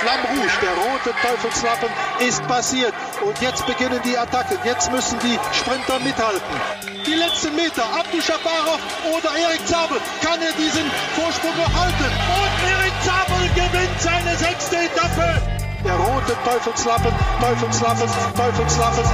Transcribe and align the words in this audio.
Flamme 0.00 0.28
Rouge, 0.32 0.56
der 0.62 0.72
rote 0.80 1.12
Teufelslappen, 1.20 1.90
ist 2.26 2.42
passiert. 2.48 2.94
Und 3.20 3.36
jetzt 3.42 3.66
beginnen 3.66 4.00
die 4.02 4.16
Attacken. 4.16 4.56
Jetzt 4.64 4.90
müssen 4.90 5.18
die 5.20 5.36
Sprinter 5.52 6.00
mithalten. 6.00 6.56
Die 7.04 7.12
letzten 7.12 7.54
Meter, 7.54 7.84
Abdu 7.84 8.18
Shabarov 8.18 8.80
oder 9.12 9.28
Erik 9.36 9.60
Zabel. 9.66 9.98
Kann 10.24 10.40
er 10.40 10.52
diesen 10.56 10.88
Vorsprung 11.12 11.52
noch 11.52 11.72
halten? 11.76 12.08
Und 12.32 12.54
Erik 12.64 12.96
Zabel 13.04 13.44
gewinnt 13.52 14.00
seine 14.00 14.34
sechste 14.36 14.76
Etappe. 14.76 15.36
Der 15.84 15.96
rote 15.96 16.32
Teufelslappen, 16.48 17.12
Teufelslappen, 17.40 18.08
Teufelslappen. 18.34 19.04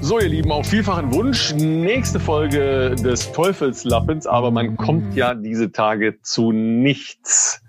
So, 0.00 0.18
ihr 0.18 0.28
Lieben, 0.28 0.50
auf 0.50 0.66
vielfachen 0.66 1.14
Wunsch. 1.14 1.54
Nächste 1.54 2.18
Folge 2.18 2.96
des 2.96 3.30
Teufelslappens, 3.30 4.26
aber 4.26 4.50
man 4.50 4.76
kommt 4.76 5.14
ja 5.14 5.34
diese 5.34 5.70
Tage 5.70 6.20
zu 6.22 6.50
nichts. 6.50 7.63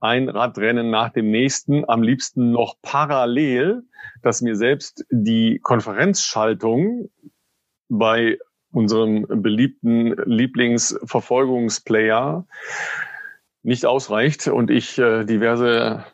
Ein 0.00 0.30
Radrennen 0.30 0.90
nach 0.90 1.10
dem 1.10 1.30
nächsten, 1.30 1.88
am 1.88 2.02
liebsten 2.02 2.50
noch 2.52 2.76
parallel, 2.82 3.82
dass 4.22 4.40
mir 4.40 4.56
selbst 4.56 5.04
die 5.10 5.60
Konferenzschaltung 5.62 7.10
bei 7.88 8.38
unserem 8.72 9.26
beliebten 9.28 10.16
Lieblingsverfolgungsplayer 10.24 12.46
nicht 13.62 13.84
ausreicht 13.84 14.48
und 14.48 14.70
ich 14.70 14.96
äh, 14.98 15.24
diverse 15.24 16.06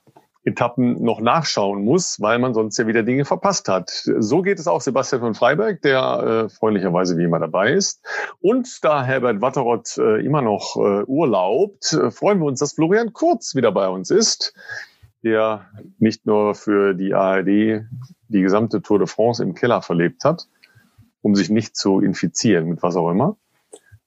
Etappen 0.47 1.03
noch 1.03 1.21
nachschauen 1.21 1.85
muss, 1.85 2.21
weil 2.21 2.39
man 2.39 2.55
sonst 2.55 2.79
ja 2.79 2.87
wieder 2.87 3.03
Dinge 3.03 3.25
verpasst 3.25 3.67
hat. 3.69 3.91
So 3.91 4.43
geht 4.43 4.61
es 4.61 4.69
auch 4.69 4.81
Sebastian 4.81 5.21
von 5.21 5.35
Freiberg, 5.35 5.83
der 5.83 6.47
äh, 6.47 6.49
freundlicherweise 6.49 7.19
wie 7.19 7.25
immer 7.25 7.41
dabei 7.41 7.73
ist. 7.73 8.07
Und 8.41 8.85
da 8.85 9.03
Herbert 9.03 9.41
Watterott 9.41 9.99
äh, 9.99 10.25
immer 10.25 10.43
noch 10.43 10.77
äh, 10.77 11.03
urlaubt, 11.05 11.93
äh, 11.93 12.13
freuen 12.13 12.39
wir 12.39 12.47
uns, 12.47 12.61
dass 12.61 12.75
Florian 12.75 13.13
Kurz 13.13 13.57
wieder 13.57 13.73
bei 13.73 13.89
uns 13.89 14.11
ist, 14.13 14.55
der 15.25 15.67
nicht 15.99 16.27
nur 16.27 16.55
für 16.55 16.95
die 16.95 17.13
ARD 17.13 17.85
die 18.29 18.41
gesamte 18.41 18.81
Tour 18.83 19.01
de 19.01 19.09
France 19.09 19.43
im 19.43 19.55
Keller 19.55 19.83
verlebt 19.83 20.23
hat, 20.23 20.47
um 21.23 21.35
sich 21.35 21.51
nicht 21.51 21.77
zu 21.77 22.01
infizieren 22.01 22.69
mit 22.69 22.85
was 22.85 22.95
auch 22.95 23.11
immer. 23.11 23.37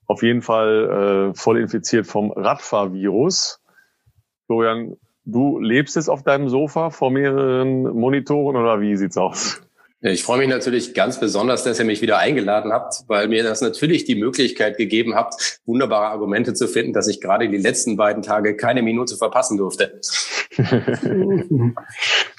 Auf 0.06 0.22
jeden 0.22 0.40
Fall 0.40 1.32
äh, 1.32 1.34
voll 1.38 1.58
infiziert 1.58 2.06
vom 2.06 2.30
Radfahrvirus. 2.30 3.60
Florian, 4.46 4.96
Du 5.32 5.60
lebst 5.60 5.94
jetzt 5.94 6.08
auf 6.10 6.24
deinem 6.24 6.48
Sofa 6.48 6.90
vor 6.90 7.10
mehreren 7.10 7.82
Monitoren 7.82 8.56
oder 8.56 8.80
wie 8.80 8.96
sieht's 8.96 9.16
aus? 9.16 9.62
Ich 10.02 10.24
freue 10.24 10.38
mich 10.38 10.48
natürlich 10.48 10.94
ganz 10.94 11.20
besonders, 11.20 11.62
dass 11.62 11.78
ihr 11.78 11.84
mich 11.84 12.00
wieder 12.00 12.18
eingeladen 12.18 12.72
habt, 12.72 13.04
weil 13.06 13.28
mir 13.28 13.42
das 13.42 13.60
natürlich 13.60 14.04
die 14.04 14.14
Möglichkeit 14.14 14.78
gegeben 14.78 15.14
habt, 15.14 15.60
wunderbare 15.66 16.06
Argumente 16.06 16.54
zu 16.54 16.66
finden, 16.66 16.94
dass 16.94 17.06
ich 17.06 17.20
gerade 17.20 17.50
die 17.50 17.58
letzten 17.58 17.98
beiden 17.98 18.22
Tage 18.22 18.56
keine 18.56 18.82
Minute 18.82 19.16
verpassen 19.16 19.58
durfte. 19.58 20.00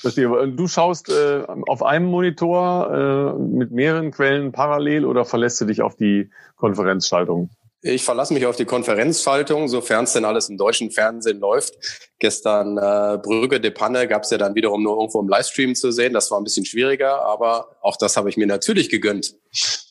du 0.03 0.67
schaust 0.67 1.09
äh, 1.09 1.43
auf 1.67 1.83
einem 1.83 2.07
Monitor 2.07 3.37
äh, 3.37 3.39
mit 3.39 3.71
mehreren 3.71 4.09
Quellen 4.11 4.51
parallel 4.51 5.05
oder 5.05 5.23
verlässt 5.23 5.61
du 5.61 5.65
dich 5.65 5.83
auf 5.83 5.95
die 5.95 6.31
Konferenzschaltung? 6.57 7.51
Ich 7.83 8.03
verlasse 8.03 8.33
mich 8.33 8.45
auf 8.45 8.55
die 8.55 8.65
Konferenzschaltung, 8.65 9.67
sofern 9.67 10.03
es 10.03 10.13
denn 10.13 10.23
alles 10.23 10.49
im 10.49 10.57
deutschen 10.57 10.91
Fernsehen 10.91 11.39
läuft. 11.39 11.73
Gestern 12.19 12.77
äh, 12.77 13.17
Brügge 13.17 13.59
de 13.59 13.71
Panne 13.71 14.07
gab 14.07 14.21
es 14.21 14.29
ja 14.29 14.37
dann 14.37 14.53
wiederum 14.53 14.83
nur 14.83 14.97
irgendwo 14.97 15.19
im 15.19 15.27
Livestream 15.27 15.73
zu 15.73 15.91
sehen. 15.91 16.13
Das 16.13 16.29
war 16.29 16.39
ein 16.39 16.43
bisschen 16.43 16.65
schwieriger, 16.65 17.23
aber 17.23 17.77
auch 17.81 17.97
das 17.97 18.17
habe 18.17 18.29
ich 18.29 18.37
mir 18.37 18.45
natürlich 18.45 18.89
gegönnt. 18.89 19.33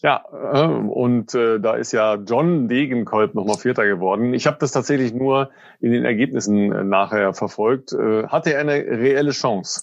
Ja, 0.02 0.24
äh, 0.30 0.66
und 0.66 1.34
äh, 1.34 1.58
da 1.58 1.74
ist 1.74 1.90
ja 1.90 2.14
John 2.14 2.68
Degenkolb 2.68 3.34
nochmal 3.34 3.58
Vierter 3.58 3.84
geworden. 3.84 4.34
Ich 4.34 4.46
habe 4.46 4.58
das 4.60 4.70
tatsächlich 4.70 5.12
nur 5.12 5.50
in 5.80 5.90
den 5.90 6.04
Ergebnissen 6.04 6.72
äh, 6.72 6.84
nachher 6.84 7.34
verfolgt. 7.34 7.92
Äh, 7.92 8.28
hatte 8.28 8.54
er 8.54 8.60
eine 8.60 8.74
reelle 8.74 9.32
Chance? 9.32 9.82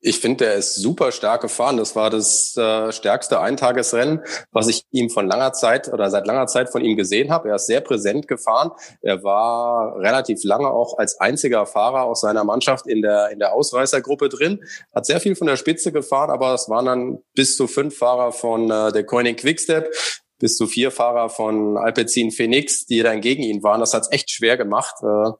Ich 0.00 0.20
finde, 0.20 0.44
der 0.44 0.54
ist 0.54 0.76
super 0.76 1.10
stark 1.10 1.42
gefahren. 1.42 1.76
Das 1.76 1.96
war 1.96 2.08
das 2.08 2.56
äh, 2.56 2.92
stärkste 2.92 3.40
Eintagesrennen, 3.40 4.22
was 4.52 4.68
ich 4.68 4.84
ihm 4.92 5.10
von 5.10 5.26
langer 5.26 5.52
Zeit 5.52 5.92
oder 5.92 6.08
seit 6.08 6.24
langer 6.24 6.46
Zeit 6.46 6.70
von 6.70 6.84
ihm 6.84 6.96
gesehen 6.96 7.32
habe. 7.32 7.48
Er 7.48 7.56
ist 7.56 7.66
sehr 7.66 7.80
präsent 7.80 8.28
gefahren. 8.28 8.70
Er 9.02 9.24
war 9.24 9.96
relativ 9.98 10.44
lange 10.44 10.70
auch 10.70 10.98
als 10.98 11.18
einziger 11.18 11.66
Fahrer 11.66 12.04
aus 12.04 12.20
seiner 12.20 12.44
Mannschaft 12.44 12.86
in 12.86 13.02
der 13.02 13.30
in 13.30 13.40
der 13.40 13.52
Ausreißergruppe 13.52 14.28
drin. 14.28 14.62
Hat 14.94 15.04
sehr 15.04 15.18
viel 15.18 15.34
von 15.34 15.48
der 15.48 15.56
Spitze 15.56 15.90
gefahren, 15.90 16.30
aber 16.30 16.54
es 16.54 16.68
waren 16.68 16.86
dann 16.86 17.18
bis 17.34 17.56
zu 17.56 17.66
fünf 17.66 17.98
Fahrer 17.98 18.30
von 18.30 18.70
äh, 18.70 18.92
der 18.92 19.04
Koenig 19.04 19.38
Quickstep, 19.38 19.92
bis 20.38 20.56
zu 20.56 20.68
vier 20.68 20.92
Fahrer 20.92 21.28
von 21.28 21.76
Alpecin 21.76 22.30
Phoenix, 22.30 22.86
die 22.86 23.02
dann 23.02 23.20
gegen 23.20 23.42
ihn 23.42 23.64
waren. 23.64 23.80
Das 23.80 23.94
hat 23.94 24.02
es 24.02 24.12
echt 24.12 24.30
schwer 24.30 24.56
gemacht. 24.56 24.94
Äh, 25.02 25.32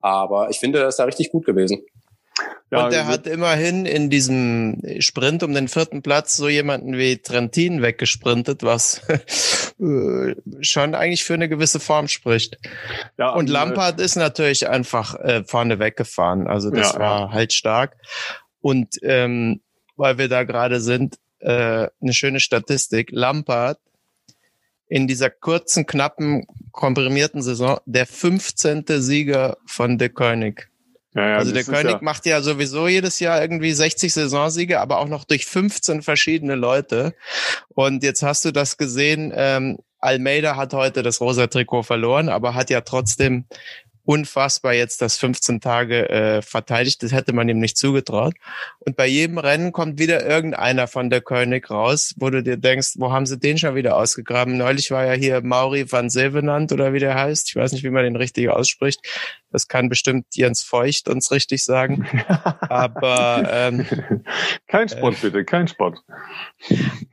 aber 0.00 0.50
ich 0.50 0.58
finde, 0.58 0.80
er 0.80 0.88
ist 0.88 0.98
da 0.98 1.04
richtig 1.04 1.30
gut 1.30 1.46
gewesen. 1.46 1.82
Ja, 2.70 2.86
und 2.86 2.92
er 2.94 3.06
hat 3.06 3.26
immerhin 3.26 3.84
in 3.84 4.08
diesem 4.08 4.80
Sprint 5.00 5.42
um 5.42 5.52
den 5.52 5.68
vierten 5.68 6.00
Platz 6.00 6.36
so 6.36 6.48
jemanden 6.48 6.96
wie 6.96 7.18
Trentin 7.18 7.82
weggesprintet, 7.82 8.62
was 8.62 9.02
äh, 9.78 10.34
schon 10.62 10.94
eigentlich 10.94 11.22
für 11.22 11.34
eine 11.34 11.50
gewisse 11.50 11.80
Form 11.80 12.08
spricht. 12.08 12.58
Ja, 13.18 13.28
und 13.30 13.50
äh, 13.50 13.52
Lampard 13.52 14.00
ist 14.00 14.16
natürlich 14.16 14.68
einfach 14.70 15.14
äh, 15.16 15.44
vorne 15.44 15.80
weggefahren. 15.80 16.46
Also 16.46 16.70
das 16.70 16.94
ja, 16.94 16.98
war 16.98 17.32
halt 17.32 17.52
stark. 17.52 17.98
Und 18.60 18.96
ähm, 19.02 19.60
weil 19.96 20.16
wir 20.16 20.28
da 20.28 20.44
gerade 20.44 20.80
sind, 20.80 21.18
äh, 21.40 21.88
eine 22.00 22.12
schöne 22.12 22.40
Statistik. 22.40 23.10
Lampard 23.12 23.78
in 24.88 25.06
dieser 25.06 25.30
kurzen, 25.30 25.86
knappen, 25.86 26.46
komprimierten 26.70 27.42
Saison 27.42 27.80
der 27.86 28.06
15. 28.06 28.84
Sieger 28.86 29.58
von 29.66 29.98
De 29.98 30.08
Koenig. 30.08 30.71
Ja, 31.14 31.28
ja, 31.28 31.36
also 31.36 31.52
der 31.52 31.64
König 31.64 31.92
ja 31.92 31.98
macht 32.00 32.24
ja 32.24 32.40
sowieso 32.40 32.88
jedes 32.88 33.20
Jahr 33.20 33.40
irgendwie 33.42 33.72
60 33.72 34.12
Saisonsiege, 34.12 34.80
aber 34.80 34.98
auch 34.98 35.08
noch 35.08 35.24
durch 35.24 35.44
15 35.44 36.02
verschiedene 36.02 36.54
Leute. 36.54 37.14
Und 37.68 38.02
jetzt 38.02 38.22
hast 38.22 38.44
du 38.44 38.50
das 38.50 38.78
gesehen, 38.78 39.32
ähm, 39.34 39.78
Almeida 39.98 40.56
hat 40.56 40.72
heute 40.72 41.02
das 41.02 41.20
rosa 41.20 41.46
Trikot 41.46 41.82
verloren, 41.84 42.28
aber 42.28 42.54
hat 42.54 42.70
ja 42.70 42.80
trotzdem 42.80 43.44
unfassbar 44.04 44.74
jetzt 44.74 45.00
das 45.00 45.16
15 45.16 45.60
Tage 45.60 46.08
äh, 46.08 46.42
verteidigt. 46.42 47.02
Das 47.02 47.12
hätte 47.12 47.32
man 47.32 47.48
ihm 47.48 47.58
nicht 47.58 47.76
zugetraut. 47.76 48.34
Und 48.80 48.96
bei 48.96 49.06
jedem 49.06 49.38
Rennen 49.38 49.72
kommt 49.72 49.98
wieder 49.98 50.26
irgendeiner 50.26 50.88
von 50.88 51.08
der 51.08 51.20
König 51.20 51.70
raus, 51.70 52.14
wo 52.16 52.28
du 52.30 52.42
dir 52.42 52.56
denkst, 52.56 52.94
wo 52.96 53.12
haben 53.12 53.26
sie 53.26 53.38
den 53.38 53.58
schon 53.58 53.74
wieder 53.74 53.96
ausgegraben? 53.96 54.56
Neulich 54.56 54.90
war 54.90 55.04
ja 55.04 55.12
hier 55.12 55.40
Mauri 55.42 55.90
van 55.90 56.10
Sevenant 56.10 56.72
oder 56.72 56.92
wie 56.92 56.98
der 56.98 57.14
heißt. 57.14 57.48
Ich 57.48 57.56
weiß 57.56 57.72
nicht, 57.72 57.84
wie 57.84 57.90
man 57.90 58.04
den 58.04 58.16
richtig 58.16 58.48
ausspricht. 58.48 59.00
Das 59.52 59.68
kann 59.68 59.88
bestimmt 59.88 60.26
Jens 60.34 60.62
Feucht 60.62 61.08
uns 61.08 61.30
richtig 61.30 61.62
sagen. 61.62 62.08
Aber 62.60 63.48
ähm, 63.52 63.86
kein 64.66 64.88
Sport 64.88 65.16
äh, 65.16 65.18
bitte, 65.22 65.44
kein 65.44 65.68
Sport. 65.68 65.98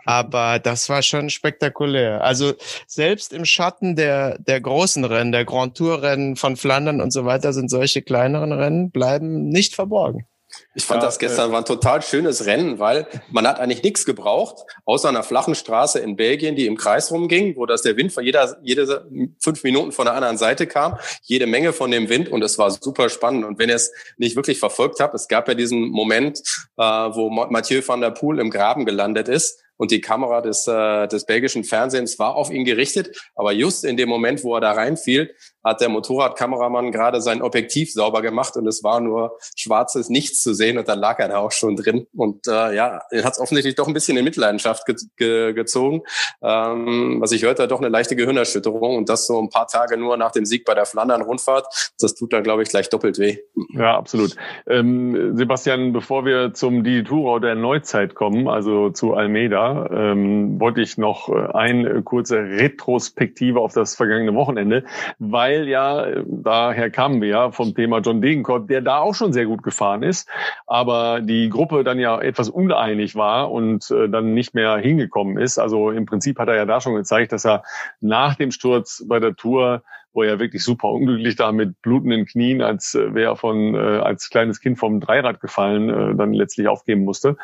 Aber 0.06 0.58
das 0.60 0.88
war 0.90 1.02
schon 1.02 1.30
spektakulär. 1.30 2.24
Also 2.24 2.54
selbst 2.88 3.34
im 3.34 3.46
Schatten 3.46 3.96
der 3.96 4.40
der 4.40 4.62
großen 4.62 5.04
Rennen, 5.04 5.34
der 5.34 5.44
Grand 5.44 5.78
Tour 5.78 6.02
Rennen 6.02 6.38
von 6.38 6.56
Flandern 6.56 6.79
und 6.88 7.12
so 7.12 7.26
weiter, 7.26 7.54
sind 7.54 7.70
solche 7.70 8.02
kleineren 8.02 8.52
Rennen 8.52 8.92
bleiben 8.92 9.50
nicht 9.50 9.76
verborgen. 9.76 10.26
Ich 10.74 10.84
fand 10.84 11.02
ja, 11.02 11.08
das 11.08 11.20
gestern 11.20 11.50
äh, 11.50 11.54
war 11.54 11.60
ein 11.60 11.66
total 11.66 12.02
schönes 12.02 12.46
Rennen, 12.46 12.80
weil 12.80 13.08
man 13.30 13.48
hat 13.48 13.60
eigentlich 13.60 13.84
nichts 13.84 14.06
gebraucht, 14.06 14.66
außer 14.86 15.10
einer 15.10 15.24
flachen 15.24 15.54
Straße 15.54 16.00
in 16.00 16.16
Belgien, 16.16 16.56
die 16.56 16.66
im 16.66 16.76
Kreis 16.76 17.12
rumging, 17.12 17.56
wo 17.56 17.66
das 17.66 17.84
der 17.84 17.98
Wind 17.98 18.12
von 18.12 18.24
jeder, 18.24 18.58
jede 18.64 19.06
fünf 19.40 19.64
Minuten 19.64 19.92
von 19.92 20.06
der 20.06 20.16
anderen 20.16 20.38
Seite 20.38 20.66
kam, 20.66 20.98
jede 21.22 21.46
Menge 21.46 21.72
von 21.72 21.92
dem 21.92 22.10
Wind 22.10 22.30
und 22.30 22.44
es 22.44 22.58
war 22.58 22.72
super 22.72 23.10
spannend. 23.10 23.46
Und 23.46 23.60
wenn 23.60 23.70
ihr 23.70 23.76
es 23.76 23.92
nicht 24.18 24.36
wirklich 24.36 24.60
verfolgt 24.60 25.00
habt, 25.00 25.14
es 25.14 25.28
gab 25.28 25.48
ja 25.48 25.54
diesen 25.54 25.90
Moment, 25.90 26.40
äh, 26.78 26.84
wo 26.84 27.30
Mathieu 27.30 27.82
van 27.86 28.02
der 28.02 28.12
Poel 28.12 28.40
im 28.40 28.50
Graben 28.50 28.86
gelandet 28.86 29.28
ist 29.28 29.60
und 29.78 29.92
die 29.92 30.02
Kamera 30.02 30.42
des, 30.42 30.68
äh, 30.68 31.08
des 31.08 31.26
belgischen 31.26 31.64
Fernsehens 31.64 32.20
war 32.20 32.36
auf 32.36 32.52
ihn 32.52 32.66
gerichtet. 32.66 33.18
Aber 33.36 33.54
just 33.54 33.86
in 33.86 33.98
dem 33.98 34.10
Moment, 34.10 34.44
wo 34.44 34.56
er 34.56 34.62
da 34.62 34.72
reinfiel, 34.72 35.34
hat 35.64 35.82
der 35.82 35.90
Motorradkameramann 35.90 36.92
gerade 36.92 37.22
sein 37.22 37.42
Objektiv 37.42 37.92
sauber 37.92 38.22
gemacht 38.22 38.56
und 38.56 38.68
es 38.68 38.84
war 38.84 39.00
nur 39.00 39.38
schwarzes 39.56 40.10
Nichts 40.10 40.42
zu 40.42 40.54
sehen 40.54 40.78
und 40.78 40.88
dann 40.88 41.00
lag 41.00 41.20
er 41.20 41.28
da 41.28 41.40
auch 41.40 41.52
schon 41.52 41.76
drin. 41.76 42.08
Und 42.16 42.48
äh, 42.48 42.76
ja, 42.76 43.02
er 43.12 43.24
hat 43.24 43.34
es 43.34 43.40
offensichtlich 43.40 43.76
doch 43.76 43.88
ein 43.88 43.94
bisschen 43.94 44.18
in 44.18 44.24
Mitleidenschaft 44.24 44.86
ge 44.86 44.96
ge 45.18 45.54
gezogen. 45.54 46.02
Ähm, 46.42 47.18
was 47.20 47.32
ich 47.32 47.44
hörte, 47.44 47.68
doch 47.68 47.80
eine 47.80 47.90
leichte 47.90 48.16
Gehirnerschütterung 48.16 48.98
und 48.98 49.10
das 49.10 49.28
so 49.28 49.40
ein 49.40 49.50
paar 49.50 49.68
Tage 49.68 49.98
nur 49.98 50.18
nach 50.18 50.32
dem 50.32 50.46
Sieg 50.46 50.66
bei 50.66 50.74
der 50.74 50.86
Flandern-Rundfahrt. 50.86 51.92
Das 52.00 52.16
tut 52.16 52.34
dann, 52.34 52.44
glaube 52.44 52.64
ich, 52.64 52.70
gleich 52.70 52.90
doppelt 52.90 53.20
weh. 53.20 53.38
Ja, 53.74 53.98
absolut. 53.98 54.36
Ähm, 54.68 55.36
Sebastian, 55.36 55.94
bevor 55.94 56.26
wir 56.26 56.54
zum 56.54 56.84
Dituro 56.84 57.40
der 57.40 57.56
Neuzeit 57.56 58.16
kommen, 58.16 58.48
also 58.48 58.90
zu 58.90 59.14
Almeida, 59.14 59.90
ähm, 59.92 60.60
wollte 60.60 60.82
ich 60.82 60.98
noch 60.98 61.30
äh, 61.30 61.52
eine 61.54 62.02
kurze 62.04 62.38
Retrospektive 62.38 63.60
auf 63.60 63.74
das 63.74 63.96
vergangene 63.96 64.34
Wochenende, 64.36 64.86
weil 65.18 65.49
weil 65.50 65.68
ja, 65.68 66.06
daher 66.28 66.92
kamen 66.92 67.22
wir 67.22 67.30
ja 67.30 67.52
vom 67.52 67.74
Thema 67.74 68.00
John 68.00 68.22
Degenkolb, 68.22 68.68
der 68.68 68.82
da 68.82 69.00
auch 69.00 69.16
schon 69.16 69.34
sehr 69.34 69.46
gut 69.46 69.64
gefahren 69.64 70.04
ist, 70.04 70.30
aber 70.68 71.22
die 71.22 71.50
Gruppe 71.50 71.84
dann 71.84 72.00
ja 72.00 72.20
etwas 72.22 72.50
uneinig 72.50 73.16
war 73.16 73.52
und 73.52 73.90
äh, 73.90 74.10
dann 74.10 74.34
nicht 74.34 74.54
mehr 74.54 74.78
hingekommen 74.78 75.38
ist. 75.38 75.58
Also 75.58 75.90
im 75.90 76.06
Prinzip 76.06 76.38
hat 76.38 76.50
er 76.50 76.56
ja 76.56 76.66
da 76.66 76.82
schon 76.82 76.96
gezeigt, 76.96 77.32
dass 77.32 77.46
er 77.46 77.64
nach 78.00 78.36
dem 78.36 78.52
Sturz 78.52 79.04
bei 79.08 79.20
der 79.20 79.36
Tour 79.36 79.82
wo 80.12 80.24
er 80.24 80.40
wirklich 80.40 80.64
super 80.64 80.90
unglücklich 80.90 81.36
da 81.36 81.52
mit 81.52 81.84
blutenden 81.84 82.26
Knien, 82.26 82.64
als 82.64 82.96
äh, 82.96 83.14
wäre 83.14 83.38
von 83.38 83.76
äh, 83.76 83.78
als 83.78 84.32
kleines 84.32 84.60
Kind 84.60 84.80
vom 84.80 85.00
Dreirad 85.00 85.40
gefallen, 85.40 85.90
äh, 85.90 86.16
dann 86.16 86.34
letztlich 86.34 86.68
aufgeben 86.68 87.06
musste 87.06 87.38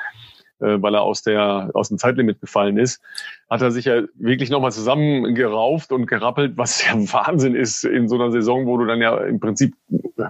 äh, 0.59 0.81
weil 0.81 0.95
er 0.95 1.01
aus 1.01 1.21
der 1.21 1.71
aus 1.73 1.89
dem 1.89 1.97
Zeitlimit 1.97 2.39
gefallen 2.41 2.77
ist, 2.77 3.01
hat 3.49 3.61
er 3.61 3.71
sich 3.71 3.85
ja 3.85 4.03
wirklich 4.15 4.49
nochmal 4.49 4.71
zusammengerauft 4.71 5.91
und 5.91 6.05
gerappelt, 6.07 6.57
was 6.57 6.85
ja 6.85 6.93
Wahnsinn 7.13 7.55
ist 7.55 7.83
in 7.83 8.07
so 8.07 8.15
einer 8.15 8.31
Saison, 8.31 8.65
wo 8.65 8.77
du 8.77 8.85
dann 8.85 9.01
ja 9.01 9.17
im 9.17 9.39
Prinzip 9.39 9.75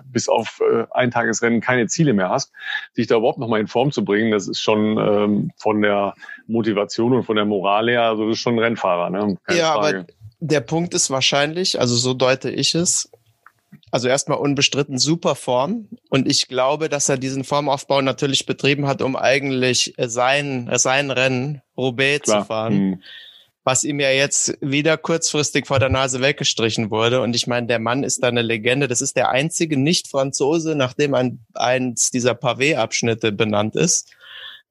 bis 0.06 0.30
auf 0.30 0.62
äh, 0.62 0.86
Eintagesrennen 0.92 1.62
keine 1.62 1.88
Ziele 1.88 2.14
mehr 2.14 2.30
hast, 2.30 2.52
sich 2.94 3.08
da 3.08 3.18
überhaupt 3.18 3.40
nochmal 3.40 3.60
in 3.60 3.68
Form 3.68 3.92
zu 3.92 4.04
bringen, 4.04 4.32
das 4.32 4.48
ist 4.48 4.60
schon 4.60 4.98
ähm, 4.98 5.52
von 5.58 5.82
der 5.82 6.16
Motivation 6.48 7.14
und 7.14 7.24
von 7.24 7.36
der 7.36 7.46
Moral 7.46 7.90
her, 7.90 8.04
also 8.04 8.28
das 8.28 8.38
ist 8.38 8.42
schon 8.42 8.56
ein 8.56 8.60
Rennfahrer. 8.60 9.10
Ne? 9.10 9.38
Keine 9.44 9.60
ja, 9.60 9.74
Frage. 9.74 9.98
aber 10.00 10.08
der 10.40 10.62
Punkt 10.62 10.94
ist 10.94 11.10
wahrscheinlich, 11.10 11.80
also 11.80 11.96
so 11.96 12.14
deute 12.14 12.50
ich 12.50 12.76
es, 12.76 13.10
also 13.96 14.10
erstmal 14.10 14.40
unbestritten 14.40 14.98
super 14.98 15.36
Form. 15.36 15.88
Und 16.10 16.30
ich 16.30 16.50
glaube, 16.50 16.90
dass 16.90 17.08
er 17.08 17.18
diesen 17.18 17.46
Formaufbau 17.46 18.02
natürlich 18.02 18.46
betrieben 18.46 18.88
hat, 18.88 19.02
um 19.02 19.16
eigentlich 19.16 19.94
sein, 19.98 20.70
sein 20.74 21.12
Rennen 21.12 21.62
Roubaix 21.78 22.24
Klar. 22.26 22.42
zu 22.42 22.48
fahren. 22.48 22.74
Mhm. 22.74 23.04
Was 23.64 23.86
ihm 23.86 24.02
ja 24.02 24.10
jetzt 24.10 24.58
wieder 24.60 24.98
kurzfristig 24.98 25.66
vor 25.66 25.80
der 25.80 25.88
Nase 25.88 26.20
weggestrichen 26.20 26.92
wurde. 26.92 27.22
Und 27.22 27.38
ich 27.38 27.48
meine, 27.48 27.68
der 27.68 27.80
Mann 27.80 28.04
ist 28.04 28.22
da 28.22 28.28
eine 28.28 28.42
Legende. 28.42 28.90
Das 28.90 29.00
ist 29.00 29.16
der 29.16 29.30
einzige 29.30 29.80
Nicht-Franzose, 29.80 30.76
nachdem 30.76 31.14
ein, 31.14 31.46
eins 31.54 32.12
dieser 32.12 32.34
Pavé-Abschnitte 32.34 33.32
benannt 33.32 33.78
ist. 33.78 34.14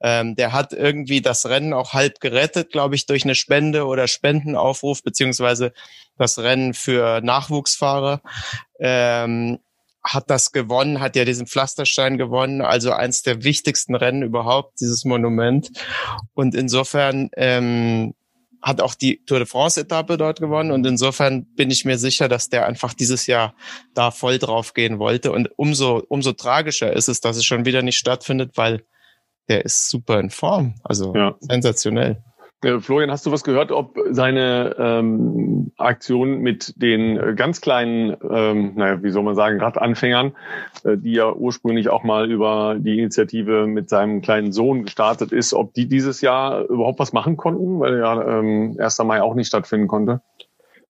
Ähm, 0.02 0.36
der 0.36 0.52
hat 0.52 0.74
irgendwie 0.74 1.22
das 1.22 1.46
Rennen 1.46 1.72
auch 1.72 1.94
halb 1.94 2.20
gerettet, 2.20 2.70
glaube 2.70 2.94
ich, 2.94 3.06
durch 3.06 3.24
eine 3.24 3.34
Spende 3.34 3.86
oder 3.86 4.06
Spendenaufruf, 4.06 5.02
beziehungsweise 5.02 5.72
das 6.18 6.38
Rennen 6.38 6.74
für 6.74 7.22
Nachwuchsfahrer. 7.22 8.20
Ähm, 8.86 9.58
hat 10.04 10.28
das 10.28 10.52
gewonnen, 10.52 11.00
hat 11.00 11.16
ja 11.16 11.24
diesen 11.24 11.46
Pflasterstein 11.46 12.18
gewonnen, 12.18 12.60
also 12.60 12.92
eins 12.92 13.22
der 13.22 13.42
wichtigsten 13.42 13.94
Rennen 13.94 14.22
überhaupt, 14.22 14.80
dieses 14.80 15.06
Monument. 15.06 15.70
Und 16.34 16.54
insofern 16.54 17.30
ähm, 17.36 18.14
hat 18.64 18.80
auch 18.80 18.94
die 18.94 19.24
Tour 19.24 19.38
de 19.38 19.46
France-Etappe 19.46 20.16
dort 20.16 20.40
gewonnen. 20.40 20.72
Und 20.72 20.86
insofern 20.86 21.44
bin 21.54 21.70
ich 21.70 21.84
mir 21.84 21.98
sicher, 21.98 22.28
dass 22.28 22.48
der 22.48 22.66
einfach 22.66 22.94
dieses 22.94 23.26
Jahr 23.26 23.54
da 23.94 24.10
voll 24.10 24.38
drauf 24.38 24.74
gehen 24.74 24.98
wollte. 24.98 25.32
Und 25.32 25.50
umso, 25.56 26.02
umso 26.08 26.32
tragischer 26.32 26.92
ist 26.92 27.08
es, 27.08 27.20
dass 27.20 27.36
es 27.36 27.44
schon 27.44 27.64
wieder 27.64 27.82
nicht 27.82 27.98
stattfindet, 27.98 28.52
weil 28.56 28.84
der 29.48 29.64
ist 29.64 29.90
super 29.90 30.18
in 30.18 30.30
Form. 30.30 30.74
Also 30.82 31.14
ja. 31.14 31.34
sensationell. 31.40 32.22
Äh, 32.64 32.80
Florian, 32.80 33.10
hast 33.10 33.26
du 33.26 33.32
was 33.32 33.44
gehört, 33.44 33.70
ob 33.70 33.98
seine 34.10 34.74
ähm, 34.78 35.72
Aktion 35.76 36.38
mit 36.38 36.80
den 36.80 37.18
äh, 37.18 37.34
ganz 37.34 37.60
kleinen, 37.60 38.16
ähm, 38.28 38.72
naja, 38.76 39.02
wie 39.02 39.10
soll 39.10 39.22
man 39.22 39.34
sagen, 39.34 39.60
Radanfängern, 39.60 40.32
äh, 40.84 40.96
die 40.96 41.12
ja 41.12 41.30
ursprünglich 41.32 41.90
auch 41.90 42.04
mal 42.04 42.30
über 42.30 42.76
die 42.78 42.98
Initiative 42.98 43.66
mit 43.66 43.88
seinem 43.90 44.22
kleinen 44.22 44.52
Sohn 44.52 44.84
gestartet 44.84 45.32
ist, 45.32 45.52
ob 45.52 45.74
die 45.74 45.86
dieses 45.88 46.20
Jahr 46.22 46.64
überhaupt 46.64 46.98
was 46.98 47.12
machen 47.12 47.36
konnten, 47.36 47.80
weil 47.80 47.98
ja 47.98 48.38
ähm, 48.38 48.76
1. 48.78 48.98
Mai 49.00 49.20
auch 49.20 49.34
nicht 49.34 49.48
stattfinden 49.48 49.86
konnte? 49.86 50.20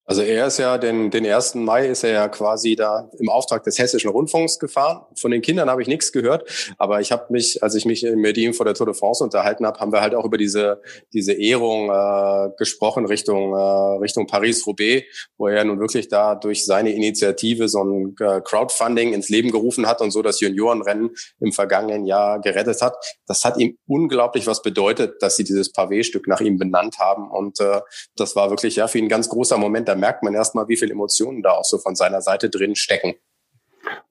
Also 0.07 0.21
er 0.21 0.49
ist 0.49 0.59
ja, 0.59 0.77
den, 0.77 1.11
den 1.11 1.25
1. 1.25 1.55
Mai 1.55 1.87
ist 1.87 2.05
er 2.05 2.11
ja 2.11 2.29
quasi 2.29 2.77
da 2.77 3.11
im 3.19 3.31
Auftrag 3.31 3.65
des 3.65 3.79
Hessischen 3.79 4.11
Rundfunks 4.11 4.59
gefahren. 4.59 5.01
Von 5.19 5.31
den 5.31 5.41
Kindern 5.41 5.71
habe 5.71 5.81
ich 5.81 5.89
nichts 5.89 6.13
gehört, 6.13 6.75
aber 6.77 7.01
ich 7.01 7.11
habe 7.11 7.33
mich, 7.33 7.63
als 7.63 7.75
ich 7.75 7.87
mich 7.87 8.07
mit 8.15 8.37
ihm 8.37 8.53
vor 8.53 8.67
der 8.67 8.75
Tour 8.75 8.85
de 8.85 8.95
France 8.95 9.25
unterhalten 9.25 9.65
habe, 9.65 9.81
haben 9.81 9.93
wir 9.93 10.03
halt 10.03 10.15
auch 10.15 10.27
über 10.27 10.37
diese, 10.37 10.83
diese 11.15 11.33
Ehrung 11.33 11.89
äh, 11.89 12.51
gesprochen 12.59 13.07
Richtung, 13.07 13.55
äh, 13.55 13.99
Richtung 14.03 14.27
Paris-Roubaix, 14.27 15.07
wo 15.39 15.49
er 15.49 15.65
nun 15.65 15.81
wirklich 15.81 16.09
da 16.09 16.35
durch 16.35 16.67
seine 16.67 16.93
Initiative 16.93 17.69
so 17.69 17.83
ein 17.83 18.15
äh, 18.21 18.43
Crowdfunding 18.43 19.15
ins 19.15 19.31
Leben 19.31 19.51
gerufen 19.51 19.87
hat 19.87 20.03
und 20.03 20.11
so 20.11 20.21
das 20.21 20.41
Juniorenrennen 20.41 21.13
im 21.41 21.53
vergangenen 21.53 22.05
Jahr 22.05 22.43
gerettet 22.43 22.83
hat. 22.83 22.95
Das 23.27 23.45
hat 23.45 23.57
ihm 23.57 23.79
unglaublich 23.87 24.47
was 24.47 24.61
bedeutet, 24.61 25.23
dass 25.23 25.37
sie 25.37 25.45
dieses 25.45 25.73
Pavé-Stück 25.73 26.29
nach 26.29 26.43
ihm 26.43 26.59
benannt 26.59 26.99
haben 26.99 27.31
und 27.31 27.59
äh, 27.61 27.81
das 28.17 28.37
war 28.37 28.51
wirklich 28.51 28.77
ja 28.77 28.87
für 28.87 28.99
ihn 28.99 29.07
ein 29.07 29.09
ganz 29.09 29.31
großer 29.31 29.57
Moment 29.57 29.89
da 29.95 30.01
merkt 30.01 30.23
man 30.23 30.35
erstmal, 30.35 30.69
wie 30.69 30.77
viele 30.77 30.93
Emotionen 30.93 31.43
da 31.43 31.53
auch 31.53 31.65
so 31.65 31.79
von 31.79 31.95
seiner 31.95 32.21
Seite 32.21 32.51
drin 32.51 32.75
stecken. 32.75 33.15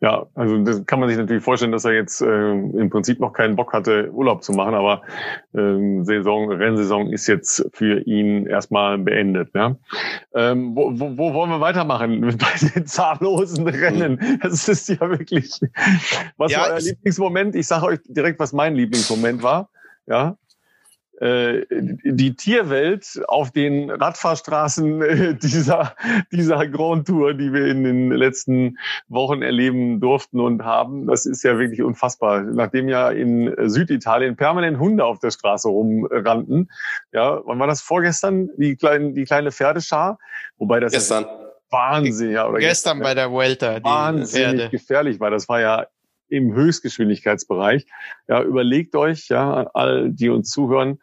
Ja, 0.02 0.28
also 0.36 0.58
das 0.60 0.86
kann 0.86 1.00
man 1.00 1.10
sich 1.10 1.18
natürlich 1.18 1.44
vorstellen, 1.44 1.72
dass 1.72 1.84
er 1.84 1.94
jetzt 1.94 2.22
äh, 2.22 2.52
im 2.52 2.90
Prinzip 2.90 3.20
noch 3.20 3.34
keinen 3.34 3.56
Bock 3.56 3.74
hatte, 3.74 4.12
Urlaub 4.12 4.44
zu 4.44 4.52
machen, 4.52 4.76
aber 4.76 5.02
äh, 5.54 6.04
Saison, 6.04 6.52
Rennsaison 6.52 7.10
ist 7.12 7.26
jetzt 7.28 7.68
für 7.74 8.02
ihn 8.02 8.46
erstmal 8.46 8.98
beendet. 9.00 9.50
Ja? 9.56 9.76
Ähm, 10.36 10.76
wo, 10.76 10.92
wo, 10.94 11.18
wo 11.18 11.34
wollen 11.34 11.50
wir 11.50 11.60
weitermachen 11.60 12.22
bei 12.38 12.68
den 12.76 12.86
zahllosen 12.86 13.68
Rennen? 13.68 14.40
Das 14.44 14.70
ist 14.70 14.90
ja 14.90 15.00
wirklich. 15.00 15.60
Was 16.38 16.52
ja, 16.52 16.60
war 16.60 16.70
euer 16.72 16.80
Lieblingsmoment? 16.80 17.56
Ich 17.56 17.68
sage 17.68 17.86
euch 17.86 18.00
direkt, 18.06 18.40
was 18.40 18.54
mein 18.54 18.76
Lieblingsmoment 18.76 19.42
war. 19.42 19.70
Ja, 20.06 20.38
die 21.26 22.36
Tierwelt 22.36 23.22
auf 23.28 23.52
den 23.52 23.90
Radfahrstraßen 23.90 25.02
äh, 25.02 25.36
dieser, 25.36 25.96
dieser 26.32 26.68
Grand 26.68 27.08
Tour, 27.08 27.34
die 27.34 27.54
wir 27.54 27.68
in 27.68 27.84
den 27.84 28.12
letzten 28.12 28.78
Wochen 29.08 29.42
erleben 29.42 30.02
durften 30.02 30.40
und 30.40 30.64
haben, 30.64 31.08
das 31.08 31.26
ist 31.26 31.44
ja 31.44 31.58
wirklich 31.60 31.82
unfassbar. 31.82 32.42
Nachdem 32.42 32.90
ja 32.90 33.10
in 33.10 33.54
Süditalien 33.70 34.36
permanent 34.36 34.80
Hunde 34.80 35.06
auf 35.06 35.20
der 35.20 35.32
Straße 35.32 35.70
rumrannten, 35.70 36.70
ja, 37.14 37.42
wann 37.46 37.60
war 37.60 37.68
das 37.68 37.82
vorgestern, 37.82 38.50
die 38.58 38.76
kleinen, 38.76 39.14
die 39.14 39.24
kleine 39.24 39.52
Pferdeschar? 39.52 40.20
Wobei 40.58 40.80
das 40.80 40.92
gestern. 40.92 41.26
Wahnsinn, 41.70 42.32
ja. 42.32 42.48
Oder 42.48 42.60
gestern, 42.60 43.00
gestern 43.00 43.00
bei 43.00 43.16
der 43.16 43.32
Vuelta. 43.32 43.84
Wahnsinnig 43.84 44.70
gefährlich 44.72 45.20
war. 45.20 45.32
Das 45.32 45.50
war 45.50 45.60
ja 45.60 45.88
im 46.34 46.54
Höchstgeschwindigkeitsbereich. 46.54 47.86
Ja, 48.28 48.42
überlegt 48.42 48.96
euch, 48.96 49.30
ja, 49.30 49.70
all 49.74 50.10
die 50.10 50.30
uns 50.30 50.50
zuhören, 50.50 51.00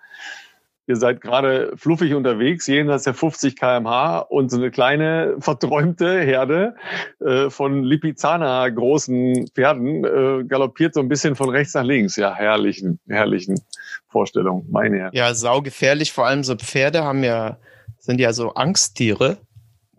ihr 0.86 0.96
seid 0.96 1.20
gerade 1.20 1.72
fluffig 1.76 2.14
unterwegs, 2.14 2.66
jenseits 2.66 3.04
der 3.04 3.14
50 3.14 3.54
kmh 3.54 4.18
und 4.18 4.50
so 4.50 4.56
eine 4.56 4.72
kleine 4.72 5.36
verträumte 5.38 6.20
Herde 6.20 6.74
äh, 7.20 7.48
von 7.48 7.84
Lipizzaner 7.84 8.68
großen 8.70 9.46
Pferden 9.54 10.04
äh, 10.04 10.44
galoppiert 10.44 10.94
so 10.94 11.00
ein 11.00 11.08
bisschen 11.08 11.36
von 11.36 11.48
rechts 11.48 11.74
nach 11.74 11.84
links. 11.84 12.16
Ja, 12.16 12.34
herrlichen, 12.34 12.98
herrlichen 13.08 13.60
Vorstellung, 14.08 14.66
meine 14.68 14.98
Herren. 14.98 15.10
Ja, 15.14 15.32
saugefährlich. 15.32 16.12
Vor 16.12 16.26
allem 16.26 16.42
so 16.42 16.56
Pferde 16.56 17.04
haben 17.04 17.22
ja, 17.22 17.58
sind 17.98 18.20
ja 18.20 18.32
so 18.32 18.54
Angsttiere 18.54 19.38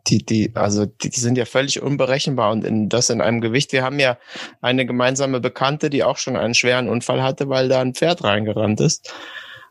die, 0.08 0.26
die, 0.26 0.52
also 0.56 0.86
die, 0.86 1.10
die 1.10 1.20
sind 1.20 1.38
ja 1.38 1.46
völlig 1.46 1.82
unberechenbar 1.82 2.52
und 2.52 2.64
in, 2.64 2.90
das 2.90 3.10
in 3.10 3.22
einem 3.22 3.42
Gewicht. 3.42 3.72
Wir 3.72 3.84
haben 3.84 4.00
ja 4.00 4.18
eine 4.62 4.86
gemeinsame 4.86 5.40
Bekannte, 5.40 5.90
die 5.90 6.04
auch 6.04 6.18
schon 6.18 6.36
einen 6.36 6.54
schweren 6.54 6.90
Unfall 6.90 7.22
hatte, 7.22 7.50
weil 7.50 7.70
da 7.70 7.82
ein 7.82 7.94
Pferd 7.94 8.24
reingerannt 8.24 8.80
ist. 8.82 9.14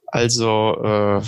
Also 0.07 0.83
äh, 0.83 1.23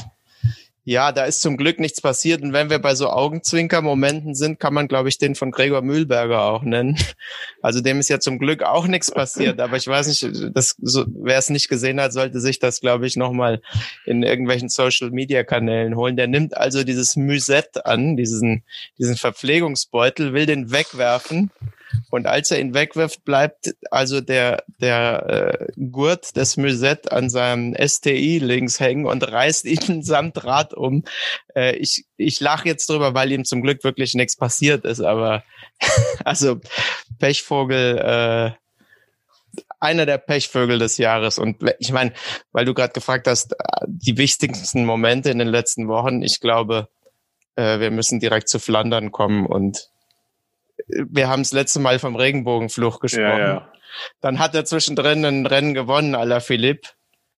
ja, 0.85 1.13
da 1.13 1.25
ist 1.25 1.41
zum 1.41 1.57
Glück 1.57 1.79
nichts 1.79 2.01
passiert. 2.01 2.43
Und 2.43 2.53
wenn 2.53 2.69
wir 2.69 2.81
bei 2.81 2.97
so 2.97 3.09
Augenzwinker-Momenten 3.09 4.35
sind, 4.35 4.59
kann 4.59 4.75
man, 4.75 4.89
glaube 4.89 5.09
ich, 5.09 5.19
den 5.19 5.37
von 5.37 5.53
Gregor 5.53 5.83
Mühlberger 5.83 6.43
auch 6.43 6.63
nennen. 6.63 6.97
Also 7.65 7.81
dem 7.81 8.01
ist 8.01 8.09
ja 8.09 8.19
zum 8.19 8.41
Glück 8.41 8.65
auch 8.65 8.89
nichts 8.89 9.13
passiert. 9.13 9.61
Aber 9.61 9.77
ich 9.77 9.87
weiß 9.87 10.09
nicht, 10.09 10.51
das, 10.53 10.75
so, 10.83 11.05
wer 11.07 11.39
es 11.39 11.49
nicht 11.49 11.69
gesehen 11.69 12.01
hat, 12.01 12.13
sollte 12.13 12.41
sich 12.41 12.59
das, 12.59 12.81
glaube 12.81 13.07
ich, 13.07 13.17
nochmal 13.17 13.63
in 14.05 14.25
irgendwelchen 14.25 14.69
Social-Media-Kanälen 14.69 15.95
holen. 15.95 16.17
Der 16.17 16.27
nimmt 16.27 16.57
also 16.57 16.83
dieses 16.83 17.15
Musette 17.15 17.87
an, 17.87 18.17
diesen, 18.17 18.65
diesen 18.99 19.17
Verpflegungsbeutel, 19.17 20.33
will 20.33 20.47
den 20.47 20.73
wegwerfen 20.73 21.53
und 22.11 22.27
als 22.27 22.51
er 22.51 22.61
ihn 22.61 22.75
wegwirft, 22.75 23.25
bleibt 23.25 23.75
also 23.91 24.21
der, 24.21 24.65
der 24.81 25.69
äh, 25.77 25.81
Gurt 25.91 26.37
des 26.37 26.57
Musette 26.57 27.13
an 27.13 27.31
seinem 27.31 27.75
STI 27.75 28.39
links 28.39 28.81
hängen 28.81 29.07
und 29.07 29.27
reißt 29.27 29.65
ihn 29.65 30.03
samt 30.03 30.45
Rad 30.45 30.75
um. 30.75 31.05
Äh, 31.55 31.77
ich 31.77 32.05
ich 32.17 32.41
lache 32.41 32.69
jetzt 32.69 32.89
drüber, 32.89 33.15
weil 33.15 33.33
ihm 33.33 33.45
zum 33.45 33.63
Glück 33.63 33.85
wirklich 33.85 34.15
nichts 34.15 34.37
passiert 34.37 34.85
ist, 34.85 35.01
aber 35.01 35.43
also 36.25 36.61
Pechvogel, 37.19 37.99
äh, 37.99 38.53
einer 39.81 40.07
der 40.07 40.19
Pechvögel 40.19 40.79
des 40.79 40.99
Jahres. 40.99 41.39
Und 41.39 41.59
ich 41.79 41.93
meine, 41.93 42.13
weil 42.53 42.65
du 42.65 42.75
gerade 42.75 42.93
gefragt 42.93 43.27
hast, 43.27 43.55
die 43.87 44.17
wichtigsten 44.17 44.85
Momente 44.85 45.31
in 45.31 45.39
den 45.39 45.49
letzten 45.49 45.89
Wochen, 45.89 46.23
ich 46.23 46.41
glaube, 46.41 46.89
äh, 47.57 47.81
wir 47.81 47.91
müssen 47.91 48.21
direkt 48.21 48.49
zu 48.49 48.59
Flandern 48.59 49.11
kommen 49.11 49.47
und 49.47 49.92
wir 50.89 51.29
haben 51.29 51.43
das 51.43 51.53
letzte 51.53 51.81
Mal 51.81 51.99
vom 51.99 52.17
Regenbogenfluch 52.17 53.01
gesprochen. 53.01 53.39
Ja, 53.39 53.39
ja. 53.39 53.73
Dann 54.21 54.39
hat 54.39 54.55
er 54.55 54.65
zwischendrin 54.65 55.25
ein 55.25 55.47
Rennen 55.47 55.75
gewonnen, 55.75 56.15
à 56.15 56.25
la 56.25 56.41
Philipp. 56.41 56.87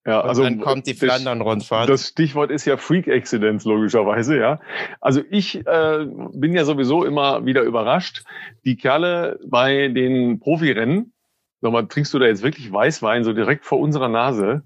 Ja, 0.07 0.21
also 0.21 0.43
und 0.43 0.59
dann 0.59 0.61
kommt 0.61 0.87
die 0.87 0.95
Flandern-Rundfahrt. 0.95 1.89
Das 1.89 2.09
Stichwort 2.09 2.51
ist 2.51 2.67
ja 2.67 2.77
Freak 2.77 3.09
Accidents 3.09 3.65
logischerweise, 3.65 4.39
ja. 4.39 4.61
Also 5.01 5.23
ich 5.31 5.67
äh, 5.67 6.07
bin 6.35 6.53
ja 6.53 6.65
sowieso 6.65 7.05
immer 7.05 7.47
wieder 7.47 7.63
überrascht. 7.63 8.23
Die 8.67 8.77
Kerle 8.77 9.41
bei 9.47 9.89
den 9.89 10.41
Profirennen, 10.41 11.15
sag 11.63 11.73
mal, 11.73 11.87
trinkst 11.87 12.13
du 12.13 12.19
da 12.19 12.27
jetzt 12.27 12.43
wirklich 12.43 12.71
Weißwein 12.71 13.25
so 13.25 13.33
direkt 13.33 13.65
vor 13.65 13.81
unserer 13.81 14.09
Nase? 14.09 14.63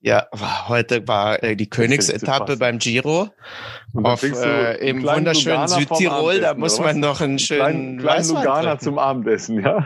Ja, 0.00 0.28
heute 0.68 1.08
war 1.08 1.42
äh, 1.42 1.56
die 1.56 1.68
Königsetappe 1.68 2.56
beim 2.56 2.78
Giro 2.78 3.30
auf, 3.94 4.22
äh, 4.22 4.76
im 4.88 5.02
wunderschönen 5.02 5.66
Südtirol. 5.66 6.38
Da 6.38 6.54
muss 6.54 6.78
man 6.78 7.00
noch 7.00 7.20
einen 7.20 7.40
schönen 7.40 7.98
kleinen, 7.98 7.98
kleinen 7.98 8.28
Lugana 8.28 8.78
zum 8.78 8.96
Abendessen, 9.00 9.60
ja. 9.60 9.84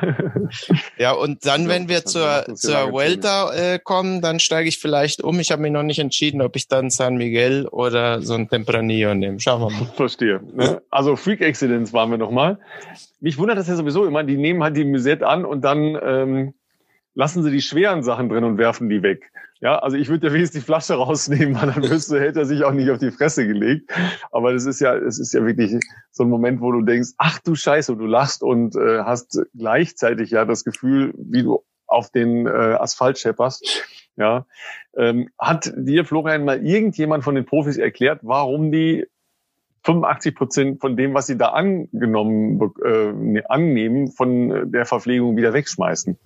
Ja, 0.98 1.12
und 1.12 1.46
dann, 1.46 1.66
wenn 1.68 1.88
wir 1.88 2.04
zur, 2.04 2.44
zur 2.54 2.92
Vuelta 2.92 3.54
äh, 3.54 3.78
kommen, 3.78 4.20
dann 4.20 4.38
steige 4.38 4.68
ich 4.68 4.78
vielleicht 4.78 5.22
um. 5.22 5.40
Ich 5.40 5.50
habe 5.50 5.62
mich 5.62 5.72
noch 5.72 5.82
nicht 5.82 5.98
entschieden, 5.98 6.42
ob 6.42 6.56
ich 6.56 6.68
dann 6.68 6.90
San 6.90 7.16
Miguel 7.16 7.66
oder 7.68 8.20
so 8.20 8.34
ein 8.34 8.48
Tempranillo 8.48 9.14
nehme. 9.14 9.40
Schauen 9.40 9.62
wir 9.62 9.70
mal. 9.70 9.86
Verstehe. 9.96 10.42
Ne? 10.52 10.82
Also 10.90 11.16
Freak 11.16 11.40
Excellence 11.40 11.94
waren 11.94 12.10
wir 12.10 12.18
nochmal. 12.18 12.58
Mich 13.20 13.38
wundert 13.38 13.56
das 13.56 13.68
ja 13.68 13.76
sowieso 13.76 14.04
immer, 14.04 14.24
die 14.24 14.36
nehmen 14.36 14.62
halt 14.62 14.76
die 14.76 14.84
Musette 14.84 15.26
an 15.26 15.46
und 15.46 15.62
dann 15.62 15.98
ähm, 16.04 16.54
lassen 17.14 17.42
sie 17.42 17.50
die 17.50 17.62
schweren 17.62 18.02
Sachen 18.02 18.28
drin 18.28 18.44
und 18.44 18.58
werfen 18.58 18.90
die 18.90 19.02
weg. 19.02 19.32
Ja, 19.62 19.78
also 19.78 19.96
ich 19.96 20.08
würde 20.08 20.26
ja 20.26 20.32
wenigstens 20.32 20.60
die 20.60 20.66
Flasche 20.66 20.94
rausnehmen, 20.94 21.54
weil 21.60 21.70
dann 21.70 21.88
wirst 21.88 22.10
du, 22.10 22.20
hätte 22.20 22.40
er 22.40 22.46
sich 22.46 22.64
auch 22.64 22.72
nicht 22.72 22.90
auf 22.90 22.98
die 22.98 23.12
Fresse 23.12 23.46
gelegt. 23.46 23.90
Aber 24.32 24.52
das 24.52 24.66
ist 24.66 24.80
ja, 24.80 24.94
es 24.96 25.20
ist 25.20 25.32
ja 25.32 25.46
wirklich 25.46 25.78
so 26.10 26.24
ein 26.24 26.28
Moment, 26.28 26.60
wo 26.60 26.72
du 26.72 26.82
denkst, 26.82 27.10
ach 27.16 27.38
du 27.38 27.54
Scheiße, 27.54 27.96
du 27.96 28.04
lachst 28.04 28.42
und 28.42 28.74
äh, 28.74 29.02
hast 29.04 29.40
gleichzeitig 29.56 30.30
ja 30.30 30.44
das 30.44 30.64
Gefühl, 30.64 31.14
wie 31.16 31.44
du 31.44 31.64
auf 31.86 32.10
den 32.10 32.46
äh, 32.46 32.50
Asphalt 32.50 33.18
schepperst. 33.18 33.86
Ja, 34.16 34.46
ähm, 34.96 35.30
hat 35.38 35.72
dir 35.76 36.04
Florian 36.04 36.44
mal 36.44 36.62
irgendjemand 36.66 37.24
von 37.24 37.34
den 37.34 37.46
Profis 37.46 37.78
erklärt, 37.78 38.20
warum 38.22 38.72
die 38.72 39.06
85 39.84 40.34
Prozent 40.34 40.80
von 40.80 40.96
dem, 40.96 41.14
was 41.14 41.26
sie 41.26 41.38
da 41.38 41.48
angenommen 41.48 42.60
äh, 42.84 43.42
annehmen, 43.48 44.10
von 44.10 44.70
der 44.70 44.86
Verpflegung 44.86 45.36
wieder 45.36 45.54
wegschmeißen? 45.54 46.18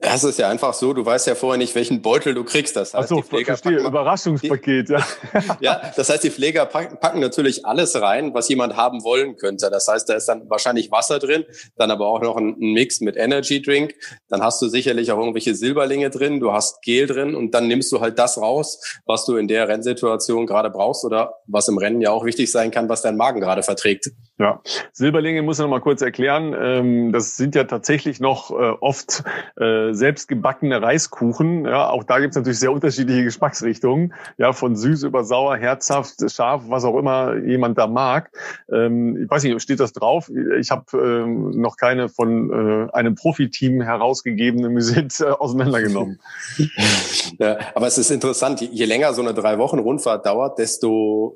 Das 0.00 0.22
ist 0.22 0.38
ja 0.38 0.48
einfach 0.48 0.74
so, 0.74 0.92
du 0.92 1.04
weißt 1.04 1.26
ja 1.26 1.34
vorher 1.34 1.58
nicht, 1.58 1.74
welchen 1.74 2.02
Beutel 2.02 2.32
du 2.32 2.44
kriegst. 2.44 2.76
Das 2.76 2.94
heißt, 2.94 3.04
Ach 3.04 3.08
so, 3.08 3.16
die 3.16 3.22
Pfleger 3.22 3.56
verstehe, 3.56 3.78
packen, 3.78 3.86
Überraschungspaket, 3.88 4.90
ja. 4.90 5.04
ja, 5.60 5.92
das 5.96 6.08
heißt, 6.08 6.22
die 6.22 6.30
Pfleger 6.30 6.66
packen, 6.66 6.98
packen 7.00 7.18
natürlich 7.18 7.66
alles 7.66 8.00
rein, 8.00 8.32
was 8.32 8.48
jemand 8.48 8.76
haben 8.76 9.02
wollen 9.02 9.36
könnte. 9.36 9.70
Das 9.70 9.88
heißt, 9.88 10.08
da 10.08 10.14
ist 10.14 10.26
dann 10.26 10.48
wahrscheinlich 10.48 10.92
Wasser 10.92 11.18
drin, 11.18 11.44
dann 11.76 11.90
aber 11.90 12.06
auch 12.06 12.20
noch 12.20 12.36
ein, 12.36 12.56
ein 12.60 12.72
Mix 12.74 13.00
mit 13.00 13.16
Energy 13.16 13.60
Drink. 13.60 13.94
Dann 14.28 14.40
hast 14.40 14.62
du 14.62 14.68
sicherlich 14.68 15.10
auch 15.10 15.18
irgendwelche 15.18 15.56
Silberlinge 15.56 16.10
drin, 16.10 16.38
du 16.38 16.52
hast 16.52 16.80
Gel 16.82 17.08
drin 17.08 17.34
und 17.34 17.52
dann 17.52 17.66
nimmst 17.66 17.90
du 17.90 18.00
halt 18.00 18.20
das 18.20 18.38
raus, 18.38 18.80
was 19.04 19.24
du 19.24 19.36
in 19.36 19.48
der 19.48 19.66
Rennsituation 19.66 20.46
gerade 20.46 20.70
brauchst 20.70 21.04
oder 21.04 21.34
was 21.48 21.66
im 21.66 21.76
Rennen 21.76 22.00
ja 22.00 22.12
auch 22.12 22.24
wichtig 22.24 22.52
sein 22.52 22.70
kann, 22.70 22.88
was 22.88 23.02
dein 23.02 23.16
Magen 23.16 23.40
gerade 23.40 23.64
verträgt. 23.64 24.12
Ja, 24.40 24.60
Silberlinge 24.92 25.42
muss 25.42 25.58
ich 25.58 25.62
noch 25.62 25.70
mal 25.70 25.80
kurz 25.80 26.00
erklären. 26.00 26.54
Ähm, 26.56 27.12
das 27.12 27.36
sind 27.36 27.56
ja 27.56 27.64
tatsächlich 27.64 28.20
noch 28.20 28.52
äh, 28.52 28.54
oft 28.54 29.24
äh, 29.56 29.92
selbstgebackene 29.92 30.80
Reiskuchen. 30.80 31.64
Ja, 31.64 31.90
auch 31.90 32.04
da 32.04 32.20
gibt 32.20 32.30
es 32.30 32.36
natürlich 32.36 32.60
sehr 32.60 32.70
unterschiedliche 32.70 33.24
Geschmacksrichtungen. 33.24 34.14
Ja, 34.36 34.52
von 34.52 34.76
süß 34.76 35.02
über 35.02 35.24
sauer, 35.24 35.56
herzhaft, 35.56 36.30
scharf, 36.30 36.62
was 36.68 36.84
auch 36.84 36.96
immer 36.96 37.34
jemand 37.36 37.78
da 37.78 37.88
mag. 37.88 38.30
Ähm, 38.72 39.24
ich 39.24 39.28
weiß 39.28 39.42
nicht, 39.42 39.60
steht 39.60 39.80
das 39.80 39.92
drauf? 39.92 40.30
Ich 40.60 40.70
habe 40.70 40.84
ähm, 40.96 41.60
noch 41.60 41.76
keine 41.76 42.08
von 42.08 42.50
äh, 42.52 42.92
einem 42.92 43.16
Profiteam 43.16 43.80
herausgegebene 43.80 44.70
Musik 44.70 45.20
auseinandergenommen. 45.20 46.20
ja, 47.40 47.58
aber 47.74 47.88
es 47.88 47.98
ist 47.98 48.12
interessant, 48.12 48.60
je 48.60 48.84
länger 48.84 49.14
so 49.14 49.22
eine 49.22 49.34
drei 49.34 49.58
Wochen 49.58 49.80
Rundfahrt 49.80 50.26
dauert, 50.26 50.58
desto 50.58 51.34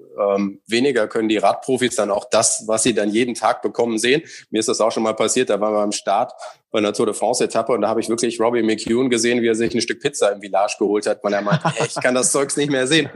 weniger 0.67 1.09
können 1.09 1.29
die 1.29 1.39
Radprofis 1.39 1.97
dann 1.97 2.11
auch 2.11 2.27
das, 2.31 2.65
was 2.67 2.83
sie 2.83 2.92
sie 2.93 3.01
dann 3.01 3.11
jeden 3.11 3.35
Tag 3.35 3.63
bekommen 3.63 3.99
sehen. 3.99 4.23
Mir 4.51 4.61
ist 4.61 4.69
das 4.69 4.81
auch 4.81 4.93
schon 4.93 5.03
mal 5.03 5.15
passiert, 5.15 5.51
da 5.51 5.61
waren 5.61 5.75
wir 5.75 5.81
am 5.81 5.93
Start 5.93 6.33
bei 6.71 6.79
einer 6.79 6.93
Tour 6.93 7.07
de 7.07 7.15
France-Etappe 7.15 7.73
und 7.73 7.83
da 7.83 7.89
habe 7.89 8.01
ich 8.01 8.09
wirklich 8.09 8.41
Robbie 8.41 8.63
McEwen 8.63 9.11
gesehen, 9.11 9.43
wie 9.43 9.47
er 9.47 9.55
sich 9.55 9.75
ein 9.75 9.81
Stück 9.81 10.01
Pizza 10.01 10.33
im 10.33 10.41
Village 10.41 10.77
geholt 10.79 11.07
hat, 11.07 11.23
weil 11.23 11.33
er 11.35 11.43
meinte, 11.43 11.69
hey, 11.75 11.87
ich 11.87 12.03
kann 12.03 12.15
das 12.15 12.33
Zeugs 12.33 12.57
nicht 12.57 12.71
mehr 12.71 12.87
sehen. 12.87 13.11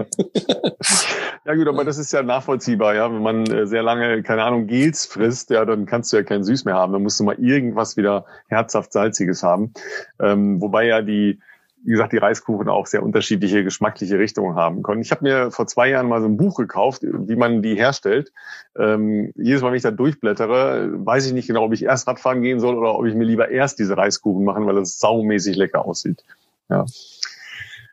ja 1.47 1.55
gut, 1.55 1.67
aber 1.67 1.85
das 1.85 1.97
ist 1.97 2.13
ja 2.13 2.23
nachvollziehbar, 2.23 2.95
ja. 2.95 3.11
Wenn 3.11 3.23
man 3.23 3.47
äh, 3.47 3.67
sehr 3.67 3.83
lange, 3.83 4.23
keine 4.23 4.45
Ahnung, 4.45 4.67
Gels 4.67 5.07
frisst, 5.07 5.51
ja, 5.51 5.65
dann 5.65 5.87
kannst 5.87 6.13
du 6.13 6.19
ja 6.19 6.23
kein 6.23 6.45
Süß 6.45 6.67
mehr 6.67 6.75
haben. 6.75 6.93
Dann 6.93 7.03
musst 7.03 7.19
du 7.19 7.25
mal 7.25 7.37
irgendwas 7.39 7.97
wieder 7.97 8.27
herzhaft 8.49 8.93
Salziges 8.93 9.43
haben. 9.43 9.73
Ähm, 10.21 10.61
wobei 10.61 10.87
ja 10.87 11.01
die 11.01 11.41
wie 11.87 11.93
gesagt, 11.93 12.13
die 12.13 12.19
Reiskuchen 12.19 12.69
auch 12.69 12.87
sehr 12.87 13.05
unterschiedliche 13.05 13.63
geschmackliche 13.63 14.19
Richtungen 14.19 14.57
haben 14.57 14.83
können. 14.83 15.03
Ich 15.03 15.13
habe 15.13 15.23
mir 15.23 15.53
vor 15.53 15.69
zwei 15.69 15.89
Jahren 15.89 16.09
mal 16.09 16.21
so 16.21 16.27
ein 16.27 16.37
Buch 16.37 16.57
gekauft, 16.57 17.03
wie 17.03 17.37
man 17.37 17.63
die 17.63 17.77
herstellt. 17.77 18.33
Ähm, 18.77 19.33
jedes 19.37 19.63
Mal, 19.63 19.69
wenn 19.69 19.77
ich 19.77 19.85
da 19.85 19.93
durchblättere, 19.93 20.91
weiß 20.93 21.27
ich 21.29 21.33
nicht 21.33 21.47
genau, 21.47 21.63
ob 21.63 21.73
ich 21.73 21.85
erst 21.85 22.09
Radfahren 22.09 22.43
gehen 22.43 22.59
soll 22.59 22.77
oder 22.77 22.99
ob 22.99 23.07
ich 23.07 23.15
mir 23.15 23.25
lieber 23.25 23.51
erst 23.51 23.79
diese 23.79 23.97
Reiskuchen 23.97 24.45
machen, 24.45 24.67
weil 24.67 24.75
das 24.75 24.99
saumäßig 24.99 25.55
lecker 25.55 25.85
aussieht. 25.85 26.25
Ja. 26.69 26.87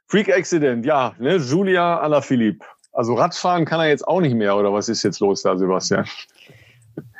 Freak 0.07 0.35
Accident, 0.35 0.87
ja, 0.87 1.13
ne, 1.19 1.35
Julia 1.35 1.99
Alaphilippe. 1.99 2.65
Also 2.91 3.13
Radfahren 3.13 3.65
kann 3.65 3.79
er 3.79 3.89
jetzt 3.89 4.07
auch 4.07 4.21
nicht 4.21 4.35
mehr, 4.35 4.57
oder 4.57 4.73
was 4.73 4.89
ist 4.89 5.03
jetzt 5.03 5.19
los 5.19 5.43
da, 5.43 5.55
Sebastian? 5.55 6.07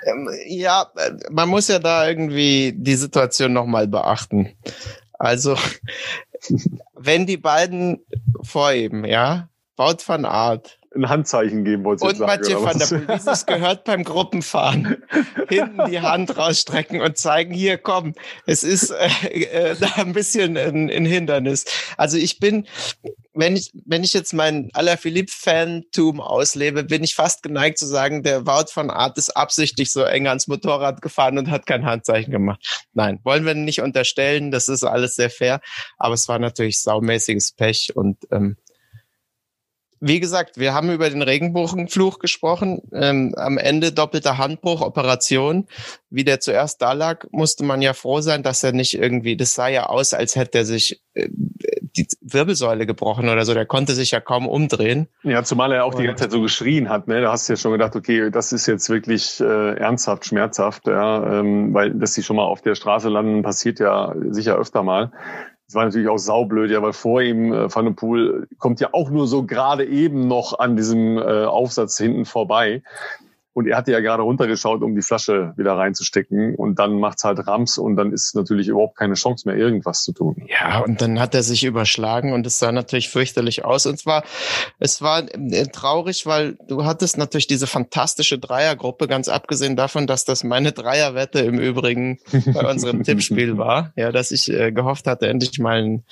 Ähm, 0.08 0.28
ja, 0.48 0.88
äh, 0.96 1.12
man 1.30 1.50
muss 1.50 1.68
ja 1.68 1.78
da 1.78 2.08
irgendwie 2.08 2.74
die 2.76 2.96
Situation 2.96 3.54
nochmal 3.54 3.88
beachten. 3.88 4.50
Also 5.20 5.56
wenn 6.94 7.26
die 7.26 7.38
beiden 7.38 8.06
vor 8.42 8.74
ihm, 8.74 9.06
ja, 9.06 9.50
Wout 9.76 9.98
van 10.06 10.26
Art, 10.26 10.80
ein 10.96 11.10
Handzeichen 11.10 11.64
geben 11.64 11.84
wollte. 11.84 12.06
Und 12.06 12.20
Mathieu 12.20 12.62
van 12.62 12.78
der 12.78 12.86
Poel, 12.86 13.38
gehört 13.48 13.84
beim 13.84 14.04
Gruppenfahren, 14.04 15.04
hinten 15.50 15.90
die 15.90 16.00
Hand 16.00 16.38
rausstrecken 16.38 17.02
und 17.02 17.18
zeigen, 17.18 17.54
hier 17.54 17.78
komm, 17.78 18.14
es 18.46 18.64
ist 18.64 18.92
äh, 18.92 19.42
äh, 19.42 19.76
da 19.80 19.88
ein 19.96 20.14
bisschen 20.14 20.58
ein, 20.58 20.90
ein 20.90 21.06
Hindernis. 21.06 21.66
Also 21.98 22.18
ich 22.18 22.40
bin, 22.40 22.68
wenn 23.34 23.56
ich, 23.56 23.72
wenn 23.86 24.04
ich 24.04 24.14
jetzt 24.14 24.34
mein 24.34 24.70
Alaphilippe-Fantum 24.74 26.22
auslebe, 26.22 26.84
bin 26.84 27.04
ich 27.04 27.16
fast 27.16 27.44
geneigt 27.44 27.78
zu 27.78 27.86
sagen, 27.86 28.24
der 28.24 28.46
Wout 28.46 28.68
von 28.72 28.90
Art 28.90 29.18
ist 29.18 29.36
absichtlich 29.36 29.92
so 29.92 30.04
eng 30.04 30.28
ans 30.28 30.48
Motorrad 30.48 31.02
gefahren 31.02 31.38
und 31.38 31.50
hat 31.50 31.66
kein 31.66 31.86
Handzeichen 31.86 32.32
gemacht. 32.32 32.86
Nein, 32.94 33.20
wollen 33.24 33.46
wir 33.46 33.56
nicht 33.56 33.82
unterstellen, 33.82 34.52
das 34.52 34.68
ist 34.68 34.84
alles 34.84 35.16
sehr 35.16 35.30
fair, 35.30 35.62
aber 35.98 36.14
es 36.14 36.28
war 36.28 36.40
natürlich 36.40 36.82
saumäßiges 36.82 37.54
Pech 37.54 37.96
und 37.96 38.18
ähm, 38.32 38.58
wie 40.06 40.20
gesagt, 40.20 40.58
wir 40.58 40.74
haben 40.74 40.92
über 40.92 41.10
den 41.10 41.22
Regenbogenfluch 41.22 42.20
gesprochen. 42.20 42.82
Ähm, 42.92 43.34
am 43.38 43.58
Ende 43.58 43.94
doppelter 43.94 44.38
Handbruch, 44.38 44.82
Operation. 44.82 45.66
Wie 46.10 46.26
der 46.26 46.42
zuerst 46.42 46.82
da 46.82 46.92
lag, 46.92 47.26
musste 47.32 47.64
man 47.64 47.82
ja 47.82 47.94
froh 47.94 48.20
sein, 48.20 48.44
dass 48.44 48.64
er 48.64 48.74
nicht 48.74 48.96
irgendwie, 48.96 49.38
das 49.38 49.54
sah 49.54 49.70
ja 49.70 49.86
aus, 49.86 50.14
als 50.14 50.36
hätte 50.36 50.58
er 50.58 50.66
sich 50.66 51.02
äh, 51.14 51.30
die 51.32 52.06
Wirbelsäule 52.20 52.86
gebrochen 52.86 53.30
oder 53.30 53.46
so. 53.46 53.54
Der 53.54 53.66
konnte 53.66 53.94
sich 53.94 54.12
ja 54.12 54.20
kaum 54.20 54.46
umdrehen. 54.46 55.08
Ja, 55.24 55.42
zumal 55.44 55.72
er 55.72 55.86
auch 55.86 55.94
die 55.94 56.04
ganze 56.04 56.24
Zeit 56.24 56.32
so 56.32 56.42
geschrien 56.42 56.90
hat. 56.90 57.08
Ne? 57.08 57.22
Da 57.22 57.32
hast 57.32 57.48
du 57.48 57.54
ja 57.54 57.58
schon 57.58 57.72
gedacht, 57.72 57.96
okay, 57.96 58.30
das 58.30 58.52
ist 58.52 58.68
jetzt 58.68 58.90
wirklich 58.90 59.40
äh, 59.40 59.76
ernsthaft, 59.78 60.26
schmerzhaft, 60.26 60.86
ja, 60.88 61.40
ähm, 61.40 61.74
weil 61.74 61.92
dass 61.92 62.14
sie 62.14 62.24
schon 62.24 62.36
mal 62.36 62.44
auf 62.44 62.62
der 62.62 62.76
Straße 62.76 63.08
landen, 63.08 63.42
passiert 63.42 63.80
ja 63.80 64.14
sicher 64.32 64.58
öfter 64.58 64.84
mal. 64.84 65.14
Das 65.74 65.80
war 65.80 65.86
natürlich 65.86 66.08
auch 66.08 66.20
saublöd, 66.20 66.70
ja, 66.70 66.84
weil 66.84 66.94
vor 66.94 67.20
ihm 67.24 67.52
äh, 67.52 67.74
Van 67.74 67.86
der 67.86 67.94
Poel 67.94 68.48
kommt 68.60 68.80
ja 68.80 68.90
auch 68.92 69.10
nur 69.10 69.26
so 69.26 69.44
gerade 69.44 69.84
eben 69.84 70.28
noch 70.28 70.60
an 70.60 70.76
diesem 70.78 71.18
äh, 71.18 71.46
Aufsatz 71.46 71.98
hinten 71.98 72.26
vorbei. 72.26 72.84
Und 73.54 73.68
er 73.68 73.78
hatte 73.78 73.92
ja 73.92 74.00
gerade 74.00 74.24
runtergeschaut, 74.24 74.82
um 74.82 74.96
die 74.96 75.04
Flasche 75.04 75.54
wieder 75.58 75.74
reinzustecken. 75.74 76.56
Und 76.56 76.80
dann 76.80 77.00
macht's 77.00 77.24
halt 77.24 77.46
Rams 77.48 77.78
und 77.78 77.96
dann 77.96 78.12
ist 78.12 78.36
natürlich 78.36 78.68
überhaupt 78.68 78.98
keine 78.98 79.14
Chance 79.14 79.48
mehr, 79.48 79.56
irgendwas 79.58 80.04
zu 80.04 80.12
tun. 80.12 80.48
Ja, 80.48 80.80
und 80.80 81.02
dann 81.02 81.20
hat 81.20 81.36
er 81.36 81.44
sich 81.44 81.64
überschlagen 81.64 82.34
und 82.34 82.48
es 82.48 82.58
sah 82.58 82.72
natürlich 82.72 83.10
fürchterlich 83.10 83.64
aus. 83.64 83.86
Und 83.86 84.00
zwar, 84.00 84.24
es 84.80 85.02
war 85.02 85.24
äh, 85.32 85.68
traurig, 85.68 86.26
weil 86.26 86.58
du 86.68 86.86
hattest 86.86 87.18
natürlich 87.18 87.48
diese 87.48 87.68
fantastische 87.68 88.40
Dreiergruppe, 88.40 89.08
ganz 89.08 89.28
abgesehen 89.28 89.76
davon, 89.76 90.08
dass 90.08 90.26
das 90.26 90.44
meine 90.44 90.72
Dreierwette 90.72 91.40
im 91.40 91.60
Übrigen 91.60 92.20
bei 92.32 92.70
unserem 92.70 93.04
Tippspiel 93.04 93.58
war. 93.58 93.94
Ja, 93.96 94.12
dass 94.12 94.32
ich 94.32 94.52
äh, 94.52 94.72
gehofft 94.72 95.06
hatte, 95.06 95.28
endlich 95.28 95.60
mal 95.60 95.84
ein, 95.84 96.04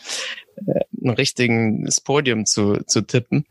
äh, 0.68 0.82
ein 1.04 1.10
richtiges 1.10 2.02
Podium 2.02 2.46
zu, 2.46 2.84
zu 2.86 3.02
tippen. 3.02 3.48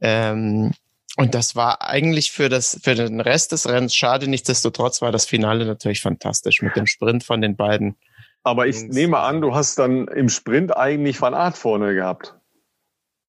Ähm, 0.00 0.72
und 1.18 1.34
das 1.34 1.56
war 1.56 1.82
eigentlich 1.82 2.30
für 2.30 2.48
das, 2.48 2.78
für 2.80 2.94
den 2.94 3.20
Rest 3.20 3.50
des 3.50 3.68
Rennens 3.68 3.94
schade. 3.94 4.28
Nichtsdestotrotz 4.28 5.02
war 5.02 5.10
das 5.10 5.26
Finale 5.26 5.64
natürlich 5.66 6.00
fantastisch 6.00 6.62
mit 6.62 6.76
dem 6.76 6.86
Sprint 6.86 7.24
von 7.24 7.40
den 7.40 7.56
beiden. 7.56 7.96
Aber 8.44 8.68
ich 8.68 8.80
nehme 8.82 9.18
an, 9.18 9.40
du 9.40 9.52
hast 9.52 9.80
dann 9.80 10.06
im 10.06 10.28
Sprint 10.28 10.76
eigentlich 10.76 11.20
Van 11.20 11.34
Art 11.34 11.58
vorne 11.58 11.92
gehabt. 11.92 12.36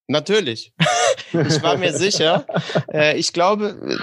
Natürlich. 0.06 0.72
ich 1.32 1.62
war 1.64 1.76
mir 1.78 1.92
sicher. 1.92 2.46
Äh, 2.92 3.18
ich 3.18 3.32
glaube, 3.32 3.98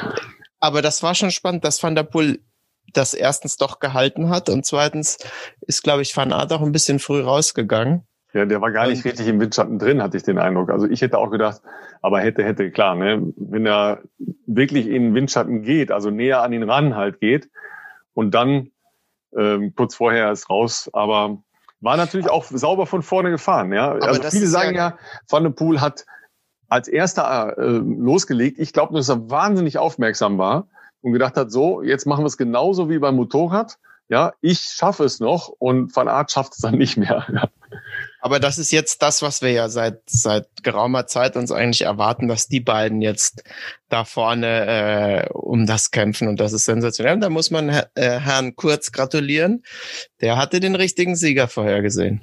aber 0.60 0.82
das 0.82 1.02
war 1.02 1.16
schon 1.16 1.32
spannend, 1.32 1.64
dass 1.64 1.82
Van 1.82 1.96
der 1.96 2.04
Poel 2.04 2.44
das 2.92 3.14
erstens 3.14 3.56
doch 3.56 3.80
gehalten 3.80 4.30
hat 4.30 4.50
und 4.50 4.66
zweitens 4.66 5.18
ist, 5.62 5.82
glaube 5.82 6.02
ich, 6.02 6.16
Van 6.16 6.34
Art 6.34 6.52
auch 6.52 6.62
ein 6.62 6.74
bisschen 6.74 7.00
früh 7.00 7.22
rausgegangen. 7.22 8.06
Ja, 8.38 8.46
der 8.46 8.62
war 8.62 8.72
gar 8.72 8.88
nicht 8.88 9.04
richtig 9.04 9.28
im 9.28 9.40
Windschatten 9.40 9.80
drin, 9.80 10.04
hatte 10.04 10.16
ich 10.16 10.22
den 10.22 10.38
Eindruck. 10.38 10.70
Also 10.70 10.88
ich 10.88 11.02
hätte 11.02 11.18
auch 11.18 11.32
gedacht, 11.32 11.62
aber 12.04 12.20
hätte, 12.20 12.44
hätte, 12.44 12.70
klar, 12.70 12.94
ne? 12.94 13.34
wenn 13.36 13.66
er 13.66 14.04
wirklich 14.46 14.86
in 14.86 15.06
den 15.06 15.16
Windschatten 15.16 15.64
geht, 15.64 15.92
also 15.92 16.12
näher 16.12 16.44
an 16.44 16.54
ihn 16.54 16.62
ran 16.62 16.96
halt 16.96 17.20
geht 17.20 17.50
und 18.14 18.36
dann 18.36 18.70
ähm, 19.36 19.74
kurz 19.76 19.96
vorher 19.96 20.32
ist 20.32 20.52
raus, 20.52 20.88
aber 20.94 21.40
war 21.82 21.98
natürlich 21.98 22.30
auch 22.30 22.44
sauber 22.46 22.86
von 22.86 23.02
vorne 23.02 23.32
gefahren. 23.32 23.74
Ja, 23.74 23.90
Aber 23.92 24.08
also 24.08 24.22
viele 24.30 24.46
sagen 24.46 24.76
ja, 24.76 24.90
ja, 24.90 24.98
Van 25.28 25.42
der 25.42 25.50
Poel 25.50 25.82
hat 25.82 26.06
als 26.68 26.88
erster 26.88 27.58
äh, 27.58 27.64
losgelegt. 27.64 28.60
Ich 28.60 28.72
glaube, 28.72 28.96
dass 28.96 29.10
er 29.10 29.32
wahnsinnig 29.32 29.80
aufmerksam 29.80 30.38
war 30.38 30.68
und 31.02 31.14
gedacht 31.14 31.38
hat, 31.38 31.52
so, 31.52 31.82
jetzt 31.82 32.06
machen 32.06 32.22
wir 32.22 32.28
es 32.28 32.38
genauso 32.38 32.88
wie 32.88 33.00
beim 33.00 33.16
Motorrad. 33.16 33.80
Ja, 34.10 34.34
ich 34.42 34.60
schaffe 34.60 35.06
es 35.06 35.20
noch 35.20 35.50
und 35.50 35.96
Van 35.96 36.08
Aert 36.08 36.32
schafft 36.32 36.54
es 36.54 36.60
dann 36.60 36.76
nicht 36.78 36.98
mehr. 36.98 37.26
Aber 38.20 38.40
das 38.40 38.58
ist 38.58 38.72
jetzt 38.72 39.02
das, 39.02 39.22
was 39.22 39.42
wir 39.42 39.52
ja 39.52 39.70
seit 39.70 40.02
seit 40.08 40.48
geraumer 40.64 41.08
Zeit 41.08 41.36
uns 41.36 41.52
eigentlich 41.52 41.82
erwarten, 41.82 42.28
dass 42.28 42.48
die 42.48 42.60
beiden 42.60 43.02
jetzt 43.02 43.44
da 43.90 44.06
vorne 44.06 45.28
äh, 45.28 45.30
um 45.34 45.66
das 45.66 45.92
kämpfen 45.92 46.28
und 46.28 46.40
das 46.40 46.54
ist 46.54 46.66
sensationell. 46.66 47.20
Da 47.20 47.30
muss 47.30 47.52
man 47.52 47.70
äh, 47.70 47.86
Herrn 47.96 48.56
Kurz 48.56 48.92
gratulieren. 48.92 49.64
Der 50.22 50.38
hatte 50.38 50.60
den 50.60 50.76
richtigen 50.76 51.16
Sieger 51.16 51.48
vorhergesehen. 51.48 52.22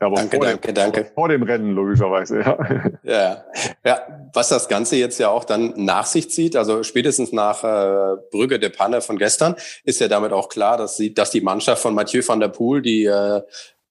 Ja, 0.00 0.08
aber 0.08 0.16
danke, 0.16 0.38
danke, 0.38 0.66
dem, 0.68 0.74
danke. 0.74 1.10
Vor 1.14 1.28
dem 1.28 1.42
Rennen, 1.42 1.72
logischerweise, 1.72 2.40
ja. 2.40 2.58
ja. 3.02 3.44
Ja, 3.82 4.28
was 4.34 4.50
das 4.50 4.68
Ganze 4.68 4.96
jetzt 4.96 5.18
ja 5.18 5.30
auch 5.30 5.44
dann 5.44 5.72
nach 5.76 6.04
sich 6.04 6.30
zieht, 6.30 6.54
also 6.54 6.82
spätestens 6.82 7.32
nach 7.32 7.64
äh, 7.64 8.16
Brügge 8.30 8.58
de 8.58 8.68
Panne 8.68 9.00
von 9.00 9.16
gestern, 9.16 9.56
ist 9.84 10.00
ja 10.00 10.08
damit 10.08 10.32
auch 10.32 10.50
klar, 10.50 10.76
dass, 10.76 10.98
sie, 10.98 11.14
dass 11.14 11.30
die 11.30 11.40
Mannschaft 11.40 11.80
von 11.80 11.94
Mathieu 11.94 12.20
van 12.26 12.40
der 12.40 12.48
Poel 12.48 12.82
die 12.82 13.06
äh, 13.06 13.40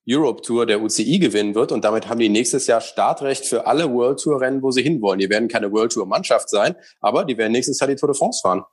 Europe 0.08 0.42
Tour 0.42 0.66
der 0.66 0.82
UCI 0.82 1.20
gewinnen 1.20 1.56
wird 1.56 1.72
und 1.72 1.84
damit 1.84 2.10
haben 2.10 2.20
die 2.20 2.30
nächstes 2.30 2.68
Jahr 2.68 2.82
Startrecht 2.82 3.46
für 3.46 3.66
alle 3.66 3.92
World 3.92 4.20
Tour 4.20 4.42
Rennen, 4.42 4.62
wo 4.62 4.72
sie 4.72 4.84
hinwollen. 4.84 5.20
Die 5.20 5.30
werden 5.30 5.48
keine 5.48 5.72
World 5.72 5.94
Tour 5.94 6.06
Mannschaft 6.06 6.50
sein, 6.50 6.76
aber 7.00 7.26
die 7.26 7.38
werden 7.38 7.52
nächstes 7.52 7.80
Jahr 7.80 7.88
die 7.88 7.96
Tour 7.96 8.10
de 8.10 8.18
France 8.18 8.42
fahren. 8.42 8.64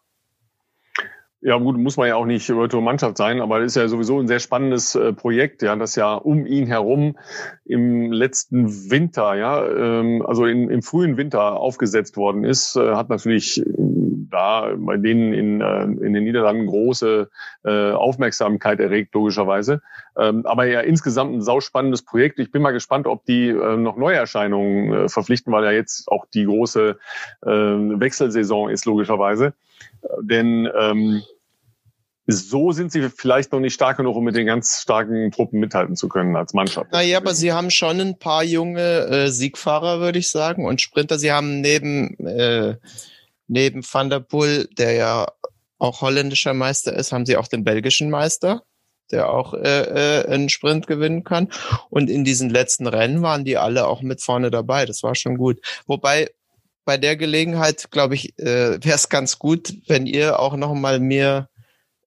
Ja, 1.45 1.59
gut, 1.59 1.77
muss 1.77 1.97
man 1.97 2.07
ja 2.07 2.15
auch 2.15 2.25
nicht 2.25 2.49
World 2.51 2.71
Tour 2.71 2.83
Mannschaft 2.83 3.17
sein, 3.17 3.41
aber 3.41 3.61
es 3.61 3.73
ist 3.73 3.77
ja 3.77 3.89
sowieso 3.89 4.21
ein 4.21 4.29
sehr 4.29 4.39
spannendes 4.39 4.95
äh, 4.95 5.12
Projekt, 5.12 5.62
ja, 5.62 5.75
das 5.75 5.97
ja 5.97 6.15
um 6.15 6.47
ihn 6.47 6.69
herum 6.69 7.19
im 7.65 8.12
letzten 8.12 8.93
Winter, 8.93 9.35
ja, 9.35 9.67
ähm, 9.67 10.25
also 10.25 10.47
in, 10.47 10.71
im 10.71 10.83
frühen 10.83 11.17
Winter 11.17 11.57
aufgesetzt 11.57 12.17
worden 12.17 12.45
ist, 12.45 12.77
äh, 12.77 12.95
hat 12.95 13.09
natürlich 13.09 13.61
da 14.33 14.73
bei 14.77 14.97
denen 14.97 15.33
in, 15.33 15.61
äh, 15.61 15.83
in 15.83 16.12
den 16.12 16.25
Niederlanden 16.25 16.67
große 16.67 17.31
äh, 17.65 17.91
Aufmerksamkeit 17.93 18.81
erregt, 18.81 19.15
logischerweise. 19.15 19.83
Ähm, 20.17 20.45
aber 20.47 20.67
ja, 20.67 20.81
insgesamt 20.81 21.35
ein 21.35 21.43
sauspannendes 21.43 22.03
Projekt. 22.03 22.39
Ich 22.41 22.51
bin 22.51 22.62
mal 22.62 22.73
gespannt, 22.73 23.07
ob 23.07 23.25
die 23.25 23.49
äh, 23.49 23.77
noch 23.77 23.97
Neuerscheinungen 23.97 24.93
äh, 24.93 25.09
verpflichten, 25.09 25.53
weil 25.53 25.65
ja 25.65 25.73
jetzt 25.73 26.09
auch 26.09 26.27
die 26.35 26.45
große 26.45 26.99
äh, 27.43 27.49
Wechselsaison 27.49 28.71
ist, 28.71 28.85
logischerweise. 28.87 29.55
Denn 30.21 30.69
ähm, 30.77 31.23
so 32.27 32.73
sind 32.73 32.93
sie 32.93 33.09
vielleicht 33.11 33.53
noch 33.53 33.61
nicht 33.61 33.75
stark 33.75 33.97
genug, 33.97 34.17
um 34.17 34.25
mit 34.25 34.37
den 34.37 34.47
ganz 34.47 34.81
starken 34.81 35.31
Truppen 35.33 35.59
mithalten 35.59 35.97
zu 35.97 36.09
können 36.09 36.37
als 36.37 36.55
Mannschaft. 36.55 36.93
Naja, 36.93 37.19
aber 37.19 37.35
sie 37.35 37.53
haben 37.53 37.71
schon 37.71 38.01
ein 38.01 38.19
paar 38.19 38.45
junge 38.45 39.07
äh, 39.07 39.29
Siegfahrer, 39.29 40.01
würde 40.01 40.19
ich 40.19 40.31
sagen, 40.31 40.65
und 40.65 40.81
Sprinter. 40.81 41.19
Sie 41.19 41.33
haben 41.33 41.61
neben, 41.61 42.17
äh, 42.25 42.77
neben 43.49 43.83
Van 43.83 44.11
der 44.11 44.21
Poel, 44.21 44.69
der 44.79 44.93
ja 44.93 45.27
auch 45.79 46.01
holländischer 46.01 46.55
Meister 46.55 46.93
ist, 46.95 47.13
haben 47.13 47.27
sie 47.27 47.37
auch 47.37 47.49
den 47.49 47.65
belgischen 47.65 48.09
Meister, 48.09 48.63
der 49.11 49.31
auch 49.31 49.53
äh, 49.55 50.21
äh, 50.21 50.27
einen 50.29 50.49
Sprint 50.49 50.87
gewinnen 50.87 51.25
kann. 51.25 51.49
Und 51.91 52.09
in 52.09 52.25
diesen 52.25 52.51
letzten 52.51 52.87
Rennen 52.87 53.23
waren 53.23 53.45
die 53.45 53.59
alle 53.59 53.87
auch 53.87 54.03
mit 54.03 54.23
vorne 54.23 54.51
dabei. 54.51 54.87
Das 54.87 55.03
war 55.03 55.15
schon 55.15 55.37
gut. 55.37 55.61
Wobei 55.87 56.31
bei 56.85 56.97
der 56.99 57.17
Gelegenheit, 57.17 57.91
glaube 57.91 58.15
ich, 58.15 58.39
äh, 58.39 58.83
wäre 58.83 58.95
es 58.95 59.09
ganz 59.09 59.39
gut, 59.39 59.75
wenn 59.89 60.07
ihr 60.07 60.39
auch 60.39 60.57
noch 60.57 60.75
mal 60.75 61.01
mir 61.01 61.49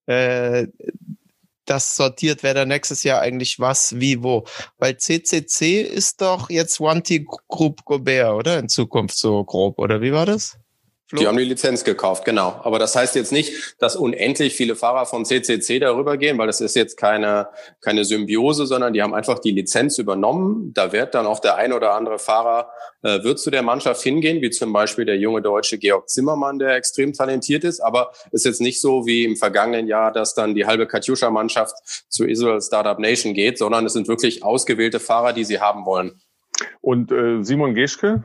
äh, 0.05 0.67
das 1.65 1.95
sortiert, 1.95 2.43
wer 2.43 2.53
da 2.53 2.65
nächstes 2.65 3.03
Jahr 3.03 3.21
eigentlich 3.21 3.59
was, 3.59 3.99
wie, 3.99 4.23
wo. 4.23 4.45
Weil 4.77 4.97
CCC 4.97 5.81
ist 5.81 6.21
doch 6.21 6.49
jetzt 6.49 6.79
One 6.79 7.01
Group 7.47 7.83
Gobert, 7.85 8.33
oder? 8.33 8.59
In 8.59 8.69
Zukunft 8.69 9.17
so 9.17 9.43
grob, 9.43 9.79
oder 9.79 10.01
wie 10.01 10.13
war 10.13 10.25
das? 10.25 10.57
Flo? 11.07 11.19
Die 11.19 11.27
haben 11.27 11.37
die 11.37 11.43
Lizenz 11.43 11.83
gekauft, 11.83 12.25
genau. 12.25 12.59
Aber 12.63 12.79
das 12.79 12.95
heißt 12.95 13.13
jetzt 13.13 13.31
nicht, 13.31 13.75
dass 13.77 13.95
unendlich 13.95 14.55
viele 14.55 14.75
Fahrer 14.75 15.05
von 15.05 15.23
CCC 15.23 15.77
darüber 15.77 16.17
gehen, 16.17 16.39
weil 16.39 16.47
das 16.47 16.61
ist 16.61 16.75
jetzt 16.75 16.97
keine, 16.97 17.49
keine 17.79 18.05
Symbiose, 18.05 18.65
sondern 18.65 18.93
die 18.93 19.03
haben 19.03 19.13
einfach 19.13 19.37
die 19.37 19.51
Lizenz 19.51 19.99
übernommen. 19.99 20.73
Da 20.73 20.91
wird 20.93 21.13
dann 21.13 21.27
auch 21.27 21.39
der 21.39 21.57
ein 21.57 21.73
oder 21.73 21.93
andere 21.93 22.17
Fahrer, 22.17 22.71
äh, 23.03 23.21
wird 23.23 23.37
zu 23.37 23.51
der 23.51 23.61
Mannschaft 23.61 24.01
hingehen, 24.01 24.41
wie 24.41 24.49
zum 24.49 24.73
Beispiel 24.73 25.05
der 25.05 25.17
junge 25.17 25.43
deutsche 25.43 25.77
Georg 25.77 26.09
Zimmermann, 26.09 26.57
der 26.57 26.73
extrem 26.73 27.13
talentiert 27.13 27.63
ist. 27.63 27.81
Aber 27.81 28.11
ist 28.31 28.45
jetzt 28.45 28.61
nicht 28.61 28.81
so 28.81 29.05
wie 29.05 29.25
im 29.25 29.35
vergangenen 29.35 29.87
Jahr, 29.87 30.11
dass 30.11 30.33
dann 30.33 30.55
die 30.55 30.65
halbe 30.65 30.87
Katjuscha-Mannschaft 30.87 31.75
zu 32.09 32.25
Israel 32.25 32.61
Startup 32.61 32.97
Nation 32.97 33.35
geht, 33.35 33.59
sondern 33.59 33.85
es 33.85 33.93
sind 33.93 34.07
wirklich 34.07 34.43
ausgewählte 34.43 34.99
Fahrer, 34.99 35.33
die 35.33 35.43
sie 35.43 35.59
haben 35.59 35.85
wollen. 35.85 36.19
Und 36.81 37.11
äh, 37.11 37.43
Simon 37.43 37.75
Geschke? 37.75 38.23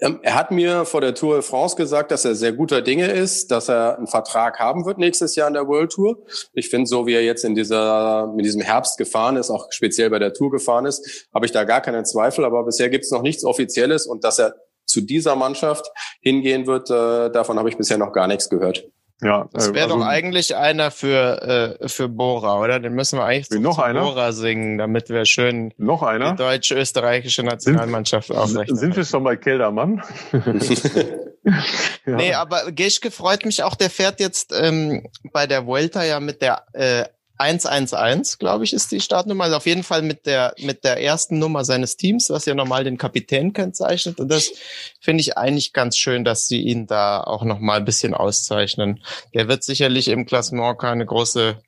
Ähm, 0.00 0.18
er 0.22 0.34
hat 0.34 0.50
mir 0.50 0.84
vor 0.84 1.00
der 1.00 1.14
Tour 1.14 1.34
de 1.34 1.42
France 1.42 1.76
gesagt, 1.76 2.10
dass 2.10 2.24
er 2.24 2.34
sehr 2.34 2.52
guter 2.52 2.80
Dinge 2.80 3.10
ist, 3.10 3.50
dass 3.50 3.68
er 3.68 3.98
einen 3.98 4.06
Vertrag 4.06 4.58
haben 4.58 4.86
wird 4.86 4.98
nächstes 4.98 5.36
Jahr 5.36 5.48
in 5.48 5.54
der 5.54 5.68
World 5.68 5.92
Tour. 5.92 6.24
Ich 6.54 6.70
finde, 6.70 6.86
so 6.86 7.06
wie 7.06 7.14
er 7.14 7.22
jetzt 7.22 7.44
in 7.44 7.54
dieser, 7.54 8.26
mit 8.28 8.44
diesem 8.44 8.62
Herbst 8.62 8.96
gefahren 8.98 9.36
ist, 9.36 9.50
auch 9.50 9.66
speziell 9.70 10.10
bei 10.10 10.18
der 10.18 10.32
Tour 10.32 10.50
gefahren 10.50 10.86
ist, 10.86 11.28
habe 11.34 11.44
ich 11.44 11.52
da 11.52 11.64
gar 11.64 11.80
keine 11.82 12.02
Zweifel. 12.04 12.44
Aber 12.44 12.64
bisher 12.64 12.88
gibt 12.88 13.04
es 13.04 13.10
noch 13.10 13.22
nichts 13.22 13.44
Offizielles 13.44 14.06
und 14.06 14.24
dass 14.24 14.38
er 14.38 14.54
zu 14.86 15.00
dieser 15.00 15.36
Mannschaft 15.36 15.86
hingehen 16.20 16.66
wird, 16.66 16.90
äh, 16.90 17.30
davon 17.30 17.58
habe 17.58 17.68
ich 17.68 17.76
bisher 17.76 17.98
noch 17.98 18.12
gar 18.12 18.26
nichts 18.26 18.48
gehört. 18.48 18.88
Ja, 19.22 19.48
das 19.52 19.74
wäre 19.74 19.84
also, 19.84 19.98
doch 19.98 20.06
eigentlich 20.06 20.56
einer 20.56 20.90
für, 20.90 21.78
äh, 21.80 21.88
für 21.88 22.08
Bora, 22.08 22.58
oder? 22.58 22.80
Den 22.80 22.94
müssen 22.94 23.18
wir 23.18 23.24
eigentlich 23.24 23.60
noch 23.60 23.78
einer? 23.78 24.02
Bora 24.02 24.32
singen, 24.32 24.78
damit 24.78 25.10
wir 25.10 25.24
schön 25.26 25.74
noch 25.76 26.02
einer? 26.02 26.32
die 26.32 26.36
deutsche-österreichische 26.38 27.42
Nationalmannschaft 27.42 28.30
aufrechnen. 28.30 28.76
Sind 28.76 28.96
wir 28.96 29.04
schon 29.04 29.22
bei 29.22 29.36
Keldermann? 29.36 30.02
ja. 30.32 31.62
Nee, 32.06 32.34
aber 32.34 32.72
Geschke 32.72 33.10
freut 33.10 33.44
mich 33.44 33.62
auch, 33.62 33.74
der 33.74 33.90
fährt 33.90 34.20
jetzt 34.20 34.54
ähm, 34.58 35.06
bei 35.32 35.46
der 35.46 35.66
Vuelta 35.66 36.02
ja 36.02 36.18
mit 36.18 36.40
der 36.40 36.64
äh, 36.72 37.04
111, 37.40 38.38
glaube 38.38 38.64
ich, 38.64 38.74
ist 38.74 38.92
die 38.92 39.00
Startnummer. 39.00 39.44
Also 39.44 39.56
auf 39.56 39.66
jeden 39.66 39.82
Fall 39.82 40.02
mit 40.02 40.26
der, 40.26 40.54
mit 40.58 40.84
der 40.84 41.02
ersten 41.02 41.38
Nummer 41.38 41.64
seines 41.64 41.96
Teams, 41.96 42.28
was 42.28 42.44
ja 42.44 42.54
normal 42.54 42.84
den 42.84 42.98
Kapitän 42.98 43.54
kennzeichnet. 43.54 44.20
Und 44.20 44.28
das 44.28 44.52
finde 45.00 45.22
ich 45.22 45.38
eigentlich 45.38 45.72
ganz 45.72 45.96
schön, 45.96 46.22
dass 46.22 46.46
sie 46.46 46.60
ihn 46.60 46.86
da 46.86 47.22
auch 47.22 47.42
noch 47.42 47.58
mal 47.58 47.78
ein 47.78 47.84
bisschen 47.86 48.12
auszeichnen. 48.12 49.02
Der 49.32 49.48
wird 49.48 49.64
sicherlich 49.64 50.08
im 50.08 50.26
Klassement 50.26 50.78
keine 50.78 51.06
große 51.06 51.58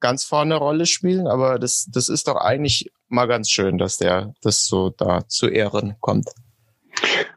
ganz 0.00 0.24
vorne 0.24 0.56
Rolle 0.56 0.86
spielen, 0.86 1.28
aber 1.28 1.58
das, 1.58 1.86
das 1.92 2.08
ist 2.08 2.26
doch 2.26 2.36
eigentlich 2.36 2.90
mal 3.08 3.26
ganz 3.26 3.50
schön, 3.50 3.78
dass 3.78 3.98
der 3.98 4.34
das 4.42 4.66
so 4.66 4.90
da 4.90 5.28
zu 5.28 5.46
Ehren 5.46 5.96
kommt. 6.00 6.30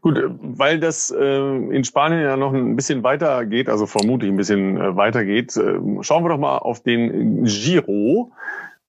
Gut, 0.02 0.22
weil 0.40 0.80
das 0.80 1.10
äh, 1.10 1.38
in 1.38 1.84
Spanien 1.84 2.22
ja 2.22 2.38
noch 2.38 2.54
ein 2.54 2.76
bisschen 2.76 3.04
weiter 3.04 3.46
geht, 3.46 3.70
also 3.70 3.86
vermutlich 3.86 4.32
ein 4.32 4.38
bisschen 4.38 4.78
äh, 4.78 4.96
weiter 4.96 5.26
geht, 5.26 5.56
äh, 5.58 5.80
schauen 6.02 6.24
wir 6.24 6.30
doch 6.30 6.38
mal 6.38 6.58
auf 6.60 6.84
den 6.84 7.46
Giro. 7.46 8.32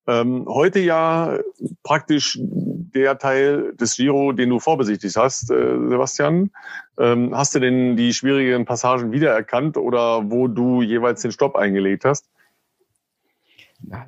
Ähm, 0.08 0.44
heute 0.46 0.78
ja 0.78 1.38
praktisch 1.82 2.38
der 2.40 3.18
Teil 3.18 3.74
des 3.74 3.96
Giro, 3.96 4.32
den 4.32 4.50
du 4.50 4.60
vorbesichtigt 4.60 5.16
hast, 5.16 5.50
äh, 5.50 5.88
Sebastian. 5.88 6.50
Ähm, 6.98 7.36
hast 7.36 7.54
du 7.54 7.60
denn 7.60 7.96
die 7.96 8.12
schwierigen 8.12 8.64
Passagen 8.64 9.10
wiedererkannt 9.10 9.76
oder 9.76 10.30
wo 10.30 10.46
du 10.46 10.82
jeweils 10.82 11.22
den 11.22 11.32
Stopp 11.32 11.56
eingelegt 11.56 12.04
hast? 12.04 12.28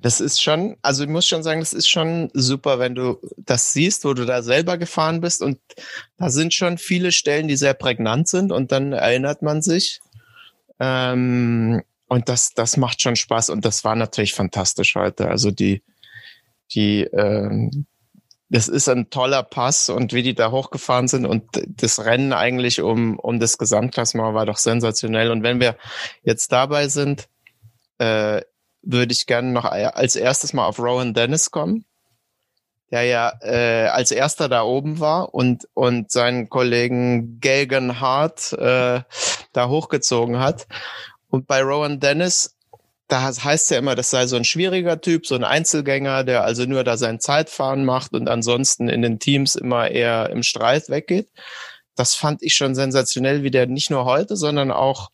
Das 0.02 0.20
ist 0.20 0.42
schon, 0.42 0.76
also 0.82 1.04
ich 1.04 1.08
muss 1.08 1.26
schon 1.26 1.42
sagen, 1.42 1.60
das 1.60 1.72
ist 1.72 1.88
schon 1.88 2.30
super, 2.32 2.78
wenn 2.78 2.94
du 2.94 3.18
das 3.36 3.72
siehst, 3.72 4.04
wo 4.04 4.14
du 4.14 4.24
da 4.24 4.42
selber 4.42 4.76
gefahren 4.76 5.20
bist 5.20 5.42
und 5.42 5.58
da 6.16 6.30
sind 6.30 6.52
schon 6.52 6.78
viele 6.78 7.12
Stellen, 7.12 7.48
die 7.48 7.56
sehr 7.56 7.74
prägnant 7.74 8.28
sind 8.28 8.50
und 8.50 8.72
dann 8.72 8.92
erinnert 8.92 9.42
man 9.42 9.62
sich. 9.62 10.00
Ähm, 10.80 11.82
und 12.08 12.28
das, 12.28 12.54
das 12.54 12.76
macht 12.76 13.00
schon 13.02 13.16
Spaß 13.16 13.50
und 13.50 13.64
das 13.64 13.84
war 13.84 13.94
natürlich 13.94 14.34
fantastisch 14.34 14.94
heute. 14.96 15.28
Also 15.28 15.50
die, 15.50 15.82
die, 16.74 17.02
ähm, 17.02 17.86
das 18.48 18.68
ist 18.68 18.88
ein 18.88 19.10
toller 19.10 19.42
Pass 19.42 19.90
und 19.90 20.12
wie 20.12 20.22
die 20.22 20.34
da 20.34 20.50
hochgefahren 20.50 21.06
sind 21.06 21.26
und 21.26 21.44
das 21.66 22.04
Rennen 22.04 22.32
eigentlich 22.32 22.80
um, 22.80 23.18
um 23.18 23.38
das 23.38 23.58
Gesamtklassement 23.58 24.34
war 24.34 24.46
doch 24.46 24.56
sensationell. 24.56 25.30
Und 25.30 25.42
wenn 25.42 25.60
wir 25.60 25.76
jetzt 26.22 26.50
dabei 26.50 26.88
sind, 26.88 27.28
äh, 27.98 28.40
würde 28.82 29.12
ich 29.12 29.26
gerne 29.26 29.50
noch 29.50 29.64
als 29.64 30.16
erstes 30.16 30.52
mal 30.52 30.66
auf 30.66 30.78
Rowan 30.78 31.14
Dennis 31.14 31.50
kommen, 31.50 31.84
der 32.90 33.04
ja 33.04 33.32
äh, 33.42 33.88
als 33.88 34.10
erster 34.10 34.48
da 34.48 34.62
oben 34.62 35.00
war 35.00 35.34
und, 35.34 35.68
und 35.74 36.10
seinen 36.10 36.48
Kollegen 36.48 37.40
Gagan 37.40 38.00
Hart 38.00 38.52
äh, 38.54 39.02
da 39.52 39.68
hochgezogen 39.68 40.38
hat. 40.38 40.66
Und 41.28 41.46
bei 41.46 41.62
Rowan 41.62 42.00
Dennis, 42.00 42.56
da 43.08 43.22
heißt 43.22 43.70
ja 43.70 43.78
immer, 43.78 43.94
das 43.94 44.10
sei 44.10 44.26
so 44.26 44.36
ein 44.36 44.44
schwieriger 44.44 45.00
Typ, 45.00 45.26
so 45.26 45.34
ein 45.34 45.44
Einzelgänger, 45.44 46.24
der 46.24 46.44
also 46.44 46.64
nur 46.64 46.84
da 46.84 46.96
sein 46.96 47.20
Zeitfahren 47.20 47.84
macht 47.84 48.12
und 48.12 48.28
ansonsten 48.28 48.88
in 48.88 49.02
den 49.02 49.18
Teams 49.18 49.54
immer 49.54 49.90
eher 49.90 50.30
im 50.30 50.42
Streit 50.42 50.88
weggeht. 50.88 51.28
Das 51.94 52.14
fand 52.14 52.42
ich 52.42 52.54
schon 52.54 52.74
sensationell, 52.74 53.42
wie 53.42 53.50
der 53.50 53.66
nicht 53.66 53.90
nur 53.90 54.04
heute, 54.04 54.36
sondern 54.36 54.70
auch 54.70 55.10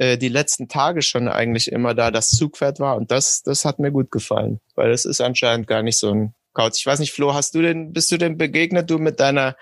äh, 0.00 0.16
die 0.16 0.28
letzten 0.28 0.66
Tage 0.66 1.02
schon 1.02 1.28
eigentlich 1.28 1.70
immer 1.70 1.94
da 1.94 2.10
das 2.10 2.30
Zugpferd 2.30 2.80
war 2.80 2.96
und 2.96 3.10
das, 3.10 3.42
das 3.42 3.66
hat 3.66 3.78
mir 3.78 3.92
gut 3.92 4.10
gefallen, 4.10 4.60
weil 4.74 4.92
es 4.92 5.04
ist 5.04 5.20
anscheinend 5.20 5.66
gar 5.66 5.82
nicht 5.82 5.98
so 5.98 6.10
ein 6.10 6.34
Kauz. 6.54 6.78
Ich 6.78 6.86
weiß 6.86 6.98
nicht, 7.00 7.12
Flo, 7.12 7.34
hast 7.34 7.54
du 7.54 7.60
denn, 7.60 7.92
bist 7.92 8.10
du 8.10 8.16
denn 8.16 8.38
begegnet, 8.38 8.90
du 8.90 8.98
mit 8.98 9.20
deiner 9.20 9.56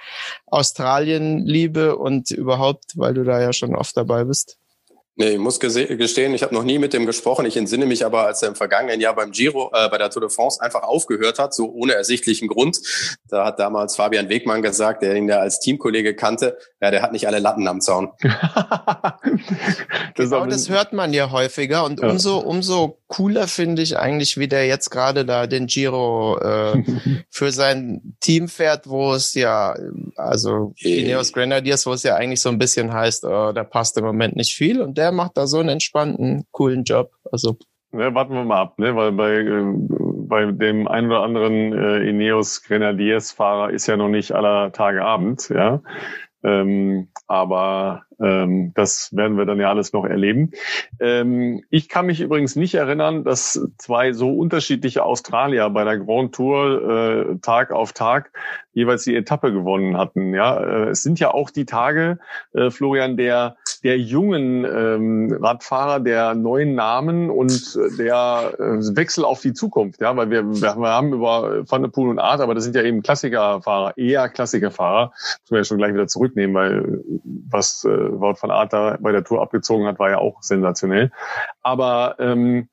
Australien-Liebe 0.46 1.96
und 1.96 2.30
überhaupt, 2.30 2.92
weil 2.94 3.14
du 3.14 3.24
da 3.24 3.42
ja 3.42 3.52
schon 3.52 3.74
oft 3.74 3.96
dabei 3.96 4.24
bist? 4.24 4.58
Nee, 5.20 5.30
ich 5.30 5.38
muss 5.38 5.58
gestehen, 5.58 6.32
ich 6.32 6.44
habe 6.44 6.54
noch 6.54 6.62
nie 6.62 6.78
mit 6.78 6.92
dem 6.92 7.04
gesprochen. 7.04 7.44
Ich 7.44 7.56
entsinne 7.56 7.86
mich 7.86 8.06
aber, 8.06 8.26
als 8.26 8.40
er 8.40 8.50
im 8.50 8.54
vergangenen 8.54 9.00
Jahr 9.00 9.16
beim 9.16 9.32
Giro, 9.32 9.68
äh, 9.74 9.88
bei 9.88 9.98
der 9.98 10.10
Tour 10.10 10.20
de 10.20 10.30
France 10.30 10.62
einfach 10.62 10.84
aufgehört 10.84 11.40
hat, 11.40 11.52
so 11.52 11.72
ohne 11.72 11.94
ersichtlichen 11.94 12.46
Grund. 12.46 12.78
Da 13.28 13.44
hat 13.44 13.58
damals 13.58 13.96
Fabian 13.96 14.28
Wegmann 14.28 14.62
gesagt, 14.62 15.02
der 15.02 15.16
ihn 15.16 15.28
ja 15.28 15.40
als 15.40 15.58
Teamkollege 15.58 16.14
kannte, 16.14 16.56
ja, 16.80 16.92
der 16.92 17.02
hat 17.02 17.10
nicht 17.10 17.26
alle 17.26 17.40
Latten 17.40 17.66
am 17.66 17.80
Zaun. 17.80 18.10
das 18.22 19.18
genau, 20.14 20.46
das 20.46 20.68
hört 20.68 20.92
man 20.92 21.12
ja 21.12 21.32
häufiger 21.32 21.84
und 21.84 22.00
ja. 22.00 22.10
umso 22.10 22.38
umso 22.38 23.00
cooler 23.08 23.48
finde 23.48 23.82
ich 23.82 23.98
eigentlich, 23.98 24.36
wie 24.36 24.46
der 24.46 24.66
jetzt 24.66 24.90
gerade 24.90 25.24
da 25.24 25.48
den 25.48 25.66
Giro 25.66 26.38
äh, 26.38 26.84
für 27.30 27.50
sein 27.50 28.14
Team 28.20 28.48
fährt, 28.48 28.88
wo 28.88 29.14
es 29.14 29.34
ja, 29.34 29.74
also 30.14 30.74
Ineos 30.78 31.32
Grenadiers, 31.32 31.86
wo 31.86 31.92
es 31.92 32.04
ja 32.04 32.14
eigentlich 32.14 32.40
so 32.40 32.50
ein 32.50 32.58
bisschen 32.58 32.92
heißt, 32.92 33.24
oh, 33.24 33.52
da 33.52 33.64
passt 33.64 33.96
im 33.96 34.04
Moment 34.04 34.36
nicht 34.36 34.54
viel 34.54 34.80
und 34.80 34.96
der 34.96 35.07
der 35.08 35.16
macht 35.16 35.36
da 35.38 35.46
so 35.46 35.58
einen 35.58 35.70
entspannten, 35.70 36.44
coolen 36.50 36.84
Job. 36.84 37.12
Also 37.32 37.56
ja, 37.92 38.14
warten 38.14 38.34
wir 38.34 38.44
mal 38.44 38.60
ab, 38.60 38.78
ne? 38.78 38.94
weil 38.94 39.12
bei, 39.12 39.36
äh, 39.36 39.64
bei 40.28 40.44
dem 40.52 40.86
einen 40.86 41.06
oder 41.06 41.22
anderen 41.22 41.72
äh, 41.72 42.00
Ineos 42.08 42.62
Grenadiers 42.62 43.32
Fahrer 43.32 43.70
ist 43.70 43.86
ja 43.86 43.96
noch 43.96 44.10
nicht 44.10 44.32
aller 44.32 44.72
Tage 44.72 45.02
Abend, 45.02 45.48
ja. 45.48 45.80
Ähm, 46.44 47.08
aber 47.26 48.02
ähm, 48.20 48.72
das 48.74 49.10
werden 49.14 49.36
wir 49.36 49.46
dann 49.46 49.60
ja 49.60 49.68
alles 49.70 49.92
noch 49.92 50.04
erleben. 50.04 50.50
Ähm, 51.00 51.62
ich 51.70 51.88
kann 51.88 52.06
mich 52.06 52.20
übrigens 52.20 52.56
nicht 52.56 52.74
erinnern, 52.74 53.24
dass 53.24 53.60
zwei 53.78 54.12
so 54.12 54.32
unterschiedliche 54.32 55.04
Australier 55.04 55.70
bei 55.70 55.84
der 55.84 55.98
Grand 55.98 56.34
Tour 56.34 56.90
äh, 56.90 57.38
Tag 57.40 57.72
auf 57.72 57.92
Tag 57.92 58.30
jeweils 58.72 59.04
die 59.04 59.16
Etappe 59.16 59.52
gewonnen 59.52 59.96
hatten. 59.96 60.34
Ja, 60.34 60.58
äh, 60.60 60.88
es 60.90 61.02
sind 61.02 61.20
ja 61.20 61.32
auch 61.32 61.50
die 61.50 61.64
Tage, 61.64 62.18
äh, 62.52 62.70
Florian, 62.70 63.16
der 63.16 63.56
der 63.84 63.98
jungen 63.98 64.64
ähm, 64.64 65.36
Radfahrer, 65.40 66.00
der 66.00 66.34
neuen 66.34 66.74
Namen 66.74 67.30
und 67.30 67.78
der 67.98 68.54
äh, 68.58 68.96
Wechsel 68.96 69.24
auf 69.24 69.40
die 69.40 69.52
Zukunft. 69.52 70.00
Ja, 70.00 70.16
weil 70.16 70.30
wir, 70.30 70.44
wir 70.44 70.74
haben 70.74 71.12
über 71.12 71.64
Van 71.68 71.82
der 71.82 71.88
Poel 71.88 72.10
und 72.10 72.18
Art, 72.18 72.40
aber 72.40 72.54
das 72.54 72.64
sind 72.64 72.74
ja 72.74 72.82
eben 72.82 73.02
Klassikerfahrer, 73.02 73.96
eher 73.96 74.28
Klassikerfahrer. 74.28 75.12
Muss 75.42 75.50
man 75.50 75.60
ja 75.60 75.64
schon 75.64 75.78
gleich 75.78 75.94
wieder 75.94 76.08
zurücknehmen, 76.08 76.54
weil 76.54 77.04
was 77.50 77.84
äh, 77.84 78.07
Wout 78.20 78.36
van 78.40 78.50
Aert 78.50 78.72
da 78.72 78.96
bei 79.00 79.12
der 79.12 79.24
Tour 79.24 79.42
abgezogen 79.42 79.86
hat, 79.86 79.98
war 79.98 80.10
ja 80.10 80.18
auch 80.18 80.42
sensationell. 80.42 81.10
Aber 81.62 82.16
ähm, 82.18 82.68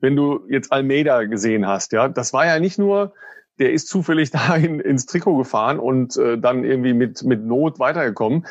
wenn 0.00 0.16
du 0.16 0.40
jetzt 0.48 0.72
Almeida 0.72 1.24
gesehen 1.24 1.66
hast, 1.66 1.92
ja, 1.92 2.08
das 2.08 2.32
war 2.32 2.46
ja 2.46 2.58
nicht 2.58 2.78
nur, 2.78 3.14
der 3.58 3.72
ist 3.72 3.88
zufällig 3.88 4.30
da 4.32 4.56
in, 4.56 4.80
ins 4.80 5.06
Trikot 5.06 5.36
gefahren 5.36 5.78
und 5.78 6.16
äh, 6.16 6.38
dann 6.38 6.64
irgendwie 6.64 6.94
mit, 6.94 7.22
mit 7.22 7.44
Not 7.44 7.78
weitergekommen, 7.78 8.46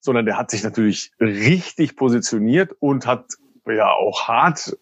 sondern 0.00 0.26
der 0.26 0.38
hat 0.38 0.50
sich 0.50 0.62
natürlich 0.62 1.12
richtig 1.20 1.96
positioniert 1.96 2.74
und 2.80 3.06
hat 3.06 3.24
ja 3.66 3.90
auch 3.90 4.28
hart 4.28 4.76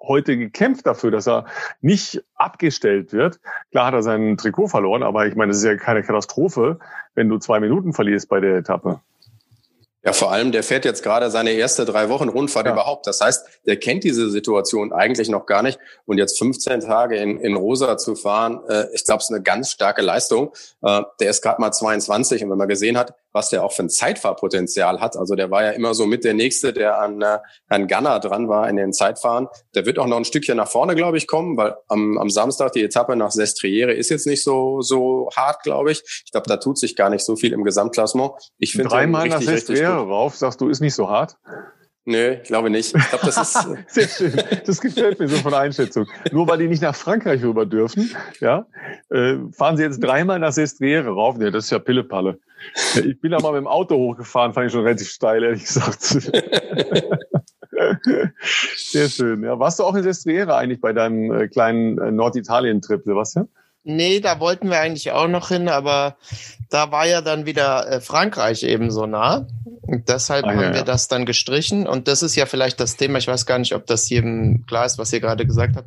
heute 0.00 0.36
gekämpft 0.36 0.86
dafür, 0.86 1.10
dass 1.10 1.26
er 1.26 1.46
nicht 1.80 2.22
abgestellt 2.36 3.12
wird. 3.12 3.40
Klar 3.70 3.86
hat 3.86 3.94
er 3.94 4.02
sein 4.02 4.36
Trikot 4.36 4.68
verloren, 4.68 5.02
aber 5.02 5.26
ich 5.26 5.34
meine, 5.34 5.50
das 5.50 5.58
ist 5.58 5.64
ja 5.64 5.76
keine 5.76 6.02
Katastrophe, 6.02 6.78
wenn 7.14 7.28
du 7.28 7.38
zwei 7.38 7.60
Minuten 7.60 7.92
verlierst 7.92 8.28
bei 8.28 8.40
der 8.40 8.56
Etappe. 8.56 9.00
Ja, 10.06 10.12
vor 10.12 10.30
allem, 10.30 10.52
der 10.52 10.62
fährt 10.62 10.84
jetzt 10.84 11.02
gerade 11.02 11.32
seine 11.32 11.50
erste 11.50 11.84
drei 11.84 12.08
Wochen 12.08 12.28
Rundfahrt 12.28 12.66
ja. 12.66 12.72
überhaupt. 12.72 13.08
Das 13.08 13.20
heißt, 13.20 13.44
der 13.66 13.76
kennt 13.76 14.04
diese 14.04 14.30
Situation 14.30 14.92
eigentlich 14.92 15.28
noch 15.28 15.46
gar 15.46 15.64
nicht. 15.64 15.80
Und 16.04 16.18
jetzt 16.18 16.38
15 16.38 16.82
Tage 16.82 17.16
in, 17.16 17.40
in 17.40 17.56
Rosa 17.56 17.98
zu 17.98 18.14
fahren, 18.14 18.60
äh, 18.68 18.86
ich 18.94 19.04
glaube, 19.04 19.18
es 19.18 19.24
ist 19.24 19.34
eine 19.34 19.42
ganz 19.42 19.72
starke 19.72 20.02
Leistung. 20.02 20.52
Äh, 20.82 21.02
der 21.18 21.30
ist 21.30 21.42
gerade 21.42 21.60
mal 21.60 21.72
22 21.72 22.44
und 22.44 22.50
wenn 22.50 22.58
man 22.58 22.68
gesehen 22.68 22.96
hat, 22.96 23.14
was 23.36 23.50
der 23.50 23.62
auch 23.62 23.72
für 23.72 23.82
ein 23.82 23.90
Zeitfahrpotenzial 23.90 25.00
hat. 25.00 25.14
Also 25.16 25.34
der 25.34 25.50
war 25.50 25.62
ja 25.62 25.70
immer 25.70 25.92
so 25.92 26.06
mit 26.06 26.24
der 26.24 26.32
Nächste, 26.32 26.72
der 26.72 26.98
an, 26.98 27.20
äh, 27.20 27.38
an 27.68 27.86
Ghana 27.86 28.18
dran 28.18 28.48
war 28.48 28.68
in 28.68 28.76
den 28.76 28.94
Zeitfahren. 28.94 29.46
Der 29.74 29.84
wird 29.84 29.98
auch 29.98 30.06
noch 30.06 30.16
ein 30.16 30.24
Stückchen 30.24 30.56
nach 30.56 30.68
vorne, 30.68 30.94
glaube 30.94 31.18
ich, 31.18 31.26
kommen, 31.26 31.56
weil 31.58 31.76
am, 31.88 32.16
am 32.16 32.30
Samstag 32.30 32.72
die 32.72 32.82
Etappe 32.82 33.14
nach 33.14 33.30
Sestriere 33.30 33.92
ist 33.92 34.08
jetzt 34.08 34.26
nicht 34.26 34.42
so, 34.42 34.80
so 34.80 35.28
hart, 35.36 35.62
glaube 35.62 35.92
ich. 35.92 36.02
Ich 36.24 36.32
glaube, 36.32 36.48
da 36.48 36.56
tut 36.56 36.78
sich 36.78 36.96
gar 36.96 37.10
nicht 37.10 37.26
so 37.26 37.36
viel 37.36 37.52
im 37.52 37.62
Gesamtklassement. 37.62 38.32
Ich 38.56 38.72
finde 38.72 38.88
Dreimal 38.88 39.28
nach 39.28 39.42
Sestriere 39.42 39.98
rauf, 39.98 40.34
sagst 40.34 40.62
du, 40.62 40.70
ist 40.70 40.80
nicht 40.80 40.94
so 40.94 41.10
hart? 41.10 41.36
Nö, 42.08 42.34
ich 42.34 42.44
glaube 42.44 42.70
nicht. 42.70 42.94
Ich 42.94 43.08
glaube, 43.08 43.26
das 43.26 43.36
ist 43.36 43.68
sehr 43.88 44.06
schön. 44.06 44.32
Das 44.64 44.80
gefällt 44.80 45.18
mir 45.18 45.26
so 45.26 45.38
von 45.38 45.50
der 45.50 45.60
Einschätzung. 45.60 46.06
Nur 46.30 46.46
weil 46.46 46.58
die 46.58 46.68
nicht 46.68 46.80
nach 46.80 46.94
Frankreich 46.94 47.42
rüber 47.42 47.66
dürfen, 47.66 48.14
ja, 48.38 48.64
äh, 49.10 49.38
fahren 49.50 49.76
sie 49.76 49.82
jetzt 49.82 49.98
dreimal 49.98 50.38
nach 50.38 50.52
Sestriere 50.52 51.08
rauf. 51.08 51.36
Nee, 51.36 51.50
das 51.50 51.64
ist 51.64 51.70
ja 51.70 51.80
Pillepalle. 51.80 52.38
Ich 53.04 53.20
bin 53.20 53.32
da 53.32 53.40
mal 53.40 53.50
mit 53.52 53.62
dem 53.62 53.66
Auto 53.66 53.96
hochgefahren, 53.96 54.52
fand 54.54 54.68
ich 54.68 54.72
schon 54.72 54.84
relativ 54.84 55.08
steil, 55.08 55.42
ehrlich 55.42 55.64
gesagt. 55.64 56.00
Sehr 58.76 59.08
schön. 59.08 59.42
Ja, 59.42 59.58
warst 59.58 59.80
du 59.80 59.82
auch 59.82 59.96
in 59.96 60.04
Sestriere 60.04 60.54
eigentlich 60.54 60.80
bei 60.80 60.92
deinem 60.92 61.32
äh, 61.32 61.48
kleinen 61.48 61.98
äh, 61.98 62.12
Norditalien-Trip, 62.12 63.02
Sebastian? 63.04 63.48
Nee, 63.88 64.18
da 64.18 64.40
wollten 64.40 64.68
wir 64.68 64.80
eigentlich 64.80 65.12
auch 65.12 65.28
noch 65.28 65.46
hin, 65.46 65.68
aber 65.68 66.16
da 66.70 66.90
war 66.90 67.06
ja 67.06 67.20
dann 67.20 67.46
wieder 67.46 67.88
äh, 67.88 68.00
Frankreich 68.00 68.64
eben 68.64 68.90
so 68.90 69.06
nah. 69.06 69.46
Und 69.82 70.08
deshalb 70.08 70.44
ah, 70.44 70.48
haben 70.48 70.60
ja, 70.60 70.70
wir 70.70 70.78
ja. 70.78 70.82
das 70.82 71.06
dann 71.06 71.24
gestrichen. 71.24 71.86
Und 71.86 72.08
das 72.08 72.24
ist 72.24 72.34
ja 72.34 72.46
vielleicht 72.46 72.80
das 72.80 72.96
Thema. 72.96 73.18
Ich 73.18 73.28
weiß 73.28 73.46
gar 73.46 73.60
nicht, 73.60 73.76
ob 73.76 73.86
das 73.86 74.08
jedem 74.08 74.66
klar 74.66 74.86
ist, 74.86 74.98
was 74.98 75.12
ihr 75.12 75.20
gerade 75.20 75.46
gesagt 75.46 75.76
habt. 75.76 75.86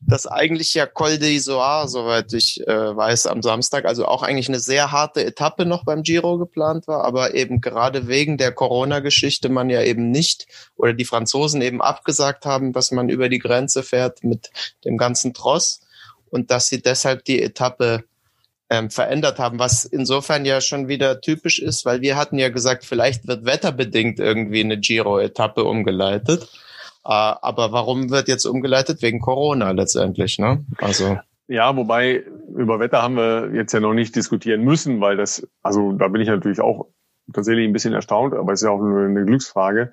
Das 0.00 0.28
eigentlich 0.28 0.72
ja 0.74 0.86
Col 0.86 1.14
d'Isoire, 1.14 1.88
soweit 1.88 2.32
ich 2.32 2.64
äh, 2.68 2.96
weiß, 2.96 3.26
am 3.26 3.42
Samstag, 3.42 3.86
also 3.86 4.06
auch 4.06 4.22
eigentlich 4.22 4.48
eine 4.48 4.60
sehr 4.60 4.92
harte 4.92 5.24
Etappe 5.24 5.66
noch 5.66 5.84
beim 5.84 6.04
Giro 6.04 6.38
geplant 6.38 6.86
war, 6.86 7.04
aber 7.04 7.34
eben 7.34 7.60
gerade 7.60 8.06
wegen 8.06 8.38
der 8.38 8.52
Corona-Geschichte 8.52 9.48
man 9.48 9.68
ja 9.68 9.82
eben 9.82 10.12
nicht 10.12 10.46
oder 10.76 10.94
die 10.94 11.04
Franzosen 11.04 11.60
eben 11.60 11.82
abgesagt 11.82 12.46
haben, 12.46 12.72
dass 12.72 12.92
man 12.92 13.08
über 13.08 13.28
die 13.28 13.40
Grenze 13.40 13.82
fährt 13.82 14.22
mit 14.22 14.50
dem 14.84 14.96
ganzen 14.96 15.34
Tross 15.34 15.80
und 16.30 16.50
dass 16.50 16.68
sie 16.68 16.82
deshalb 16.82 17.24
die 17.24 17.42
Etappe 17.42 18.04
ähm, 18.70 18.88
verändert 18.88 19.38
haben, 19.38 19.58
was 19.58 19.84
insofern 19.84 20.44
ja 20.44 20.60
schon 20.60 20.88
wieder 20.88 21.20
typisch 21.20 21.58
ist, 21.58 21.84
weil 21.84 22.00
wir 22.00 22.16
hatten 22.16 22.38
ja 22.38 22.48
gesagt, 22.48 22.84
vielleicht 22.84 23.26
wird 23.26 23.44
wetterbedingt 23.44 24.20
irgendwie 24.20 24.60
eine 24.60 24.78
Giro-Etappe 24.78 25.64
umgeleitet. 25.64 26.42
Äh, 27.04 27.08
aber 27.08 27.72
warum 27.72 28.10
wird 28.10 28.28
jetzt 28.28 28.46
umgeleitet? 28.46 29.02
Wegen 29.02 29.20
Corona 29.20 29.72
letztendlich, 29.72 30.38
ne? 30.38 30.64
Also. 30.78 31.18
Ja, 31.48 31.76
wobei 31.76 32.22
über 32.56 32.78
Wetter 32.78 33.02
haben 33.02 33.16
wir 33.16 33.50
jetzt 33.54 33.72
ja 33.72 33.80
noch 33.80 33.94
nicht 33.94 34.14
diskutieren 34.14 34.62
müssen, 34.62 35.00
weil 35.00 35.16
das, 35.16 35.46
also 35.62 35.92
da 35.92 36.06
bin 36.06 36.22
ich 36.22 36.28
natürlich 36.28 36.60
auch 36.60 36.86
tatsächlich 37.32 37.66
ein 37.66 37.72
bisschen 37.72 37.92
erstaunt, 37.92 38.34
aber 38.34 38.52
es 38.52 38.60
ist 38.60 38.66
ja 38.66 38.70
auch 38.70 38.80
eine 38.80 39.24
Glücksfrage 39.24 39.92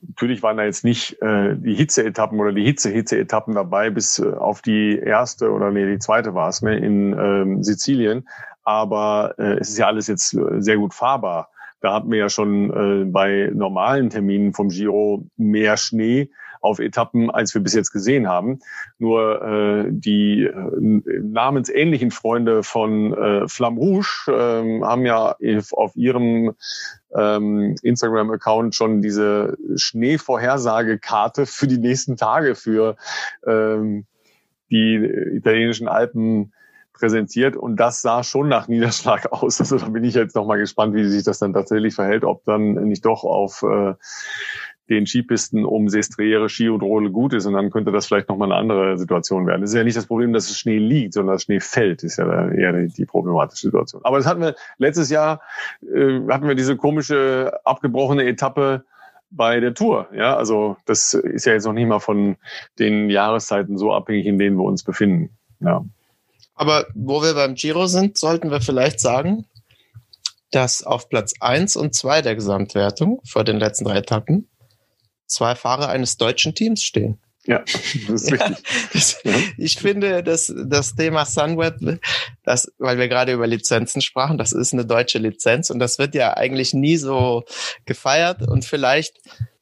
natürlich 0.00 0.42
waren 0.42 0.56
da 0.56 0.64
jetzt 0.64 0.84
nicht 0.84 1.20
äh, 1.22 1.56
die 1.56 1.74
Hitze-Etappen 1.74 2.38
oder 2.40 2.52
die 2.52 2.64
Hitze-Hitze-Etappen 2.64 3.54
dabei 3.54 3.90
bis 3.90 4.18
äh, 4.18 4.32
auf 4.32 4.62
die 4.62 4.98
erste 4.98 5.50
oder 5.50 5.70
nee, 5.70 5.86
die 5.86 5.98
zweite 5.98 6.34
war 6.34 6.48
es, 6.48 6.62
ne, 6.62 6.76
in 6.76 7.12
ähm, 7.12 7.62
Sizilien. 7.62 8.28
Aber 8.64 9.34
äh, 9.38 9.58
es 9.58 9.70
ist 9.70 9.78
ja 9.78 9.86
alles 9.86 10.06
jetzt 10.06 10.34
äh, 10.34 10.60
sehr 10.60 10.76
gut 10.76 10.94
fahrbar. 10.94 11.50
Da 11.80 11.94
hatten 11.94 12.10
wir 12.10 12.18
ja 12.18 12.28
schon 12.28 12.70
äh, 12.70 13.04
bei 13.04 13.50
normalen 13.54 14.10
Terminen 14.10 14.52
vom 14.54 14.68
Giro 14.68 15.26
mehr 15.36 15.76
Schnee 15.76 16.30
auf 16.66 16.80
Etappen, 16.80 17.30
als 17.30 17.54
wir 17.54 17.62
bis 17.62 17.74
jetzt 17.74 17.92
gesehen 17.92 18.28
haben. 18.28 18.58
Nur 18.98 19.42
äh, 19.42 19.84
die 19.88 20.44
äh, 20.44 20.52
namensähnlichen 21.22 22.10
Freunde 22.10 22.62
von 22.62 23.12
äh, 23.14 23.48
Flamme 23.48 23.78
Rouge 23.78 24.24
äh, 24.28 24.82
haben 24.82 25.06
ja 25.06 25.36
auf 25.72 25.96
ihrem 25.96 26.54
ähm, 27.14 27.76
Instagram-Account 27.82 28.74
schon 28.74 29.00
diese 29.00 29.56
Schneevorhersagekarte 29.76 31.46
für 31.46 31.66
die 31.66 31.78
nächsten 31.78 32.16
Tage 32.16 32.54
für 32.54 32.96
ähm, 33.46 34.06
die 34.70 34.96
italienischen 34.96 35.88
Alpen 35.88 36.52
präsentiert 36.92 37.56
und 37.56 37.76
das 37.76 38.00
sah 38.00 38.22
schon 38.22 38.48
nach 38.48 38.68
Niederschlag 38.68 39.30
aus. 39.32 39.60
Also 39.60 39.78
da 39.78 39.88
bin 39.88 40.04
ich 40.04 40.14
jetzt 40.14 40.34
noch 40.34 40.46
mal 40.46 40.58
gespannt, 40.58 40.94
wie 40.94 41.04
sich 41.08 41.24
das 41.24 41.38
dann 41.38 41.52
tatsächlich 41.52 41.94
verhält, 41.94 42.24
ob 42.24 42.44
dann 42.44 42.74
nicht 42.88 43.04
doch 43.04 43.24
auf 43.24 43.62
äh, 43.62 43.94
den 44.88 45.06
Skipisten 45.06 45.64
um 45.64 45.88
Sestriere 45.88 46.48
Ski 46.48 46.68
und 46.68 46.82
Rodel 46.82 47.10
gut 47.10 47.32
ist 47.32 47.46
und 47.46 47.54
dann 47.54 47.70
könnte 47.70 47.90
das 47.90 48.06
vielleicht 48.06 48.28
nochmal 48.28 48.52
eine 48.52 48.60
andere 48.60 48.98
Situation 48.98 49.46
werden. 49.46 49.62
Es 49.62 49.70
ist 49.70 49.76
ja 49.76 49.84
nicht 49.84 49.96
das 49.96 50.06
Problem, 50.06 50.32
dass 50.32 50.48
es 50.48 50.58
Schnee 50.58 50.78
liegt, 50.78 51.14
sondern 51.14 51.34
dass 51.34 51.42
Schnee 51.42 51.60
fällt, 51.60 52.02
ist 52.04 52.18
ja 52.18 52.50
eher 52.50 52.72
die, 52.72 52.88
die 52.88 53.04
problematische 53.04 53.66
Situation. 53.66 54.04
Aber 54.04 54.18
das 54.18 54.26
hatten 54.26 54.40
wir 54.40 54.54
letztes 54.78 55.10
Jahr, 55.10 55.40
äh, 55.82 56.20
hatten 56.28 56.46
wir 56.46 56.54
diese 56.54 56.76
komische 56.76 57.58
abgebrochene 57.64 58.24
Etappe 58.24 58.84
bei 59.30 59.58
der 59.60 59.74
Tour. 59.74 60.08
Ja, 60.14 60.36
also 60.36 60.76
das 60.86 61.14
ist 61.14 61.46
ja 61.46 61.52
jetzt 61.52 61.66
noch 61.66 61.72
nicht 61.72 61.88
mal 61.88 61.98
von 61.98 62.36
den 62.78 63.10
Jahreszeiten 63.10 63.76
so 63.78 63.92
abhängig, 63.92 64.26
in 64.26 64.38
denen 64.38 64.56
wir 64.56 64.64
uns 64.64 64.84
befinden. 64.84 65.30
Ja. 65.60 65.84
Aber 66.54 66.86
wo 66.94 67.22
wir 67.22 67.34
beim 67.34 67.54
Giro 67.54 67.86
sind, 67.86 68.16
sollten 68.16 68.50
wir 68.50 68.60
vielleicht 68.60 69.00
sagen, 69.00 69.46
dass 70.52 70.84
auf 70.84 71.08
Platz 71.08 71.34
eins 71.40 71.76
und 71.76 71.94
zwei 71.94 72.22
der 72.22 72.34
Gesamtwertung 72.34 73.20
vor 73.26 73.44
den 73.44 73.58
letzten 73.58 73.84
drei 73.84 73.98
Etappen 73.98 74.48
zwei 75.26 75.54
Fahrer 75.54 75.88
eines 75.88 76.16
deutschen 76.16 76.54
Teams 76.54 76.82
stehen. 76.82 77.18
Ja, 77.46 77.60
das 78.08 78.22
ist 78.22 78.32
richtig. 78.92 79.16
Ja, 79.24 79.34
ich 79.56 79.78
finde, 79.78 80.22
dass 80.22 80.52
das 80.66 80.96
Thema 80.96 81.24
Sunweb, 81.24 82.00
das, 82.42 82.72
weil 82.78 82.98
wir 82.98 83.08
gerade 83.08 83.32
über 83.32 83.46
Lizenzen 83.46 84.02
sprachen, 84.02 84.36
das 84.36 84.52
ist 84.52 84.72
eine 84.72 84.84
deutsche 84.84 85.18
Lizenz 85.18 85.70
und 85.70 85.78
das 85.78 85.98
wird 85.98 86.14
ja 86.14 86.36
eigentlich 86.36 86.74
nie 86.74 86.96
so 86.96 87.44
gefeiert 87.84 88.42
und 88.42 88.64
vielleicht 88.64 89.18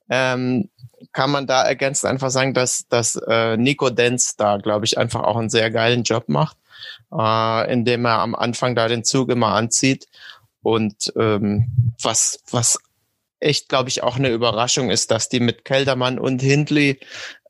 ähm, 0.09 0.71
kann 1.13 1.31
man 1.31 1.47
da 1.47 1.63
ergänzend 1.63 2.11
einfach 2.11 2.31
sagen, 2.31 2.55
dass, 2.55 2.87
dass 2.89 3.17
äh, 3.17 3.57
Nico 3.57 3.91
Denz 3.91 4.37
da, 4.37 4.57
glaube 4.57 4.87
ich, 4.87 4.97
einfach 4.97 5.23
auch 5.23 5.37
einen 5.37 5.51
sehr 5.51 5.71
geilen 5.71 6.03
Job 6.03 6.29
macht, 6.29 6.57
äh, 7.13 7.73
indem 7.73 8.07
er 8.07 8.21
am 8.21 8.35
Anfang 8.35 8.75
da 8.75 8.89
den 8.89 9.05
Zug 9.05 9.31
immer 9.31 9.49
anzieht 9.49 10.09
und 10.63 11.13
ähm, 11.17 11.95
was, 12.03 12.41
was 12.51 12.79
echt, 13.45 13.69
glaube 13.69 13.89
ich, 13.89 14.03
auch 14.03 14.17
eine 14.17 14.31
Überraschung 14.31 14.91
ist, 14.91 15.11
dass 15.11 15.29
die 15.29 15.41
mit 15.41 15.65
Keldermann 15.65 16.19
und 16.19 16.41
Hindley 16.41 16.99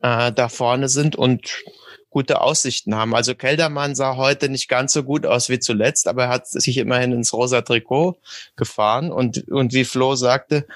äh, 0.02 0.33
da 0.33 0.48
vorne 0.48 0.88
sind 0.88 1.16
und 1.16 1.62
gute 2.11 2.40
Aussichten 2.40 2.94
haben. 2.94 3.14
Also 3.14 3.35
Keldermann 3.35 3.94
sah 3.94 4.16
heute 4.16 4.48
nicht 4.48 4.68
ganz 4.68 4.92
so 4.92 5.02
gut 5.02 5.26
aus 5.26 5.48
wie 5.48 5.59
zuletzt, 5.59 6.07
aber 6.07 6.24
er 6.24 6.28
hat 6.28 6.46
sich 6.46 6.76
immerhin 6.78 7.12
ins 7.12 7.33
rosa 7.33 7.62
Trikot 7.62 8.18
gefahren 8.57 9.11
und, 9.11 9.48
und 9.48 9.72
wie 9.72 9.85
Flo 9.85 10.14
sagte, 10.14 10.66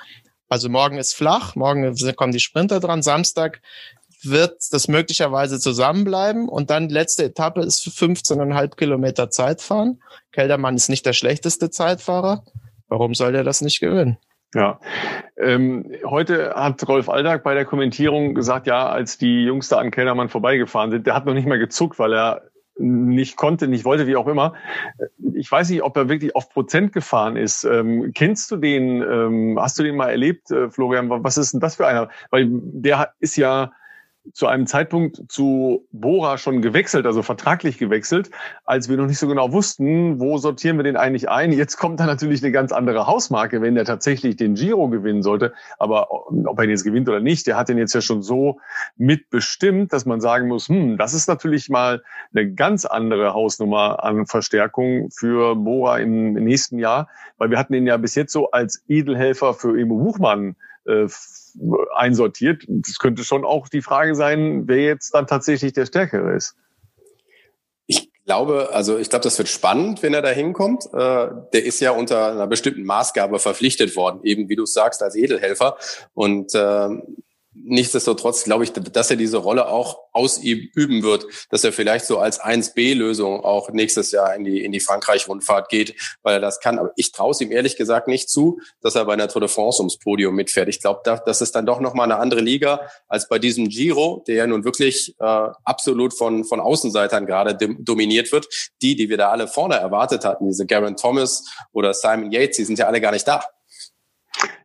also 0.49 0.69
morgen 0.69 0.99
ist 0.99 1.15
flach, 1.15 1.55
morgen 1.55 1.95
kommen 2.17 2.33
die 2.33 2.41
Sprinter 2.41 2.81
dran, 2.81 3.03
Samstag 3.03 3.61
wird 4.23 4.57
das 4.73 4.89
möglicherweise 4.89 5.61
zusammenbleiben 5.61 6.49
und 6.49 6.71
dann 6.71 6.89
letzte 6.89 7.25
Etappe 7.25 7.61
ist 7.61 7.87
15,5 7.87 8.75
Kilometer 8.75 9.31
Zeitfahren. 9.31 10.03
Keldermann 10.33 10.75
ist 10.75 10.89
nicht 10.89 11.07
der 11.07 11.13
schlechteste 11.13 11.71
Zeitfahrer. 11.71 12.45
Warum 12.89 13.15
soll 13.15 13.35
er 13.37 13.45
das 13.45 13.61
nicht 13.61 13.79
gewinnen? 13.79 14.19
Ja, 14.55 14.81
ähm, 15.37 15.93
heute 16.05 16.55
hat 16.55 16.87
Rolf 16.89 17.11
Aldag 17.11 17.43
bei 17.43 17.53
der 17.53 17.67
Kommentierung 17.67 18.35
gesagt, 18.35 18.67
ja, 18.67 18.89
als 18.89 19.19
die 19.19 19.45
Jungs 19.45 19.69
da 19.69 19.77
an 19.77 19.91
Kellermann 19.91 20.31
vorbeigefahren 20.31 20.91
sind, 20.91 21.07
der 21.07 21.15
hat 21.15 21.27
noch 21.27 21.35
nicht 21.35 21.47
mal 21.47 21.59
gezuckt, 21.59 21.99
weil 21.99 22.15
er 22.15 22.43
nicht 22.79 23.37
konnte, 23.37 23.69
nicht 23.69 23.85
wollte, 23.85 24.07
wie 24.07 24.17
auch 24.17 24.27
immer. 24.27 24.55
Ich 25.35 25.51
weiß 25.51 25.69
nicht, 25.69 25.83
ob 25.83 25.97
er 25.97 26.09
wirklich 26.09 26.35
auf 26.35 26.49
Prozent 26.49 26.93
gefahren 26.93 27.37
ist. 27.37 27.65
Ähm, 27.65 28.13
kennst 28.15 28.51
du 28.51 28.57
den? 28.57 29.03
Ähm, 29.03 29.59
hast 29.61 29.79
du 29.79 29.83
den 29.83 29.97
mal 29.97 30.11
erlebt, 30.11 30.51
äh, 30.51 30.71
Florian? 30.71 31.11
Was 31.11 31.37
ist 31.37 31.53
denn 31.53 31.61
das 31.61 31.77
für 31.77 31.87
einer? 31.87 32.09
Weil 32.31 32.47
der 32.49 33.13
ist 33.19 33.37
ja 33.37 33.73
zu 34.33 34.47
einem 34.47 34.67
Zeitpunkt 34.67 35.23
zu 35.29 35.87
Bora 35.93 36.39
schon 36.39 36.63
gewechselt, 36.63 37.07
also 37.07 37.23
vertraglich 37.23 37.79
gewechselt, 37.79 38.31
als 38.65 38.89
wir 38.89 38.97
noch 38.97 39.07
nicht 39.07 39.19
so 39.19 39.29
genau 39.29 39.53
wussten, 39.53 40.21
wo 40.21 40.39
sortieren 40.39 40.77
wir 40.77 40.85
den 40.85 40.97
eigentlich 40.97 41.29
ein. 41.29 41.53
Jetzt 41.53 41.77
kommt 41.77 42.01
da 42.01 42.07
natürlich 42.07 42.43
eine 42.43 42.53
ganz 42.53 42.73
andere 42.73 43.07
Hausmarke, 43.07 43.61
wenn 43.63 43.75
der 43.75 43.85
tatsächlich 43.85 44.37
den 44.37 44.55
Giro 44.55 44.89
gewinnen 44.89 45.23
sollte. 45.23 45.53
Aber 45.79 46.11
ob 46.11 46.59
er 46.59 46.65
ihn 46.65 46.71
jetzt 46.71 46.85
gewinnt 46.85 47.09
oder 47.09 47.21
nicht, 47.21 47.47
der 47.47 47.57
hat 47.57 47.69
den 47.69 47.79
jetzt 47.79 47.95
ja 47.95 48.01
schon 48.01 48.23
so 48.23 48.61
mitbestimmt, 48.97 49.93
dass 49.93 50.07
man 50.07 50.21
sagen 50.21 50.49
muss, 50.49 50.69
hm, 50.69 50.97
das 50.99 51.15
ist 51.15 51.29
natürlich 51.29 51.69
mal 51.69 52.03
eine 52.33 52.53
ganz 52.53 52.85
andere 52.85 53.35
Hausnummer 53.35 54.03
an 54.03 54.27
Verstärkung 54.27 55.11
für 55.11 55.57
Bora 55.57 55.99
im 55.99 56.35
nächsten 56.35 56.79
Jahr, 56.79 57.09
weil 57.37 57.51
wir 57.51 57.59
hatten 57.59 57.75
ihn 57.75 57.87
ja 57.87 57.97
bis 57.97 58.15
jetzt 58.15 58.33
so 58.33 58.51
als 58.51 58.83
Edelhelfer 58.89 59.55
für 59.55 59.79
Emo 59.79 59.97
Buchmann 59.97 60.57
einsortiert. 61.95 62.65
Das 62.69 62.99
könnte 62.99 63.25
schon 63.25 63.45
auch 63.45 63.69
die 63.69 63.83
Frage 63.83 64.15
sein, 64.15 64.67
wer 64.67 64.83
jetzt 64.83 65.15
dann 65.15 65.27
tatsächlich 65.27 65.73
der 65.73 65.87
Stärkere 65.87 66.35
ist. 66.35 66.55
Ich 67.87 68.11
glaube, 68.25 68.71
also 68.73 68.99
ich 68.99 69.09
glaube, 69.09 69.25
das 69.25 69.39
wird 69.39 69.49
spannend, 69.49 70.03
wenn 70.03 70.15
er 70.15 70.23
da 70.23 70.29
hinkommt. 70.29 70.85
Äh, 70.93 71.29
der 71.53 71.65
ist 71.65 71.81
ja 71.81 71.93
unter 71.93 72.33
einer 72.33 72.47
bestimmten 72.47 72.85
Maßgabe 72.85 73.39
verpflichtet 73.39 73.97
worden, 73.97 74.21
eben 74.23 74.49
wie 74.49 74.57
du 74.57 74.67
sagst, 74.67 75.03
als 75.03 75.17
Edelhelfer. 75.17 75.77
Und 76.15 76.55
äh, 76.55 76.89
nichtsdestotrotz 77.65 78.45
glaube 78.45 78.65
ich, 78.65 78.73
dass 78.73 79.11
er 79.11 79.17
diese 79.17 79.39
Rolle 79.39 79.69
auch 79.69 79.99
ausüben 80.13 81.03
wird, 81.03 81.27
dass 81.51 81.65
er 81.65 81.73
vielleicht 81.73 82.07
so 82.07 82.19
als 82.19 82.41
1B-Lösung 82.41 83.45
auch 83.45 83.71
nächstes 83.71 84.11
Jahr 84.11 84.35
in 84.35 84.45
die, 84.45 84.65
in 84.65 84.73
die 84.73 84.81
Frankreich-Rundfahrt 84.81 85.69
geht, 85.69 85.95
weil 86.23 86.35
er 86.35 86.41
das 86.41 86.61
kann. 86.61 86.79
Aber 86.79 86.93
ich 86.97 87.13
traue 87.13 87.31
es 87.31 87.41
ihm 87.41 87.53
ehrlich 87.53 87.77
gesagt 87.77 88.09
nicht 88.09 88.29
zu, 88.29 88.61
dass 88.81 88.95
er 88.95 89.05
bei 89.05 89.13
einer 89.13 89.29
Tour 89.29 89.41
de 89.41 89.49
France 89.49 89.81
ums 89.81 89.99
Podium 89.99 90.35
mitfährt. 90.35 90.69
Ich 90.69 90.81
glaube, 90.81 91.01
das 91.05 91.41
ist 91.41 91.55
dann 91.55 91.67
doch 91.67 91.81
nochmal 91.81 92.05
eine 92.05 92.21
andere 92.21 92.41
Liga 92.41 92.89
als 93.07 93.29
bei 93.29 93.39
diesem 93.39 93.69
Giro, 93.69 94.25
der 94.27 94.37
ja 94.37 94.47
nun 94.47 94.65
wirklich 94.65 95.15
äh, 95.19 95.49
absolut 95.65 96.15
von, 96.15 96.45
von 96.45 96.61
Außenseitern 96.61 97.27
gerade 97.27 97.57
dominiert 97.79 98.33
wird. 98.33 98.49
Die, 98.83 98.97
die 98.97 99.09
wir 99.09 99.17
da 99.17 99.31
alle 99.31 99.49
vorne 99.49 99.77
erwartet 99.77 100.25
hatten, 100.25 100.49
diese 100.49 100.67
Garen 100.67 100.97
Thomas 100.97 101.45
oder 101.73 101.95
Simon 101.95 102.33
Yates, 102.33 102.57
die 102.57 102.65
sind 102.65 102.79
ja 102.79 102.87
alle 102.87 103.01
gar 103.01 103.13
nicht 103.13 103.27
da. 103.27 103.45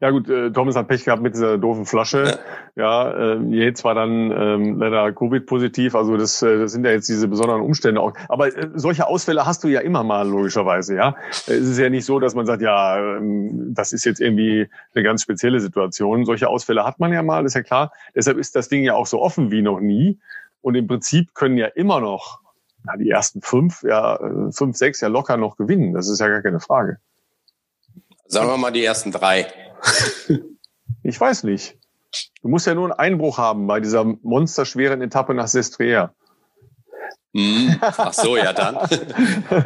Ja 0.04 0.10
gut, 0.10 0.30
äh, 0.30 0.52
Thomas 0.52 0.76
hat 0.76 0.90
Pech 0.90 1.06
gehabt 1.06 1.22
mit 1.22 1.34
dieser 1.34 1.58
doofen 1.58 1.86
Flasche. 1.86 2.40
Ja, 2.76 3.12
äh, 3.12 3.40
jetzt 3.52 3.86
war 3.86 3.96
dann 3.96 4.32
ähm, 4.32 4.78
leider 4.78 5.14
Covid-positiv. 5.14 5.96
Also 5.96 6.18
das, 6.18 6.42
äh, 6.42 6.60
das 6.60 6.74
sind 6.74 6.86
ja 6.86 6.92
jetzt 6.92 7.08
diese 7.08 7.28
besonderen 7.28 7.62
Umstände 7.62 8.02
auch. 8.02 8.14
Aber 8.28 8.48
äh, 8.48 8.70
solche 8.74 9.08
Ausfälle 9.08 9.46
hast 9.46 9.64
du 9.64 9.70
ja 9.70 9.80
immer 9.80 10.04
mal 10.04 10.28
logischerweise. 10.28 10.96
Ja, 10.96 11.16
es 11.30 11.48
ist 11.48 11.78
ja 11.80 11.90
nicht 11.90 12.06
so, 12.06 12.20
dass 12.20 12.36
man 12.36 12.46
sagt, 12.46 12.62
ja, 12.62 12.98
ähm, 12.98 13.74
das 13.74 13.94
ist 13.94 14.04
jetzt 14.04 14.20
irgendwie 14.20 14.70
eine 14.94 15.04
ganz 15.04 15.22
spezielle 15.22 15.62
Situation. 15.62 16.26
Solche 16.26 16.50
Ausfälle 16.50 16.84
hat 16.84 17.00
man 17.00 17.14
ja 17.14 17.24
mal, 17.24 17.46
ist 17.46 17.56
ja 17.56 17.64
klar. 17.64 17.94
Deshalb 18.14 18.38
ist 18.38 18.58
das 18.58 18.68
Ding 18.68 18.84
ja 18.84 18.96
auch 18.96 19.08
so 19.08 19.22
offen 19.22 19.52
wie 19.52 19.62
noch 19.62 19.80
nie. 19.80 20.20
Und 20.62 20.76
im 20.76 20.88
Prinzip 20.88 21.34
können 21.34 21.58
ja 21.58 21.68
immer 21.68 22.02
noch 22.02 22.42
na, 22.84 22.98
die 22.98 23.10
ersten 23.10 23.42
fünf, 23.42 23.84
ja 23.84 24.16
äh, 24.18 24.52
fünf, 24.52 24.76
sechs 24.76 25.00
ja 25.00 25.08
locker 25.08 25.38
noch 25.38 25.56
gewinnen. 25.56 25.94
Das 25.94 26.10
ist 26.10 26.20
ja 26.20 26.28
gar 26.28 26.42
keine 26.42 26.60
Frage. 26.60 26.98
Sagen 28.28 28.50
wir 28.50 28.58
mal 28.58 28.72
die 28.72 28.84
ersten 28.84 29.12
drei. 29.12 29.48
ich 31.04 31.20
weiß 31.20 31.44
nicht. 31.44 31.78
Du 32.42 32.50
musst 32.50 32.68
ja 32.68 32.76
nur 32.76 32.86
einen 32.86 32.94
Einbruch 32.94 33.38
haben 33.38 33.68
bei 33.68 33.80
dieser 33.80 34.04
monsterschweren 34.04 35.02
Etappe 35.02 35.34
nach 35.34 35.48
Sestriere. 35.48 36.14
Hm, 37.36 37.78
ach 37.82 38.14
so, 38.14 38.38
ja 38.38 38.54
dann. 38.54 38.76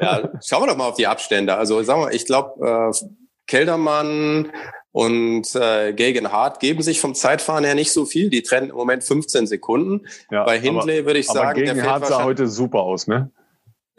ja, 0.02 0.30
schauen 0.46 0.64
wir 0.64 0.68
doch 0.68 0.78
mal 0.78 0.88
auf 0.88 0.96
die 0.96 1.08
Abstände. 1.08 1.56
Also 1.56 1.82
sagen 1.84 2.02
wir, 2.02 2.12
ich 2.12 2.26
glaube, 2.26 2.92
äh, 2.94 3.08
Keldermann 3.48 4.52
und 4.92 5.56
äh, 5.56 5.94
Gegen 5.94 6.32
Hart 6.32 6.60
geben 6.60 6.82
sich 6.82 7.00
vom 7.00 7.14
Zeitfahren 7.14 7.64
her 7.64 7.76
nicht 7.76 7.92
so 7.92 8.06
viel. 8.06 8.30
Die 8.30 8.42
trennen 8.42 8.70
im 8.70 8.76
Moment 8.76 9.04
15 9.04 9.48
Sekunden. 9.48 10.08
Ja, 10.32 10.44
Bei 10.44 10.60
Hindley 10.60 11.06
würde 11.06 11.20
ich 11.20 11.28
sagen, 11.28 11.60
Gegen 11.60 11.84
Hart 11.84 12.08
sah 12.08 12.24
heute 12.24 12.48
super 12.48 12.80
aus, 12.80 13.08
ne? 13.08 13.30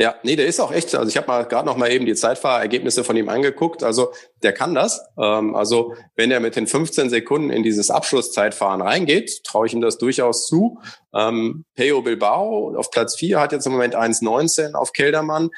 Ja, 0.01 0.15
nee, 0.23 0.37
der 0.37 0.47
ist 0.47 0.61
auch 0.61 0.71
echt, 0.71 0.95
also 0.95 1.09
ich 1.09 1.17
habe 1.17 1.27
mal 1.27 1.43
gerade 1.43 1.67
noch 1.67 1.77
mal 1.77 1.91
eben 1.91 2.07
die 2.07 2.15
Zeitfahrergebnisse 2.15 3.03
von 3.03 3.17
ihm 3.17 3.29
angeguckt. 3.29 3.83
Also 3.83 4.13
der 4.45 4.53
kann 4.53 4.73
das. 4.73 5.05
Ähm, 5.21 5.57
also 5.57 5.93
wenn 6.15 6.31
er 6.31 6.39
mit 6.39 6.55
den 6.55 6.69
15 6.69 7.11
Sekunden 7.11 7.51
in 7.51 7.65
dieses 7.65 7.91
Abschlusszeitfahren 7.91 8.81
reingeht, 8.81 9.43
traue 9.43 9.67
ich 9.67 9.73
ihm 9.73 9.81
das 9.81 9.99
durchaus 9.99 10.47
zu. 10.47 10.79
Ähm, 11.13 11.65
Peo 11.75 12.01
Bilbao 12.01 12.77
auf 12.77 12.93
Platz 12.93 13.17
4 13.17 13.41
hat 13.41 13.51
jetzt 13.51 13.67
im 13.67 13.73
Moment 13.73 13.97
1,19 13.97 14.75
auf 14.75 14.93
Keldermann. 14.93 15.51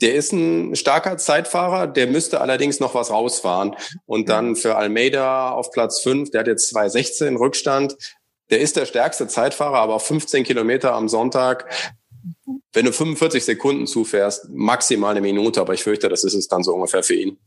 Der 0.00 0.16
ist 0.16 0.32
ein 0.32 0.74
starker 0.74 1.16
Zeitfahrer, 1.16 1.86
der 1.86 2.08
müsste 2.08 2.40
allerdings 2.40 2.80
noch 2.80 2.96
was 2.96 3.12
rausfahren. 3.12 3.76
Und 4.04 4.28
dann 4.28 4.56
für 4.56 4.74
Almeida 4.74 5.52
auf 5.52 5.70
Platz 5.70 6.00
5, 6.00 6.32
der 6.32 6.40
hat 6.40 6.48
jetzt 6.48 6.74
2,16 6.74 7.38
Rückstand. 7.38 7.96
Der 8.50 8.58
ist 8.60 8.76
der 8.76 8.86
stärkste 8.86 9.28
Zeitfahrer, 9.28 9.78
aber 9.78 9.94
auf 9.94 10.06
15 10.06 10.42
Kilometer 10.42 10.92
am 10.92 11.08
Sonntag 11.08 11.66
wenn 12.72 12.84
du 12.84 12.92
45 12.92 13.44
Sekunden 13.44 13.86
zufährst, 13.86 14.48
maximal 14.50 15.12
eine 15.12 15.20
Minute, 15.20 15.60
aber 15.60 15.74
ich 15.74 15.82
fürchte, 15.82 16.08
das 16.08 16.24
ist 16.24 16.34
es 16.34 16.48
dann 16.48 16.62
so 16.62 16.74
ungefähr 16.74 17.02
für 17.02 17.14
ihn. 17.14 17.38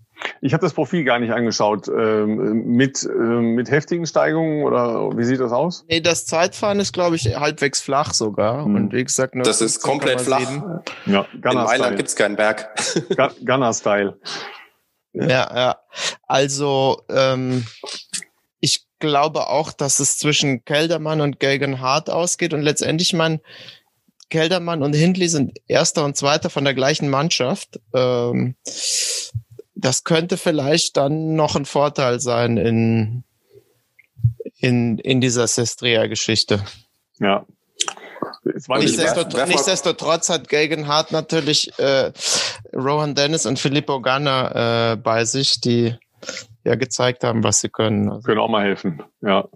Ich 0.41 0.53
habe 0.53 0.61
das 0.61 0.73
Profil 0.73 1.03
gar 1.03 1.19
nicht 1.19 1.31
angeschaut. 1.31 1.87
Ähm, 1.87 2.65
mit, 2.65 3.03
ähm, 3.03 3.53
mit 3.53 3.69
heftigen 3.69 4.05
Steigungen 4.05 4.63
oder 4.63 5.15
wie 5.17 5.23
sieht 5.23 5.39
das 5.39 5.51
aus? 5.51 5.85
Nee, 5.87 6.01
das 6.01 6.25
Zeitfahren 6.25 6.79
ist, 6.79 6.93
glaube 6.93 7.15
ich, 7.15 7.35
halbwegs 7.37 7.79
flach 7.79 8.13
sogar. 8.13 8.65
Hm. 8.65 8.75
Und 8.75 8.93
wie 8.93 9.03
gesagt, 9.03 9.35
nur 9.35 9.43
das 9.43 9.61
ist 9.61 9.81
komplett 9.81 10.21
flach. 10.21 10.49
Ja, 11.05 11.25
In 11.33 11.41
Mailand 11.41 11.97
gibt's 11.97 12.15
keinen 12.15 12.35
Berg. 12.35 12.69
Gunner-Style. 13.45 14.19
Ja, 15.13 15.27
ja. 15.27 15.75
Also 16.27 17.03
ähm, 17.09 17.65
ich 18.59 18.85
glaube 18.99 19.47
auch, 19.47 19.71
dass 19.71 19.99
es 19.99 20.17
zwischen 20.17 20.65
Keldermann 20.65 21.21
und 21.21 21.39
Gagan 21.39 21.79
Hart 21.79 22.09
ausgeht 22.09 22.53
und 22.53 22.61
letztendlich 22.61 23.13
man 23.13 23.39
Keldermann 24.29 24.83
und 24.83 24.93
Hindley 24.93 25.27
sind 25.27 25.59
Erster 25.67 26.05
und 26.05 26.15
Zweiter 26.15 26.49
von 26.49 26.63
der 26.63 26.73
gleichen 26.73 27.09
Mannschaft. 27.09 27.79
Ähm, 27.93 28.55
das 29.75 30.03
könnte 30.03 30.37
vielleicht 30.37 30.97
dann 30.97 31.35
noch 31.35 31.55
ein 31.55 31.65
Vorteil 31.65 32.19
sein 32.19 32.57
in, 32.57 33.23
in, 34.57 34.97
in 34.99 35.21
dieser 35.21 35.47
Sestria-Geschichte. 35.47 36.63
Ja. 37.19 37.45
Nichtsdestotrotz, 38.67 39.47
nichtsdestotrotz 39.47 40.29
hat 40.29 40.49
Gagan 40.49 40.87
Hart 40.87 41.11
natürlich 41.11 41.77
äh, 41.77 42.11
Rohan 42.73 43.15
Dennis 43.15 43.45
und 43.45 43.59
Filippo 43.59 44.01
Ganna 44.01 44.93
äh, 44.93 44.95
bei 44.97 45.25
sich, 45.25 45.61
die 45.61 45.95
ja 46.63 46.75
gezeigt 46.75 47.23
haben, 47.23 47.43
was 47.43 47.61
sie 47.61 47.69
können. 47.69 48.09
Also. 48.09 48.21
Können 48.23 48.39
auch 48.39 48.49
mal 48.49 48.63
helfen, 48.63 49.03
ja. 49.21 49.47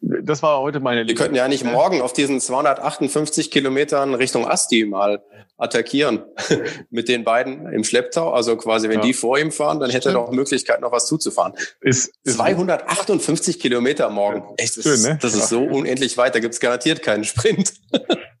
Das 0.00 0.42
war 0.42 0.60
heute 0.60 0.80
meine 0.80 1.06
Wir 1.06 1.14
könnten 1.14 1.34
ja 1.34 1.48
nicht 1.48 1.64
morgen 1.64 2.00
auf 2.00 2.12
diesen 2.12 2.40
258 2.40 3.50
Kilometern 3.50 4.14
Richtung 4.14 4.46
Asti 4.46 4.84
mal 4.84 5.22
attackieren 5.60 6.24
mit 6.90 7.08
den 7.08 7.22
beiden 7.22 7.70
im 7.72 7.84
Schlepptau. 7.84 8.32
Also 8.32 8.56
quasi, 8.56 8.88
wenn 8.88 9.00
ja. 9.00 9.04
die 9.04 9.12
vor 9.12 9.38
ihm 9.38 9.52
fahren, 9.52 9.78
dann 9.78 9.90
hätte 9.90 10.08
er 10.08 10.14
noch 10.14 10.30
Möglichkeit, 10.32 10.80
noch 10.80 10.92
was 10.92 11.06
zuzufahren. 11.06 11.52
Ist, 11.80 12.12
ist 12.24 12.36
258 12.36 13.60
Kilometer 13.60 14.08
morgen. 14.08 14.42
Echt, 14.56 14.76
das, 14.78 14.84
schön, 14.84 15.02
ne? 15.02 15.18
das 15.20 15.34
ist 15.34 15.48
so 15.48 15.62
unendlich 15.62 16.16
weit. 16.16 16.34
Da 16.34 16.40
gibt's 16.40 16.60
garantiert 16.60 17.02
keinen 17.02 17.24
Sprint. 17.24 17.74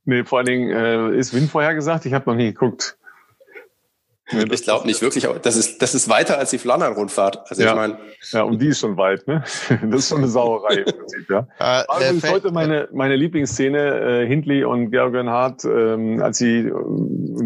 nee, 0.04 0.24
vor 0.24 0.38
allen 0.38 0.46
Dingen 0.46 0.70
äh, 0.70 1.18
ist 1.18 1.34
Wind 1.34 1.50
vorhergesagt. 1.50 2.06
Ich 2.06 2.14
habe 2.14 2.30
noch 2.30 2.36
nie 2.36 2.52
geguckt. 2.52 2.96
Ich 4.32 4.62
glaube 4.62 4.86
nicht 4.86 5.02
wirklich. 5.02 5.26
Das 5.42 5.56
ist, 5.56 5.82
das 5.82 5.94
ist 5.94 6.08
weiter 6.08 6.38
als 6.38 6.50
die 6.50 6.58
Flandern-Rundfahrt. 6.58 7.50
Also 7.50 7.62
ja. 7.62 7.70
ich 7.70 7.74
meine. 7.74 7.98
Ja, 8.32 8.42
und 8.42 8.60
die 8.60 8.68
ist 8.68 8.80
schon 8.80 8.96
weit, 8.96 9.26
ne? 9.26 9.42
Das 9.82 10.00
ist 10.00 10.08
schon 10.08 10.18
eine 10.18 10.28
Sauerei 10.28 10.74
im 10.76 10.84
Prinzip, 10.84 11.30
ja. 11.30 11.46
Äh, 11.58 11.88
War 11.88 12.00
übrigens 12.00 12.30
heute 12.30 12.52
meine, 12.52 12.88
meine 12.92 13.16
Lieblingsszene, 13.16 14.22
äh, 14.22 14.26
Hindley 14.26 14.64
und 14.64 14.90
Georg 14.90 15.14
Hart, 15.26 15.64
ähm, 15.64 16.22
als 16.22 16.38
sie 16.38 16.60
äh, 16.60 16.72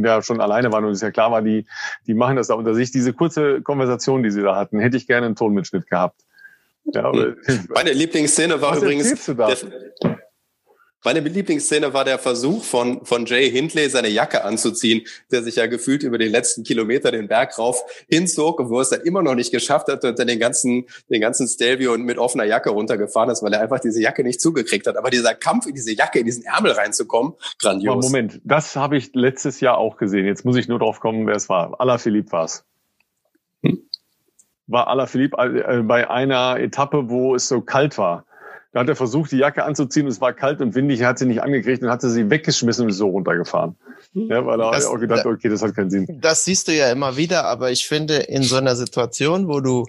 ja 0.02 0.22
schon 0.22 0.40
alleine 0.40 0.72
waren 0.72 0.84
und 0.84 0.92
es 0.92 1.00
ja 1.00 1.10
klar 1.10 1.30
war, 1.30 1.42
die, 1.42 1.66
die 2.06 2.14
machen 2.14 2.36
das 2.36 2.48
da 2.48 2.54
unter 2.54 2.74
sich. 2.74 2.90
Diese 2.90 3.12
kurze 3.12 3.62
Konversation, 3.62 4.22
die 4.22 4.30
sie 4.30 4.42
da 4.42 4.56
hatten, 4.56 4.78
hätte 4.78 4.96
ich 4.96 5.06
gerne 5.06 5.26
einen 5.26 5.36
Tonmitschnitt 5.36 5.88
gehabt. 5.88 6.20
Ja, 6.92 7.04
aber, 7.04 7.34
meine 7.74 7.92
Lieblingsszene 7.92 8.60
war 8.60 8.76
übrigens. 8.76 9.24
Du 9.24 9.34
da? 9.34 9.48
Der, 9.48 10.18
meine 11.04 11.20
Lieblingsszene 11.20 11.92
war 11.92 12.04
der 12.04 12.18
Versuch 12.18 12.64
von, 12.64 13.04
von 13.04 13.26
Jay 13.26 13.50
Hindley, 13.50 13.90
seine 13.90 14.08
Jacke 14.08 14.42
anzuziehen, 14.42 15.02
der 15.30 15.42
sich 15.42 15.56
ja 15.56 15.66
gefühlt 15.66 16.02
über 16.02 16.16
den 16.16 16.32
letzten 16.32 16.64
Kilometer 16.64 17.10
den 17.10 17.28
Berg 17.28 17.58
rauf 17.58 17.82
hinzog 18.08 18.58
und 18.58 18.70
wo 18.70 18.80
es 18.80 18.88
dann 18.88 19.02
immer 19.02 19.22
noch 19.22 19.34
nicht 19.34 19.52
geschafft 19.52 19.88
hat 19.88 20.02
und 20.02 20.18
dann 20.18 20.26
den 20.26 20.40
ganzen, 20.40 20.86
den 21.10 21.20
ganzen 21.20 21.46
Stelvio 21.46 21.96
mit 21.98 22.16
offener 22.16 22.44
Jacke 22.44 22.70
runtergefahren 22.70 23.28
ist, 23.28 23.42
weil 23.42 23.52
er 23.52 23.60
einfach 23.60 23.80
diese 23.80 24.00
Jacke 24.00 24.24
nicht 24.24 24.40
zugekriegt 24.40 24.86
hat. 24.86 24.96
Aber 24.96 25.10
dieser 25.10 25.34
Kampf 25.34 25.66
in 25.66 25.74
diese 25.74 25.92
Jacke, 25.92 26.18
in 26.20 26.24
diesen 26.24 26.44
Ärmel 26.44 26.72
reinzukommen, 26.72 27.34
grandios. 27.58 28.06
Moment, 28.06 28.40
das 28.44 28.74
habe 28.74 28.96
ich 28.96 29.14
letztes 29.14 29.60
Jahr 29.60 29.76
auch 29.76 29.98
gesehen. 29.98 30.26
Jetzt 30.26 30.44
muss 30.46 30.56
ich 30.56 30.68
nur 30.68 30.78
drauf 30.78 31.00
kommen, 31.00 31.26
wer 31.26 31.36
es 31.36 31.50
war. 31.50 31.78
Alaphilippe 31.80 32.32
war 32.32 32.44
es. 32.44 32.64
Hm? 33.62 33.82
War 34.66 34.88
Alaphilippe 34.88 35.36
äh, 35.36 35.82
bei 35.82 36.08
einer 36.08 36.58
Etappe, 36.58 37.10
wo 37.10 37.34
es 37.34 37.46
so 37.46 37.60
kalt 37.60 37.98
war 37.98 38.24
da 38.74 38.80
hat 38.80 38.88
er 38.88 38.96
versucht, 38.96 39.30
die 39.30 39.36
Jacke 39.36 39.64
anzuziehen, 39.64 40.08
es 40.08 40.20
war 40.20 40.32
kalt 40.32 40.60
und 40.60 40.74
windig, 40.74 41.00
er 41.00 41.06
hat 41.06 41.20
sie 41.20 41.26
nicht 41.26 41.40
angekriegt 41.40 41.80
und 41.84 41.90
hat 41.90 42.02
sie 42.02 42.28
weggeschmissen 42.28 42.84
und 42.84 42.90
ist 42.90 42.96
so 42.96 43.08
runtergefahren. 43.08 43.76
Hm. 44.14 44.28
Ja, 44.28 44.44
weil 44.44 44.60
er 44.60 44.72
das, 44.72 44.86
auch 44.86 44.98
gedacht, 44.98 45.24
okay, 45.24 45.48
das 45.48 45.62
hat 45.62 45.76
keinen 45.76 45.90
Sinn. 45.90 46.18
Das 46.20 46.44
siehst 46.44 46.66
du 46.66 46.72
ja 46.72 46.90
immer 46.90 47.16
wieder, 47.16 47.44
aber 47.44 47.70
ich 47.70 47.86
finde, 47.86 48.16
in 48.16 48.42
so 48.42 48.56
einer 48.56 48.74
Situation, 48.74 49.46
wo 49.46 49.60
du 49.60 49.86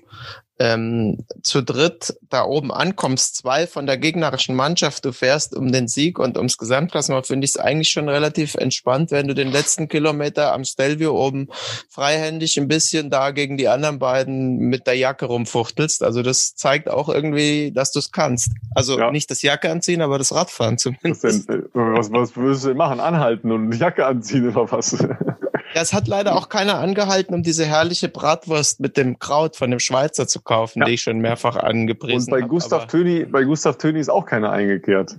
ähm, 0.57 1.25
zu 1.43 1.61
dritt 1.61 2.15
da 2.29 2.45
oben 2.45 2.71
ankommst, 2.71 3.35
zwei 3.35 3.67
von 3.67 3.85
der 3.85 3.97
gegnerischen 3.97 4.55
Mannschaft, 4.55 5.03
du 5.03 5.11
fährst 5.11 5.55
um 5.55 5.71
den 5.71 5.87
Sieg 5.87 6.17
und 6.17 6.37
ums 6.37 6.57
Gesamtklassement, 6.57 7.27
finde 7.27 7.45
ich 7.45 7.51
es 7.51 7.57
eigentlich 7.57 7.89
schon 7.89 8.07
relativ 8.07 8.55
entspannt, 8.55 9.11
wenn 9.11 9.27
du 9.27 9.35
den 9.35 9.51
letzten 9.51 9.87
Kilometer 9.87 10.53
am 10.53 10.63
Stelvio 10.63 11.15
oben 11.15 11.49
freihändig 11.89 12.57
ein 12.57 12.67
bisschen 12.67 13.09
da 13.09 13.31
gegen 13.31 13.57
die 13.57 13.67
anderen 13.67 13.99
beiden 13.99 14.57
mit 14.57 14.87
der 14.87 14.95
Jacke 14.95 15.25
rumfuchtelst. 15.25 16.03
Also 16.03 16.21
das 16.21 16.55
zeigt 16.55 16.89
auch 16.89 17.09
irgendwie, 17.09 17.71
dass 17.73 17.91
du 17.91 17.99
es 17.99 18.11
kannst. 18.11 18.51
Also 18.73 18.97
ja. 18.97 19.11
nicht 19.11 19.29
das 19.29 19.41
Jacke 19.41 19.69
anziehen, 19.69 20.01
aber 20.01 20.17
das 20.17 20.33
Radfahren 20.33 20.77
zumindest. 20.77 21.47
Was, 21.73 22.11
was 22.11 22.35
würdest 22.35 22.65
du 22.65 22.73
machen? 22.75 22.99
Anhalten 22.99 23.51
und 23.51 23.71
die 23.71 23.77
Jacke 23.77 24.05
anziehen 24.05 24.49
oder 24.49 24.71
was? 24.71 24.95
Es 25.77 25.91
hat 25.91 26.07
leider 26.07 26.35
auch 26.35 26.47
keiner 26.47 26.79
angehalten, 26.79 27.35
um 27.35 27.43
diese 27.43 27.65
herrliche 27.65 28.07
Bratwurst 28.07 28.79
mit 28.79 28.95
dem 28.95 29.19
Kraut 29.19 29.57
von 29.57 29.69
dem 29.71 29.79
Schweizer 29.79 30.25
zu 30.25 30.39
kaufen, 30.39 30.79
ja. 30.79 30.85
die 30.85 30.93
ich 30.93 31.01
schon 31.01 31.19
mehrfach 31.19 31.57
angepriesen 31.57 32.31
habe. 32.31 32.43
Und 32.43 32.47
bei 32.47 32.47
Gustav 32.47 32.87
Töni, 32.87 33.25
bei 33.25 33.43
Gustav 33.43 33.77
Töni 33.77 33.99
ist 33.99 34.07
auch 34.07 34.25
keiner 34.25 34.51
eingekehrt. 34.51 35.17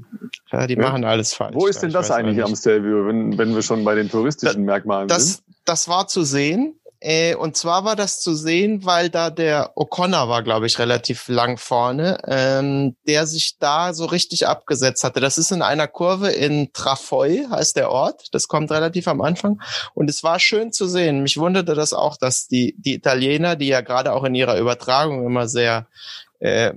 Ja, 0.50 0.66
die 0.66 0.74
ja. 0.74 0.80
machen 0.80 1.04
alles 1.04 1.34
falsch. 1.34 1.54
Wo 1.54 1.66
ist 1.66 1.82
denn 1.82 1.90
das 1.90 2.10
eigentlich 2.10 2.42
am 2.42 2.56
Stelvio, 2.56 3.06
wenn, 3.06 3.36
wenn 3.36 3.54
wir 3.54 3.60
schon 3.60 3.84
bei 3.84 3.94
den 3.94 4.08
touristischen 4.08 4.62
da, 4.62 4.72
Merkmalen 4.72 5.08
das, 5.08 5.34
sind? 5.34 5.42
Das 5.66 5.88
war 5.88 6.08
zu 6.08 6.22
sehen. 6.22 6.80
Äh, 7.00 7.34
und 7.34 7.56
zwar 7.56 7.84
war 7.84 7.96
das 7.96 8.20
zu 8.20 8.34
sehen, 8.34 8.84
weil 8.84 9.10
da 9.10 9.30
der 9.30 9.76
O'Connor 9.76 10.28
war, 10.28 10.42
glaube 10.42 10.66
ich, 10.66 10.78
relativ 10.78 11.28
lang 11.28 11.58
vorne, 11.58 12.18
ähm, 12.26 12.96
der 13.06 13.26
sich 13.26 13.58
da 13.58 13.92
so 13.92 14.06
richtig 14.06 14.46
abgesetzt 14.46 15.04
hatte. 15.04 15.20
Das 15.20 15.38
ist 15.38 15.52
in 15.52 15.62
einer 15.62 15.88
Kurve 15.88 16.30
in 16.30 16.72
Trafoi, 16.72 17.46
heißt 17.50 17.76
der 17.76 17.90
Ort. 17.90 18.28
Das 18.32 18.48
kommt 18.48 18.70
relativ 18.70 19.08
am 19.08 19.20
Anfang. 19.20 19.60
Und 19.94 20.08
es 20.08 20.22
war 20.22 20.38
schön 20.38 20.72
zu 20.72 20.86
sehen. 20.86 21.22
Mich 21.22 21.36
wunderte 21.36 21.74
das 21.74 21.92
auch, 21.92 22.16
dass 22.16 22.46
die, 22.46 22.74
die 22.78 22.94
Italiener, 22.94 23.56
die 23.56 23.68
ja 23.68 23.82
gerade 23.82 24.12
auch 24.12 24.24
in 24.24 24.34
ihrer 24.34 24.58
Übertragung 24.58 25.26
immer 25.26 25.48
sehr 25.48 25.86
äh, 26.40 26.72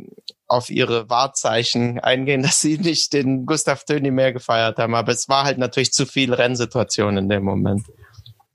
auf 0.48 0.70
ihre 0.70 1.10
Wahrzeichen 1.10 2.00
eingehen, 2.00 2.42
dass 2.44 2.60
sie 2.60 2.78
nicht 2.78 3.14
den 3.14 3.46
Gustav 3.46 3.86
Töni 3.86 4.12
mehr 4.12 4.34
gefeiert 4.34 4.78
haben. 4.78 4.96
Aber 4.96 5.12
es 5.12 5.30
war 5.30 5.46
halt 5.46 5.58
natürlich 5.58 5.94
zu 5.94 6.06
viel 6.06 6.34
Rennsituation 6.34 7.18
in 7.18 7.30
dem 7.30 7.44
Moment. 7.44 7.84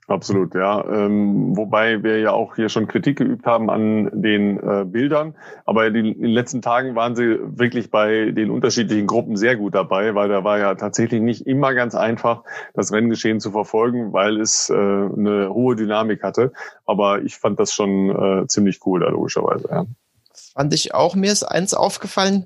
Absolut, 0.07 0.53
ja. 0.53 0.85
Ähm, 0.85 1.57
wobei 1.57 2.03
wir 2.03 2.19
ja 2.19 2.31
auch 2.31 2.55
hier 2.55 2.69
schon 2.69 2.87
Kritik 2.87 3.17
geübt 3.17 3.47
haben 3.47 3.71
an 3.71 4.11
den 4.13 4.59
äh, 4.59 4.85
Bildern. 4.85 5.35
Aber 5.65 5.87
in 5.87 5.95
den 5.95 6.23
letzten 6.23 6.61
Tagen 6.61 6.95
waren 6.95 7.15
sie 7.15 7.39
wirklich 7.41 7.89
bei 7.89 8.29
den 8.29 8.51
unterschiedlichen 8.51 9.07
Gruppen 9.07 9.35
sehr 9.35 9.55
gut 9.55 9.73
dabei, 9.73 10.13
weil 10.13 10.29
da 10.29 10.43
war 10.43 10.59
ja 10.59 10.75
tatsächlich 10.75 11.21
nicht 11.21 11.47
immer 11.47 11.73
ganz 11.73 11.95
einfach, 11.95 12.43
das 12.75 12.91
Renngeschehen 12.91 13.39
zu 13.39 13.49
verfolgen, 13.49 14.13
weil 14.13 14.39
es 14.39 14.69
äh, 14.69 14.73
eine 14.73 15.49
hohe 15.51 15.75
Dynamik 15.75 16.21
hatte. 16.21 16.53
Aber 16.85 17.23
ich 17.23 17.37
fand 17.37 17.59
das 17.59 17.73
schon 17.73 18.43
äh, 18.43 18.47
ziemlich 18.47 18.85
cool 18.85 18.99
da 18.99 19.09
logischerweise. 19.09 19.67
Ja. 19.71 19.85
Fand 20.53 20.71
ich 20.75 20.93
auch. 20.93 21.15
Mir 21.15 21.31
ist 21.31 21.43
eins 21.43 21.73
aufgefallen. 21.73 22.45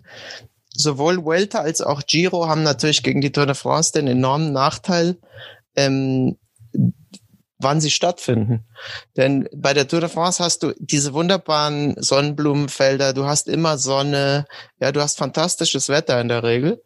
Sowohl 0.69 1.25
Welter 1.25 1.59
als 1.59 1.81
auch 1.81 2.03
Giro 2.07 2.47
haben 2.47 2.63
natürlich 2.63 3.03
gegen 3.03 3.19
die 3.19 3.33
Tour 3.33 3.45
de 3.45 3.55
France 3.55 3.91
den 3.91 4.07
enormen 4.07 4.53
Nachteil, 4.53 5.17
ähm, 5.75 6.37
wann 7.59 7.81
sie 7.81 7.91
stattfinden. 7.91 8.65
Denn 9.17 9.47
bei 9.53 9.73
der 9.73 9.87
Tour 9.87 9.99
de 9.99 10.09
France 10.09 10.43
hast 10.43 10.63
du 10.63 10.73
diese 10.79 11.13
wunderbaren 11.13 11.95
Sonnenblumenfelder, 11.97 13.13
du 13.13 13.25
hast 13.25 13.47
immer 13.47 13.77
Sonne, 13.77 14.45
ja, 14.79 14.91
du 14.91 15.01
hast 15.01 15.17
fantastisches 15.17 15.89
Wetter 15.89 16.19
in 16.21 16.29
der 16.29 16.43
Regel. 16.43 16.81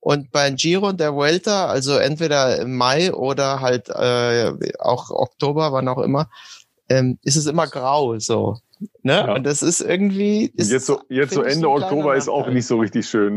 Und 0.00 0.32
beim 0.32 0.56
Giro 0.56 0.88
und 0.88 1.00
der 1.00 1.14
Vuelta, 1.14 1.66
also 1.66 1.96
entweder 1.96 2.58
im 2.58 2.76
Mai 2.76 3.12
oder 3.12 3.60
halt 3.60 3.88
äh, 3.90 4.52
auch 4.78 5.10
Oktober, 5.10 5.72
wann 5.72 5.88
auch 5.88 5.98
immer, 5.98 6.28
ähm, 6.88 7.18
ist 7.22 7.36
es 7.36 7.46
immer 7.46 7.66
grau 7.66 8.18
so. 8.18 8.56
Ne? 9.02 9.12
Ja. 9.12 9.34
Und 9.34 9.44
das 9.44 9.62
ist 9.62 9.80
irgendwie. 9.80 10.52
Ist, 10.56 10.72
jetzt 10.72 10.86
so, 10.86 11.00
jetzt 11.08 11.32
so 11.32 11.42
Ende 11.42 11.70
Oktober 11.70 12.16
ist 12.16 12.28
auch 12.28 12.48
nicht 12.48 12.66
so 12.66 12.78
richtig 12.78 13.06
schön. 13.06 13.36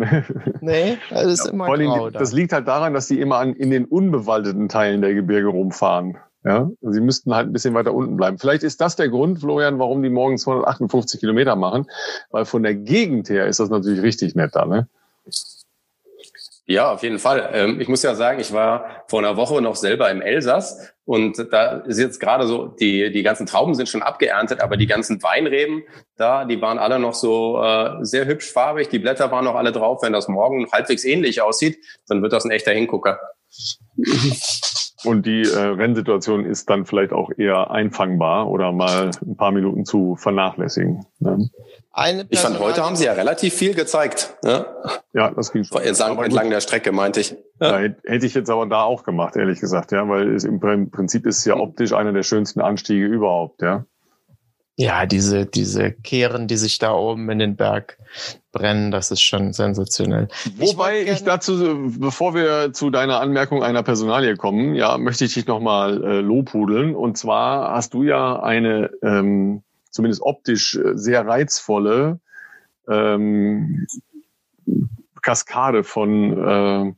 nee, 0.61 0.97
das 1.09 1.25
ist 1.25 1.45
ja, 1.45 1.51
immer 1.51 1.67
grau. 1.67 2.09
Das 2.09 2.33
liegt 2.33 2.53
halt 2.53 2.67
daran, 2.67 2.93
dass 2.93 3.07
die 3.07 3.19
immer 3.19 3.37
an, 3.37 3.53
in 3.53 3.69
den 3.69 3.85
unbewaldeten 3.85 4.67
Teilen 4.67 5.01
der 5.01 5.13
Gebirge 5.13 5.47
rumfahren. 5.47 6.17
Ja, 6.47 6.71
sie 6.79 7.01
müssten 7.01 7.35
halt 7.35 7.49
ein 7.49 7.51
bisschen 7.51 7.73
weiter 7.73 7.93
unten 7.93 8.15
bleiben. 8.15 8.37
Vielleicht 8.37 8.63
ist 8.63 8.79
das 8.79 8.95
der 8.95 9.09
Grund, 9.09 9.41
Florian, 9.41 9.79
warum 9.79 10.01
die 10.01 10.09
morgen 10.09 10.37
258 10.37 11.19
Kilometer 11.19 11.57
machen, 11.57 11.87
weil 12.31 12.45
von 12.45 12.63
der 12.63 12.73
Gegend 12.73 13.29
her 13.29 13.47
ist 13.47 13.59
das 13.59 13.69
natürlich 13.69 14.01
richtig 14.01 14.33
nett 14.33 14.51
da, 14.55 14.65
ne? 14.65 14.87
Ja, 16.65 16.93
auf 16.93 17.03
jeden 17.03 17.19
Fall. 17.19 17.49
Ähm, 17.51 17.81
ich 17.81 17.89
muss 17.89 18.01
ja 18.01 18.15
sagen, 18.15 18.39
ich 18.39 18.53
war 18.53 19.03
vor 19.07 19.19
einer 19.19 19.35
Woche 19.35 19.61
noch 19.61 19.75
selber 19.75 20.09
im 20.09 20.21
Elsass 20.21 20.93
und 21.03 21.47
da 21.51 21.79
ist 21.79 21.99
jetzt 21.99 22.19
gerade 22.21 22.47
so, 22.47 22.67
die, 22.67 23.11
die 23.11 23.23
ganzen 23.23 23.45
Trauben 23.45 23.75
sind 23.75 23.89
schon 23.89 24.01
abgeerntet, 24.01 24.61
aber 24.61 24.77
die 24.77 24.87
ganzen 24.87 25.21
Weinreben 25.23 25.83
da, 26.15 26.45
die 26.45 26.61
waren 26.61 26.79
alle 26.79 26.97
noch 26.97 27.13
so 27.13 27.61
äh, 27.61 28.05
sehr 28.05 28.25
hübsch 28.25 28.51
farbig, 28.53 28.87
die 28.87 28.99
Blätter 28.99 29.31
waren 29.31 29.43
noch 29.43 29.55
alle 29.55 29.73
drauf. 29.73 30.01
Wenn 30.01 30.13
das 30.13 30.29
morgen 30.29 30.71
halbwegs 30.71 31.03
ähnlich 31.03 31.41
aussieht, 31.41 31.77
dann 32.07 32.21
wird 32.21 32.31
das 32.31 32.45
ein 32.45 32.51
echter 32.51 32.71
Hingucker. 32.71 33.19
Und 35.03 35.25
die 35.25 35.43
äh, 35.43 35.57
Rennsituation 35.59 36.45
ist 36.45 36.69
dann 36.69 36.85
vielleicht 36.85 37.13
auch 37.13 37.29
eher 37.37 37.69
einfangbar 37.69 38.49
oder 38.49 38.71
mal 38.71 39.11
ein 39.25 39.35
paar 39.35 39.51
Minuten 39.51 39.85
zu 39.85 40.15
vernachlässigen. 40.15 41.05
Ne? 41.19 41.49
ich 42.29 42.39
fand, 42.39 42.59
heute 42.59 42.83
haben 42.83 42.95
sie 42.95 43.05
ja 43.05 43.13
relativ 43.13 43.53
viel 43.53 43.73
gezeigt. 43.73 44.35
Ne? 44.43 44.65
Ja, 45.13 45.31
das 45.31 45.51
ging 45.51 45.63
schon. 45.63 45.81
Entlang, 45.81 46.17
entlang 46.21 46.49
der 46.49 46.61
Strecke, 46.61 46.91
meinte 46.91 47.19
ich. 47.19 47.35
Ja. 47.59 47.79
Ja, 47.79 47.93
hätte 48.05 48.25
ich 48.25 48.33
jetzt 48.33 48.49
aber 48.49 48.65
da 48.65 48.83
auch 48.83 49.03
gemacht, 49.03 49.35
ehrlich 49.35 49.59
gesagt, 49.59 49.91
ja, 49.91 50.07
weil 50.07 50.33
es 50.33 50.43
im 50.43 50.59
Prinzip 50.59 51.25
ist 51.25 51.45
ja 51.45 51.55
optisch 51.55 51.93
einer 51.93 52.13
der 52.13 52.23
schönsten 52.23 52.61
Anstiege 52.61 53.05
überhaupt, 53.05 53.61
ja. 53.61 53.85
Ja, 54.79 55.07
diese, 55.07 55.47
diese 55.47 55.91
Kehren, 55.91 56.47
die 56.47 56.57
sich 56.57 56.77
da 56.77 56.93
oben 56.93 57.27
in 57.31 57.39
den 57.39 57.55
Berg 57.55 57.97
brennen, 58.57 58.91
das 58.91 59.11
ist 59.11 59.21
schon 59.21 59.53
sensationell. 59.53 60.27
Wobei 60.57 61.01
ich, 61.01 61.09
ich 61.09 61.23
dazu, 61.23 61.91
bevor 61.97 62.33
wir 62.33 62.73
zu 62.73 62.89
deiner 62.89 63.19
Anmerkung 63.19 63.63
einer 63.63 63.83
Personalie 63.83 64.35
kommen, 64.35 64.75
ja, 64.75 64.97
möchte 64.97 65.25
ich 65.25 65.33
dich 65.33 65.47
nochmal 65.47 66.03
äh, 66.03 66.21
lobhudeln. 66.21 66.95
Und 66.95 67.17
zwar 67.17 67.73
hast 67.73 67.93
du 67.93 68.03
ja 68.03 68.41
eine 68.41 68.91
ähm, 69.01 69.63
zumindest 69.91 70.21
optisch 70.21 70.75
äh, 70.75 70.97
sehr 70.97 71.25
reizvolle 71.27 72.19
ähm, 72.87 73.87
Kaskade 75.21 75.83
von 75.83 76.37
äh, 76.37 76.93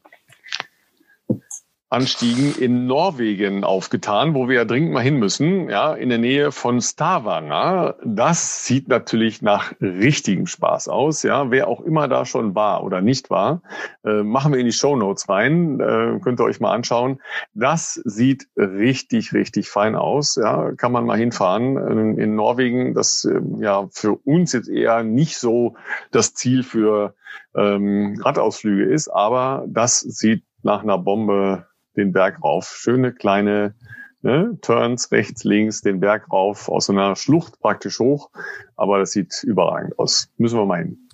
Anstiegen 1.92 2.54
in 2.56 2.86
Norwegen 2.86 3.64
aufgetan, 3.64 4.36
wo 4.36 4.48
wir 4.48 4.58
ja 4.58 4.66
dringend 4.66 4.92
mal 4.92 5.02
hin 5.02 5.18
müssen, 5.18 5.72
ja, 5.72 5.96
in 5.96 6.10
der 6.10 6.20
Nähe 6.20 6.52
von 6.52 6.82
Stavanger. 6.82 7.96
Das 8.06 8.64
sieht 8.64 8.88
natürlich 8.90 9.42
nach 9.42 9.74
richtigem 9.82 10.46
Spaß 10.46 10.88
aus, 10.88 11.24
ja. 11.24 11.50
Wer 11.50 11.68
auch 11.68 11.82
immer 11.82 12.08
da 12.08 12.26
schon 12.26 12.54
war 12.54 12.84
oder 12.84 13.02
nicht 13.02 13.32
war, 13.32 13.64
äh, 14.06 14.22
machen 14.22 14.54
wir 14.54 14.60
in 14.60 14.68
die 14.68 14.72
Show 14.72 14.96
Notes 14.96 15.28
rein, 15.30 15.80
äh, 15.80 16.20
könnt 16.22 16.40
ihr 16.40 16.44
euch 16.44 16.60
mal 16.60 16.74
anschauen. 16.74 17.22
Das 17.56 17.96
sieht 17.96 18.48
richtig, 18.56 19.34
richtig 19.34 19.68
fein 19.68 19.96
aus, 19.96 20.36
ja. 20.36 20.72
Kann 20.74 20.92
man 20.92 21.08
mal 21.08 21.18
hinfahren 21.18 22.20
in, 22.20 22.36
Norwegen. 22.36 22.94
Das 22.94 23.26
äh, 23.26 23.42
ja 23.64 23.88
für 23.92 24.14
uns 24.14 24.54
jetzt 24.54 24.70
eher 24.70 25.02
nicht 25.02 25.40
so 25.40 25.76
das 26.12 26.36
Ziel 26.36 26.62
für 26.62 27.16
ähm, 27.56 28.22
Radausflüge 28.24 28.84
ist, 28.84 29.08
aber 29.08 29.66
das 29.68 30.02
sieht 30.02 30.44
nach 30.62 30.84
einer 30.84 31.00
Bombe 31.00 31.66
den 32.00 32.14
Berg 32.14 32.44
rauf. 32.44 32.76
Schöne 32.78 33.14
kleine 33.14 33.76
ne, 34.22 34.58
Turns 34.62 35.12
rechts, 35.12 35.44
links, 35.44 35.82
den 35.82 36.00
Berg 36.00 36.32
rauf, 36.32 36.70
aus 36.70 36.88
so 36.88 36.94
einer 36.94 37.16
Schlucht 37.16 37.60
praktisch 37.60 38.00
hoch. 38.00 38.30
Aber 38.76 39.00
das 39.00 39.12
sieht 39.12 39.44
überragend 39.44 39.98
aus. 40.00 40.30
Müssen 40.38 40.58
wir 40.58 40.66
mal 40.66 40.80
hin. 40.80 41.10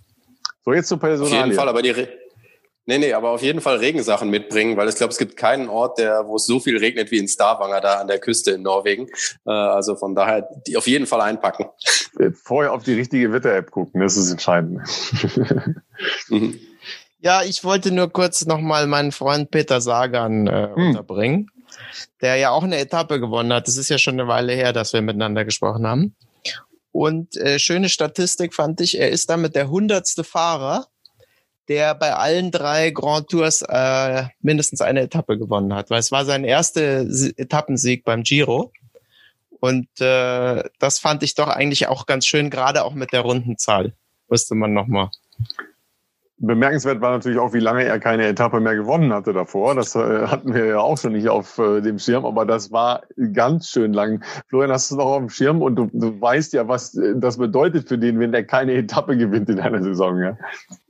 So, 0.63 0.73
jetzt 0.73 0.87
zur 0.87 0.99
Personalie. 0.99 1.37
Auf 1.37 1.45
jeden 1.45 1.57
Fall, 1.57 1.69
aber 1.69 1.81
die, 1.81 1.91
Re 1.91 2.07
Nee, 2.87 2.99
nee, 2.99 3.13
aber 3.13 3.31
auf 3.31 3.41
jeden 3.41 3.61
Fall 3.61 3.77
Regensachen 3.77 4.29
mitbringen, 4.29 4.77
weil 4.77 4.87
ich 4.87 4.95
glaube, 4.95 5.11
es 5.11 5.17
gibt 5.17 5.37
keinen 5.37 5.69
Ort, 5.69 5.97
der, 5.97 6.27
wo 6.27 6.35
es 6.35 6.45
so 6.45 6.59
viel 6.59 6.77
regnet 6.77 7.09
wie 7.09 7.17
in 7.17 7.27
Stavanger 7.27 7.81
da 7.81 7.95
an 7.95 8.07
der 8.07 8.19
Küste 8.19 8.51
in 8.51 8.61
Norwegen. 8.61 9.07
Äh, 9.43 9.51
also 9.51 9.95
von 9.95 10.13
daher, 10.13 10.47
die 10.67 10.77
auf 10.77 10.85
jeden 10.85 11.07
Fall 11.07 11.21
einpacken. 11.21 11.65
Vorher 12.43 12.73
auf 12.73 12.83
die 12.83 12.93
richtige 12.93 13.33
Wetter-App 13.33 13.71
gucken, 13.71 14.01
das 14.01 14.17
ist 14.17 14.29
entscheidend. 14.29 14.81
mhm. 16.29 16.59
Ja, 17.25 17.41
ich 17.41 17.63
wollte 17.63 17.91
nur 17.91 18.13
kurz 18.13 18.45
nochmal 18.45 18.85
meinen 18.85 19.11
Freund 19.11 19.49
Peter 19.49 19.81
Sagan 19.81 20.45
äh, 20.45 20.69
hm. 20.75 20.89
unterbringen, 20.89 21.49
der 22.21 22.35
ja 22.35 22.51
auch 22.51 22.63
eine 22.63 22.77
Etappe 22.77 23.19
gewonnen 23.19 23.51
hat. 23.51 23.67
Das 23.67 23.77
ist 23.77 23.89
ja 23.89 23.97
schon 23.97 24.19
eine 24.19 24.27
Weile 24.27 24.53
her, 24.53 24.73
dass 24.73 24.93
wir 24.93 25.01
miteinander 25.01 25.43
gesprochen 25.43 25.87
haben. 25.87 26.15
Und 26.91 27.35
äh, 27.37 27.57
schöne 27.57 27.89
Statistik 27.89 28.53
fand 28.53 28.79
ich, 28.79 28.99
er 28.99 29.09
ist 29.09 29.27
damit 29.31 29.55
der 29.55 29.71
hundertste 29.71 30.23
Fahrer, 30.23 30.85
der 31.67 31.95
bei 31.95 32.13
allen 32.13 32.51
drei 32.51 32.91
Grand 32.91 33.27
Tours 33.27 33.63
äh, 33.63 34.25
mindestens 34.41 34.81
eine 34.81 35.01
Etappe 35.01 35.39
gewonnen 35.39 35.73
hat, 35.73 35.89
weil 35.89 36.01
es 36.01 36.11
war 36.11 36.25
sein 36.25 36.43
erster 36.43 37.07
Etappensieg 37.37 38.03
beim 38.03 38.21
Giro. 38.21 38.71
Und 39.59 39.87
äh, 39.99 40.63
das 40.77 40.99
fand 40.99 41.23
ich 41.23 41.33
doch 41.33 41.47
eigentlich 41.47 41.87
auch 41.87 42.05
ganz 42.05 42.27
schön, 42.27 42.51
gerade 42.51 42.83
auch 42.83 42.93
mit 42.93 43.13
der 43.13 43.21
Rundenzahl. 43.21 43.93
Wusste 44.27 44.53
man 44.53 44.73
nochmal. 44.73 45.09
Bemerkenswert 46.37 46.99
war 46.99 47.11
natürlich 47.11 47.39
auch, 47.39 47.53
wie 47.53 47.59
lange 47.59 47.85
er 47.85 47.97
keine 47.99 48.27
Etappe 48.27 48.59
mehr 48.59 48.75
gewonnen 48.75 49.13
hatte 49.13 49.31
davor. 49.31 49.73
Das 49.73 49.95
äh, 49.95 50.27
hatten 50.27 50.53
wir 50.53 50.65
ja 50.65 50.79
auch 50.79 50.97
schon 50.97 51.13
nicht 51.13 51.29
auf 51.29 51.57
äh, 51.59 51.79
dem 51.79 51.97
Schirm, 51.97 52.25
aber 52.25 52.45
das 52.45 52.73
war 52.73 53.03
ganz 53.31 53.69
schön 53.69 53.93
lang. 53.93 54.21
Florian, 54.49 54.71
hast 54.71 54.91
du 54.91 54.95
es 54.95 54.99
noch 54.99 55.05
auf 55.05 55.19
dem 55.19 55.29
Schirm 55.29 55.61
und 55.61 55.77
du, 55.77 55.89
du 55.93 56.19
weißt 56.19 56.51
ja, 56.53 56.67
was 56.67 56.95
äh, 56.95 57.13
das 57.15 57.37
bedeutet 57.37 57.87
für 57.87 57.97
den, 57.97 58.19
wenn 58.19 58.33
er 58.33 58.43
keine 58.43 58.73
Etappe 58.73 59.15
gewinnt 59.15 59.49
in 59.49 59.61
einer 59.61 59.81
Saison. 59.81 60.21
Ja? 60.21 60.37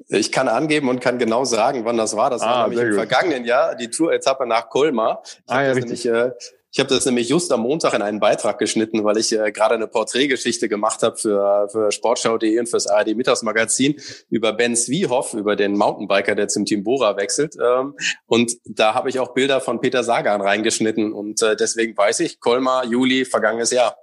Ich 0.08 0.32
kann 0.32 0.48
angeben 0.48 0.90
und 0.90 1.00
kann 1.00 1.20
genau 1.20 1.46
sagen, 1.46 1.86
wann 1.86 1.98
das 1.98 2.16
war. 2.18 2.32
Das 2.32 2.42
ah, 2.42 2.46
war 2.46 2.68
nämlich 2.68 2.84
im 2.84 2.90
gut. 2.90 2.98
vergangenen 2.98 3.46
Jahr 3.46 3.76
die 3.76 3.90
Tour-Etappe 3.90 4.48
nach 4.48 4.70
Colmar. 4.70 5.22
Ich 5.24 5.42
ah, 5.48 5.62
ja, 5.62 5.72
richtig. 5.74 6.06
Nämlich, 6.06 6.08
äh, 6.08 6.32
ich 6.76 6.80
habe 6.82 6.90
das 6.90 7.06
nämlich 7.06 7.30
just 7.30 7.54
am 7.54 7.62
Montag 7.62 7.94
in 7.94 8.02
einen 8.02 8.20
Beitrag 8.20 8.60
geschnitten, 8.60 9.06
weil 9.06 9.16
ich 9.16 9.32
äh, 9.32 9.54
gerade 9.54 9.76
eine 9.76 9.88
Porträtgeschichte 9.88 10.68
gemacht 10.68 11.04
habe 11.04 11.16
für, 11.16 11.70
für 11.72 11.90
Sportschau.de 11.90 12.60
und 12.60 12.68
fürs 12.68 12.86
ARD 12.86 13.16
Mittagsmagazin 13.16 13.96
über 14.30 14.52
Ben 14.52 14.76
Zwiehoff, 14.76 15.34
über 15.36 15.56
den 15.56 15.78
Mountainbiker, 15.78 16.36
der 16.36 16.50
zum 16.50 16.66
Team 16.66 16.84
Bora 16.84 17.16
wechselt. 17.16 17.56
Ähm, 17.56 17.94
und 18.26 18.58
da 18.66 18.94
habe 18.94 19.08
ich 19.08 19.20
auch 19.22 19.34
Bilder 19.34 19.62
von 19.62 19.80
Peter 19.80 20.04
Sagan 20.04 20.42
reingeschnitten. 20.42 21.14
Und 21.14 21.42
äh, 21.42 21.56
deswegen 21.56 21.96
weiß 21.96 22.20
ich, 22.20 22.42
Kolmar, 22.42 22.84
Juli, 22.86 23.24
vergangenes 23.24 23.72
Jahr. 23.72 23.96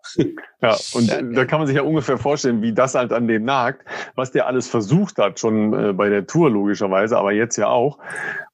Ja, 0.62 0.78
und 0.94 1.08
da 1.08 1.44
kann 1.44 1.58
man 1.58 1.66
sich 1.66 1.74
ja 1.74 1.82
ungefähr 1.82 2.18
vorstellen, 2.18 2.62
wie 2.62 2.72
das 2.72 2.94
halt 2.94 3.12
an 3.12 3.26
dem 3.26 3.44
nagt, 3.44 3.84
was 4.14 4.30
der 4.30 4.46
alles 4.46 4.68
versucht 4.68 5.18
hat, 5.18 5.40
schon 5.40 5.74
äh, 5.74 5.92
bei 5.92 6.08
der 6.08 6.26
Tour 6.26 6.50
logischerweise, 6.50 7.18
aber 7.18 7.32
jetzt 7.32 7.56
ja 7.56 7.66
auch. 7.66 7.98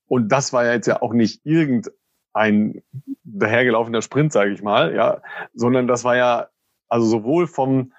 Und 0.07 0.33
das 0.33 0.55
war 0.55 0.65
ja 0.65 0.73
jetzt 0.73 0.87
ja 0.87 1.03
auch 1.03 1.13
nicht 1.13 1.45
irgendein 1.45 1.93
ein 2.33 2.83
dahergelaufener 3.35 4.03
Sprint, 4.03 4.33
sage 4.33 4.53
ich 4.53 4.63
mal, 4.63 4.95
ja, 4.95 5.23
sondern 5.55 5.87
das 5.87 6.05
war 6.05 6.17
ja 6.17 6.49
also 6.89 7.07
sowohl 7.07 7.47
vom 7.47 7.93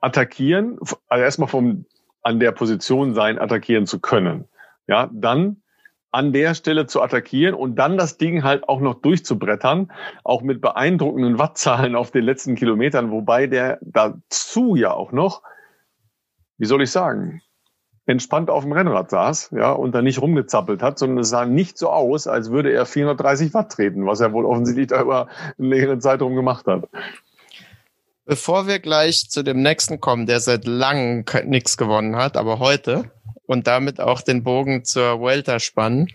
Attackieren, 0.00 0.78
also 1.08 1.24
erstmal 1.24 1.48
vom 1.48 1.86
an 2.22 2.40
der 2.40 2.52
Position 2.52 3.14
sein, 3.14 3.38
attackieren 3.38 3.86
zu 3.86 4.00
können, 4.00 4.48
ja, 4.88 5.08
dann 5.12 5.62
an 6.10 6.32
der 6.32 6.54
Stelle 6.54 6.86
zu 6.86 7.02
attackieren 7.02 7.54
und 7.54 7.76
dann 7.76 7.98
das 7.98 8.16
Ding 8.16 8.42
halt 8.42 8.68
auch 8.68 8.80
noch 8.80 8.94
durchzubrettern, 8.94 9.92
auch 10.24 10.42
mit 10.42 10.60
beeindruckenden 10.60 11.38
Wattzahlen 11.38 11.94
auf 11.94 12.10
den 12.10 12.24
letzten 12.24 12.54
Kilometern, 12.54 13.10
wobei 13.10 13.46
der 13.46 13.78
dazu 13.82 14.76
ja 14.76 14.92
auch 14.92 15.12
noch, 15.12 15.42
wie 16.58 16.66
soll 16.66 16.82
ich 16.82 16.90
sagen, 16.90 17.42
entspannt 18.06 18.50
auf 18.50 18.62
dem 18.62 18.72
Rennrad 18.72 19.10
saß, 19.10 19.50
ja, 19.56 19.72
und 19.72 19.94
da 19.94 20.00
nicht 20.00 20.20
rumgezappelt 20.20 20.82
hat, 20.82 20.98
sondern 20.98 21.18
es 21.18 21.28
sah 21.28 21.44
nicht 21.44 21.76
so 21.76 21.90
aus, 21.90 22.26
als 22.26 22.50
würde 22.50 22.72
er 22.72 22.86
430 22.86 23.52
Watt 23.52 23.72
treten, 23.72 24.06
was 24.06 24.20
er 24.20 24.32
wohl 24.32 24.46
offensichtlich 24.46 24.86
da 24.88 25.02
über 25.02 25.28
einen 25.58 25.70
längeren 25.70 26.00
Zeitraum 26.00 26.34
gemacht 26.36 26.66
hat. 26.66 26.88
Bevor 28.24 28.66
wir 28.66 28.78
gleich 28.78 29.28
zu 29.28 29.42
dem 29.42 29.62
nächsten 29.62 30.00
kommen, 30.00 30.26
der 30.26 30.40
seit 30.40 30.66
langem 30.66 31.24
nichts 31.44 31.76
gewonnen 31.76 32.16
hat, 32.16 32.36
aber 32.36 32.58
heute 32.58 33.10
und 33.46 33.66
damit 33.66 34.00
auch 34.00 34.20
den 34.20 34.42
Bogen 34.42 34.84
zur 34.84 35.20
Vuelta 35.20 35.60
spannen, 35.60 36.08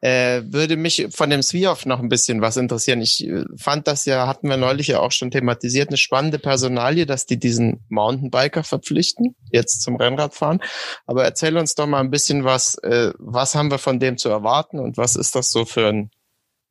äh, 0.00 0.42
würde 0.44 0.76
mich 0.76 1.08
von 1.10 1.30
dem 1.30 1.42
Svioff 1.42 1.84
noch 1.84 1.98
ein 2.00 2.08
bisschen 2.08 2.40
was 2.40 2.56
interessieren. 2.56 3.00
Ich 3.00 3.26
äh, 3.26 3.44
fand 3.56 3.88
das 3.88 4.04
ja, 4.04 4.26
hatten 4.26 4.48
wir 4.48 4.56
neulich 4.56 4.88
ja 4.88 5.00
auch 5.00 5.12
schon 5.12 5.30
thematisiert, 5.30 5.88
eine 5.88 5.96
spannende 5.96 6.38
Personalie, 6.38 7.06
dass 7.06 7.26
die 7.26 7.38
diesen 7.38 7.84
Mountainbiker 7.88 8.62
verpflichten, 8.62 9.34
jetzt 9.50 9.82
zum 9.82 9.96
Rennradfahren. 9.96 10.60
Aber 11.06 11.24
erzähl 11.24 11.56
uns 11.56 11.74
doch 11.74 11.86
mal 11.86 12.00
ein 12.00 12.10
bisschen 12.10 12.44
was, 12.44 12.76
äh, 12.78 13.12
was 13.18 13.54
haben 13.54 13.70
wir 13.70 13.78
von 13.78 13.98
dem 13.98 14.18
zu 14.18 14.28
erwarten 14.28 14.78
und 14.78 14.96
was 14.96 15.16
ist 15.16 15.34
das 15.34 15.50
so 15.50 15.64
für 15.64 15.88
ein, 15.88 16.10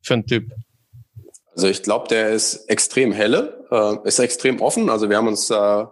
für 0.02 0.14
ein 0.14 0.26
Typ? 0.26 0.52
Also 1.58 1.70
ich 1.70 1.82
glaube, 1.82 2.08
der 2.08 2.30
ist 2.30 2.70
extrem 2.70 3.12
helle, 3.12 3.66
äh, 3.72 4.08
ist 4.08 4.20
extrem 4.20 4.62
offen. 4.62 4.92
Also 4.92 5.10
wir 5.10 5.18
haben 5.18 5.28
uns 5.28 5.50
äh, 5.50 5.56
äh, 5.56 5.86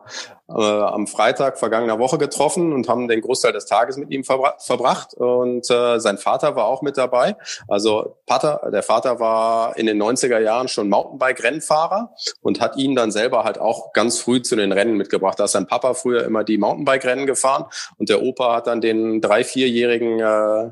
am 0.48 1.08
Freitag 1.08 1.58
vergangener 1.58 1.98
Woche 1.98 2.20
getroffen 2.20 2.72
und 2.72 2.88
haben 2.88 3.08
den 3.08 3.20
Großteil 3.20 3.52
des 3.52 3.66
Tages 3.66 3.98
mit 3.98 4.12
ihm 4.12 4.24
verbra 4.24 4.54
verbracht. 4.60 5.16
Und 5.16 5.68
äh, 5.72 6.00
sein 6.00 6.20
Vater 6.20 6.56
war 6.56 6.66
auch 6.66 6.84
mit 6.84 6.98
dabei. 6.98 7.36
Also 7.68 8.16
Pater, 8.28 8.70
der 8.72 8.84
Vater 8.84 9.20
war 9.20 9.76
in 9.76 9.88
den 9.88 10.00
90er 10.00 10.38
Jahren 10.38 10.68
schon 10.68 10.88
Mountainbike-Rennfahrer 10.88 12.14
und 12.42 12.62
hat 12.62 12.78
ihn 12.78 12.94
dann 12.94 13.10
selber 13.10 13.44
halt 13.44 13.58
auch 13.58 13.92
ganz 13.92 14.20
früh 14.20 14.44
zu 14.44 14.56
den 14.56 14.72
Rennen 14.72 14.98
mitgebracht. 14.98 15.40
Da 15.40 15.46
ist 15.46 15.54
sein 15.54 15.66
Papa 15.66 15.96
früher 15.96 16.26
immer 16.26 16.44
die 16.44 16.60
Mountainbike-Rennen 16.60 17.26
gefahren 17.26 17.66
und 17.98 18.10
der 18.10 18.22
Opa 18.22 18.58
hat 18.58 18.68
dann 18.68 18.82
den 18.82 19.20
drei-, 19.20 19.44
vierjährigen 19.44 20.20
äh, 20.20 20.70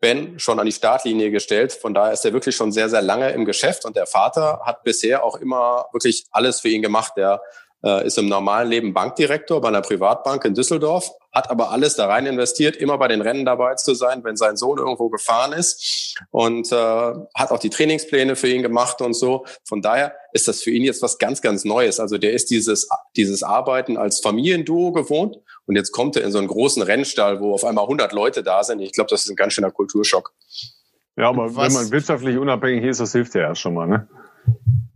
Ben 0.00 0.38
schon 0.38 0.58
an 0.58 0.66
die 0.66 0.72
Startlinie 0.72 1.30
gestellt. 1.30 1.72
Von 1.72 1.94
daher 1.94 2.12
ist 2.12 2.24
er 2.24 2.32
wirklich 2.32 2.56
schon 2.56 2.72
sehr, 2.72 2.88
sehr 2.88 3.02
lange 3.02 3.30
im 3.30 3.44
Geschäft 3.44 3.84
und 3.84 3.96
der 3.96 4.06
Vater 4.06 4.62
hat 4.64 4.82
bisher 4.82 5.22
auch 5.24 5.36
immer 5.36 5.86
wirklich 5.92 6.24
alles 6.30 6.60
für 6.60 6.68
ihn 6.68 6.82
gemacht. 6.82 7.12
Der 7.16 7.42
äh, 7.84 8.06
ist 8.06 8.18
im 8.18 8.28
normalen 8.28 8.68
Leben 8.68 8.92
Bankdirektor 8.92 9.60
bei 9.60 9.68
einer 9.68 9.80
Privatbank 9.80 10.44
in 10.44 10.54
Düsseldorf, 10.54 11.10
hat 11.32 11.50
aber 11.50 11.70
alles 11.70 11.96
da 11.96 12.06
rein 12.06 12.26
investiert, 12.26 12.76
immer 12.76 12.98
bei 12.98 13.08
den 13.08 13.20
Rennen 13.20 13.44
dabei 13.44 13.74
zu 13.74 13.94
sein, 13.94 14.24
wenn 14.24 14.36
sein 14.36 14.56
Sohn 14.56 14.78
irgendwo 14.78 15.08
gefahren 15.08 15.52
ist 15.52 16.16
und 16.30 16.70
äh, 16.72 16.74
hat 17.34 17.50
auch 17.50 17.58
die 17.58 17.70
Trainingspläne 17.70 18.36
für 18.36 18.48
ihn 18.48 18.62
gemacht 18.62 19.00
und 19.00 19.14
so. 19.14 19.44
Von 19.64 19.82
daher 19.82 20.14
ist 20.32 20.48
das 20.48 20.62
für 20.62 20.70
ihn 20.70 20.84
jetzt 20.84 21.02
was 21.02 21.18
ganz, 21.18 21.40
ganz 21.40 21.64
Neues. 21.64 22.00
Also 22.00 22.18
der 22.18 22.32
ist 22.32 22.50
dieses, 22.50 22.88
dieses 23.16 23.42
Arbeiten 23.42 23.96
als 23.96 24.20
Familienduo 24.20 24.92
gewohnt 24.92 25.38
und 25.66 25.76
jetzt 25.76 25.92
kommt 25.92 26.16
er 26.16 26.24
in 26.24 26.32
so 26.32 26.38
einen 26.38 26.48
großen 26.48 26.82
Rennstall, 26.82 27.40
wo 27.40 27.54
auf 27.54 27.64
einmal 27.64 27.84
100 27.84 28.12
Leute 28.12 28.42
da 28.42 28.62
sind. 28.64 28.80
Ich 28.80 28.92
glaube, 28.92 29.10
das 29.10 29.24
ist 29.24 29.30
ein 29.30 29.36
ganz 29.36 29.52
schöner 29.52 29.70
Kulturschock. 29.70 30.32
Ja, 31.16 31.28
aber 31.28 31.54
was? 31.54 31.66
wenn 31.66 31.82
man 31.82 31.92
wirtschaftlich 31.92 32.38
unabhängig 32.38 32.84
ist, 32.84 33.00
das 33.00 33.12
hilft 33.12 33.34
ja 33.34 33.42
erst 33.42 33.60
schon 33.60 33.74
mal, 33.74 33.86
ne? 33.86 34.08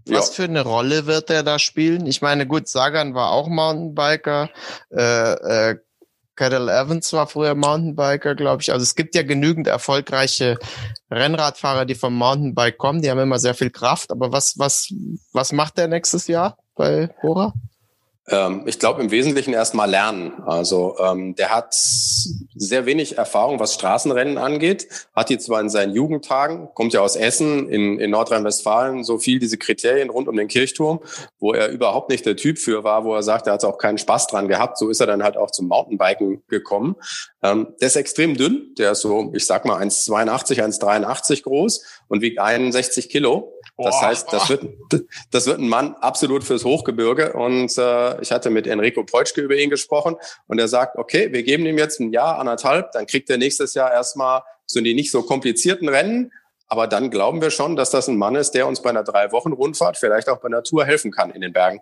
Was 0.07 0.29
ja. 0.29 0.35
für 0.35 0.45
eine 0.45 0.63
Rolle 0.63 1.07
wird 1.07 1.31
er 1.31 1.43
da 1.43 1.59
spielen? 1.59 2.07
Ich 2.07 2.21
meine, 2.21 2.47
gut, 2.47 2.69
Sagan 2.69 3.15
war 3.15 3.31
auch 3.31 3.49
Mountainbiker, 3.49 4.51
äh, 4.91 5.71
äh, 5.71 5.77
Cadel 6.37 6.69
Evans 6.69 7.13
war 7.13 7.27
früher 7.27 7.55
Mountainbiker, 7.55 8.35
glaube 8.35 8.63
ich. 8.63 8.73
Also 8.73 8.83
es 8.83 8.95
gibt 8.97 9.15
ja 9.15 9.23
genügend 9.23 9.67
erfolgreiche 9.67 10.59
Rennradfahrer, 11.11 11.85
die 11.85 11.95
vom 11.95 12.17
Mountainbike 12.17 12.77
kommen. 12.77 13.03
Die 13.03 13.11
haben 13.11 13.21
immer 13.21 13.39
sehr 13.39 13.55
viel 13.55 13.71
Kraft. 13.71 14.11
Aber 14.11 14.33
was, 14.33 14.59
was, 14.59 14.93
was 15.33 15.53
macht 15.53 15.79
der 15.79 15.89
nächstes 15.89 16.27
Jahr 16.27 16.59
bei 16.75 17.09
Bora? 17.23 17.53
Ähm, 18.29 18.63
ich 18.65 18.79
glaube 18.79 19.03
im 19.03 19.11
Wesentlichen 19.11 19.53
erstmal 19.53 19.91
lernen. 19.91 20.43
Also 20.47 20.97
ähm, 20.99 21.35
der 21.35 21.55
hat 21.55 21.75
sehr 21.75 22.87
wenig 22.87 23.19
Erfahrung, 23.19 23.61
was 23.61 23.75
Straßenrennen 23.75 24.39
angeht. 24.39 24.89
Hat 25.15 25.29
die 25.29 25.39
zwar 25.39 25.61
in 25.61 25.69
seinen 25.69 25.95
Jugendtagen, 25.95 26.69
kommt 26.75 26.95
ja 26.95 27.01
aus 27.01 27.17
Essen 27.17 27.69
in, 27.69 27.99
in 27.99 28.11
Nordrhein-Westfalen, 28.11 29.05
so 29.05 29.19
viel 29.19 29.39
diese 29.39 29.59
Kriterien 29.59 30.09
rund 30.09 30.29
um 30.29 30.37
den 30.37 30.49
Kirchturm, 30.49 31.01
wo 31.39 31.53
er 31.53 31.69
überhaupt 31.69 32.09
nicht 32.09 32.25
der 32.25 32.37
Typ 32.37 32.59
für 32.59 32.83
war, 32.83 33.05
wo 33.05 33.15
er 33.15 33.23
sagt, 33.23 33.47
er 33.47 33.55
hat 33.55 33.65
auch 33.65 33.77
keinen 33.77 33.99
Spaß 33.99 34.29
dran 34.29 34.49
gehabt. 34.49 34.79
So 34.79 34.89
ist 34.89 35.01
er 35.01 35.07
dann 35.07 35.23
halt 35.23 35.37
auch 35.37 35.51
zum 35.51 35.69
Mountainbiken 35.69 36.43
gekommen. 36.49 36.97
Ähm, 37.43 37.75
der 37.79 37.89
ist 37.89 37.97
extrem 37.97 38.39
dünn. 38.39 38.75
Der 38.79 38.93
ist 38.93 39.03
so, 39.03 39.33
ich 39.35 39.45
sag 39.45 39.67
mal 39.67 39.83
1,82, 39.83 40.63
1,83 40.63 41.43
groß 41.43 41.85
und 42.09 42.23
wiegt 42.23 42.39
61 42.39 43.11
Kilo. 43.11 43.53
Das 43.77 44.01
heißt, 44.01 44.33
das 44.33 44.49
wird, 44.51 44.67
das 45.33 45.47
wird 45.47 45.59
ein 45.59 45.69
Mann 45.69 45.95
absolut 45.95 46.45
fürs 46.45 46.65
Hochgebirge. 46.65 47.33
Und 47.33 47.77
äh, 47.77 48.14
ich 48.21 48.33
hatte 48.33 48.51
mit 48.51 48.67
Enrico 48.67 49.05
Preutschke 49.05 49.41
über 49.41 49.57
ihn 49.57 49.71
gesprochen 49.71 50.17
und 50.47 50.59
er 50.59 50.69
sagt, 50.69 50.97
okay, 50.97 51.33
wir 51.33 51.43
geben 51.43 51.67
ihm 51.67 51.79
jetzt 51.79 52.01
ein 52.01 52.13
Jahr, 52.13 52.39
anderthalb, 52.39 52.93
dann 52.93 53.07
kriegt 53.07 53.31
er 53.31 53.39
nächstes 53.39 53.75
Jahr 53.75 53.93
erstmal 53.93 54.43
so 54.67 54.81
die 54.81 54.95
nicht 54.95 55.11
so 55.11 55.23
komplizierten 55.23 55.89
Rennen. 55.89 56.33
Aber 56.67 56.87
dann 56.87 57.11
glauben 57.11 57.43
wir 57.43 57.51
schon, 57.51 57.77
dass 57.77 57.91
das 57.91 58.09
ein 58.09 58.17
Mann 58.17 58.35
ist, 58.37 58.53
der 58.53 58.67
uns 58.67 58.81
bei 58.81 58.91
einer 58.91 59.05
drei 59.05 59.33
Wochen 59.33 59.53
Rundfahrt, 59.53 59.99
vielleicht 59.99 60.29
auch 60.29 60.39
bei 60.39 60.49
einer 60.49 60.63
Tour 60.63 60.85
helfen 60.85 61.13
kann 61.13 61.31
in 61.31 61.41
den 61.41 61.53
Bergen. 61.53 61.81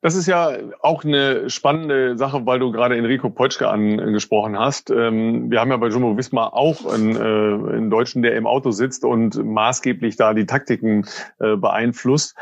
Das 0.00 0.14
ist 0.14 0.26
ja 0.26 0.52
auch 0.80 1.04
eine 1.04 1.48
spannende 1.48 2.18
Sache, 2.18 2.44
weil 2.44 2.58
du 2.58 2.70
gerade 2.72 2.96
Enrico 2.96 3.30
Potschke 3.30 3.68
angesprochen 3.68 4.58
hast. 4.58 4.90
Ähm, 4.90 5.50
wir 5.50 5.60
haben 5.60 5.70
ja 5.70 5.76
bei 5.78 5.88
Jumbo 5.88 6.16
Visma 6.16 6.48
auch 6.48 6.84
einen, 6.84 7.16
äh, 7.16 7.74
einen 7.74 7.90
Deutschen, 7.90 8.22
der 8.22 8.36
im 8.36 8.46
Auto 8.46 8.70
sitzt 8.70 9.04
und 9.04 9.42
maßgeblich 9.42 10.16
da 10.16 10.34
die 10.34 10.46
Taktiken 10.46 11.06
äh, 11.40 11.56
beeinflusst. 11.56 12.36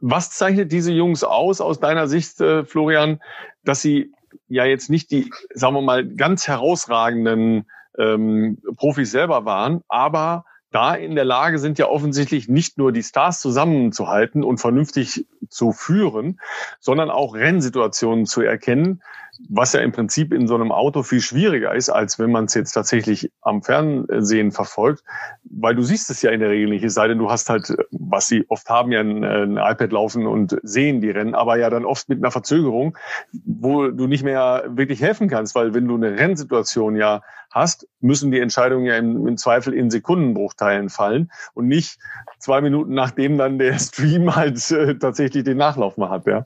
Was 0.00 0.30
zeichnet 0.30 0.70
diese 0.70 0.92
Jungs 0.92 1.24
aus, 1.24 1.60
aus 1.60 1.80
deiner 1.80 2.06
Sicht, 2.06 2.40
äh, 2.40 2.64
Florian, 2.64 3.20
dass 3.64 3.82
sie 3.82 4.12
ja 4.48 4.64
jetzt 4.64 4.90
nicht 4.90 5.10
die, 5.10 5.30
sagen 5.54 5.74
wir 5.74 5.82
mal, 5.82 6.06
ganz 6.06 6.46
herausragenden 6.46 7.66
ähm, 7.98 8.58
Profis 8.76 9.10
selber 9.10 9.44
waren, 9.44 9.82
aber 9.88 10.44
da 10.72 10.94
in 10.94 11.14
der 11.14 11.24
Lage 11.24 11.58
sind 11.58 11.78
ja 11.78 11.86
offensichtlich 11.86 12.48
nicht 12.48 12.78
nur 12.78 12.92
die 12.92 13.02
Stars 13.02 13.40
zusammenzuhalten 13.40 14.42
und 14.42 14.58
vernünftig 14.58 15.26
zu 15.48 15.72
führen, 15.72 16.40
sondern 16.80 17.10
auch 17.10 17.34
Rennsituationen 17.34 18.26
zu 18.26 18.40
erkennen, 18.40 19.02
was 19.48 19.72
ja 19.72 19.80
im 19.80 19.92
Prinzip 19.92 20.32
in 20.32 20.46
so 20.46 20.54
einem 20.54 20.72
Auto 20.72 21.02
viel 21.02 21.20
schwieriger 21.20 21.74
ist, 21.74 21.90
als 21.90 22.18
wenn 22.18 22.30
man 22.30 22.44
es 22.44 22.54
jetzt 22.54 22.72
tatsächlich 22.72 23.30
am 23.40 23.62
Fernsehen 23.62 24.52
verfolgt, 24.52 25.02
weil 25.44 25.74
du 25.74 25.82
siehst 25.82 26.10
es 26.10 26.22
ja 26.22 26.30
in 26.30 26.40
der 26.40 26.50
Regel 26.50 26.70
nicht, 26.70 26.84
es 26.84 26.94
sei 26.94 27.08
denn, 27.08 27.18
du 27.18 27.30
hast 27.30 27.48
halt, 27.48 27.74
was 27.90 28.26
sie 28.26 28.44
oft 28.48 28.68
haben, 28.68 28.92
ja 28.92 29.00
ein, 29.00 29.24
ein 29.24 29.56
iPad 29.56 29.92
laufen 29.92 30.26
und 30.26 30.58
sehen 30.62 31.00
die 31.00 31.10
Rennen, 31.10 31.34
aber 31.34 31.58
ja 31.58 31.70
dann 31.70 31.84
oft 31.84 32.08
mit 32.08 32.18
einer 32.18 32.30
Verzögerung, 32.30 32.96
wo 33.44 33.88
du 33.88 34.06
nicht 34.06 34.24
mehr 34.24 34.64
wirklich 34.68 35.00
helfen 35.00 35.28
kannst, 35.28 35.54
weil 35.54 35.74
wenn 35.74 35.88
du 35.88 35.96
eine 35.96 36.18
Rennsituation 36.18 36.96
ja 36.96 37.22
hast, 37.50 37.86
müssen 38.00 38.30
die 38.30 38.40
Entscheidungen 38.40 38.86
ja 38.86 38.96
im, 38.96 39.26
im 39.26 39.36
Zweifel 39.36 39.74
in 39.74 39.90
Sekundenbruchteilen 39.90 40.88
fallen 40.88 41.30
und 41.54 41.68
nicht 41.68 41.98
zwei 42.38 42.60
Minuten 42.60 42.94
nachdem 42.94 43.38
dann 43.38 43.58
der 43.58 43.78
Stream 43.78 44.34
halt 44.34 44.70
äh, 44.70 44.96
tatsächlich 44.96 45.44
den 45.44 45.58
Nachlauf 45.58 45.96
mal 45.96 46.10
hat, 46.10 46.26
ja. 46.26 46.44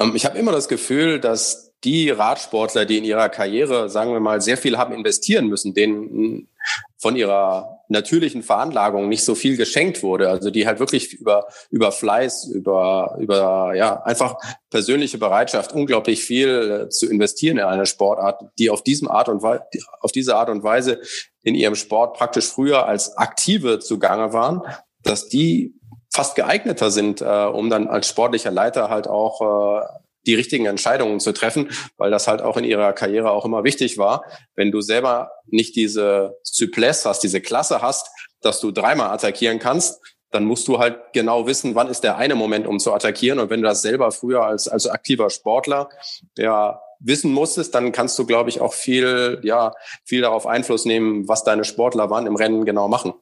Ähm, 0.00 0.16
ich 0.16 0.24
habe 0.24 0.38
immer 0.38 0.52
das 0.52 0.68
Gefühl, 0.68 1.20
dass 1.20 1.70
die 1.84 2.10
Radsportler, 2.10 2.84
die 2.84 2.98
in 2.98 3.04
ihrer 3.04 3.30
Karriere, 3.30 3.88
sagen 3.88 4.12
wir 4.12 4.20
mal, 4.20 4.40
sehr 4.42 4.58
viel 4.58 4.76
haben 4.76 4.92
investieren 4.92 5.46
müssen, 5.46 5.72
denen 5.72 6.48
von 6.98 7.16
ihrer 7.16 7.80
natürlichen 7.88 8.42
Veranlagung 8.42 9.08
nicht 9.08 9.24
so 9.24 9.34
viel 9.34 9.56
geschenkt 9.56 10.02
wurde. 10.02 10.28
Also 10.28 10.50
die 10.50 10.66
halt 10.66 10.78
wirklich 10.78 11.14
über, 11.14 11.46
über 11.70 11.90
Fleiß, 11.90 12.48
über, 12.48 13.16
über, 13.18 13.72
ja, 13.74 14.02
einfach 14.02 14.36
persönliche 14.68 15.16
Bereitschaft 15.16 15.72
unglaublich 15.72 16.22
viel 16.22 16.86
äh, 16.86 16.88
zu 16.90 17.10
investieren 17.10 17.56
in 17.56 17.64
eine 17.64 17.86
Sportart, 17.86 18.42
die 18.58 18.68
auf 18.68 18.84
diesem 18.84 19.08
Art 19.08 19.30
und 19.30 19.42
Weise, 19.42 19.64
auf 20.00 20.12
diese 20.12 20.36
Art 20.36 20.50
und 20.50 20.62
Weise 20.62 21.00
in 21.42 21.54
ihrem 21.54 21.74
Sport 21.74 22.16
praktisch 22.18 22.46
früher 22.46 22.86
als 22.86 23.16
Aktive 23.16 23.78
zugange 23.78 24.34
waren, 24.34 24.62
dass 25.02 25.28
die 25.28 25.79
fast 26.12 26.34
geeigneter 26.34 26.90
sind, 26.90 27.20
äh, 27.20 27.24
um 27.24 27.70
dann 27.70 27.88
als 27.88 28.08
sportlicher 28.08 28.50
Leiter 28.50 28.90
halt 28.90 29.06
auch 29.06 29.80
äh, 29.80 29.86
die 30.26 30.34
richtigen 30.34 30.66
Entscheidungen 30.66 31.20
zu 31.20 31.32
treffen, 31.32 31.70
weil 31.96 32.10
das 32.10 32.28
halt 32.28 32.42
auch 32.42 32.56
in 32.56 32.64
ihrer 32.64 32.92
Karriere 32.92 33.30
auch 33.30 33.44
immer 33.44 33.64
wichtig 33.64 33.96
war. 33.96 34.24
Wenn 34.54 34.70
du 34.70 34.80
selber 34.80 35.30
nicht 35.46 35.76
diese 35.76 36.36
Souplesse 36.42 37.08
hast, 37.08 37.22
diese 37.22 37.40
Klasse 37.40 37.80
hast, 37.80 38.08
dass 38.42 38.60
du 38.60 38.70
dreimal 38.70 39.10
attackieren 39.10 39.58
kannst, 39.58 40.00
dann 40.30 40.44
musst 40.44 40.68
du 40.68 40.78
halt 40.78 41.12
genau 41.12 41.46
wissen, 41.46 41.74
wann 41.74 41.88
ist 41.88 42.04
der 42.04 42.16
eine 42.16 42.34
Moment, 42.34 42.66
um 42.66 42.78
zu 42.78 42.92
attackieren. 42.92 43.38
Und 43.38 43.50
wenn 43.50 43.62
du 43.62 43.68
das 43.68 43.82
selber 43.82 44.12
früher 44.12 44.44
als, 44.44 44.68
als 44.68 44.86
aktiver 44.86 45.28
Sportler 45.30 45.88
ja, 46.36 46.80
wissen 47.00 47.32
musstest, 47.32 47.74
dann 47.74 47.90
kannst 47.90 48.18
du, 48.18 48.26
glaube 48.26 48.48
ich, 48.50 48.60
auch 48.60 48.74
viel, 48.74 49.40
ja, 49.42 49.72
viel 50.04 50.20
darauf 50.20 50.46
Einfluss 50.46 50.84
nehmen, 50.84 51.26
was 51.26 51.42
deine 51.42 51.64
Sportler 51.64 52.10
wann 52.10 52.26
im 52.26 52.36
Rennen 52.36 52.64
genau 52.64 52.86
machen. 52.86 53.14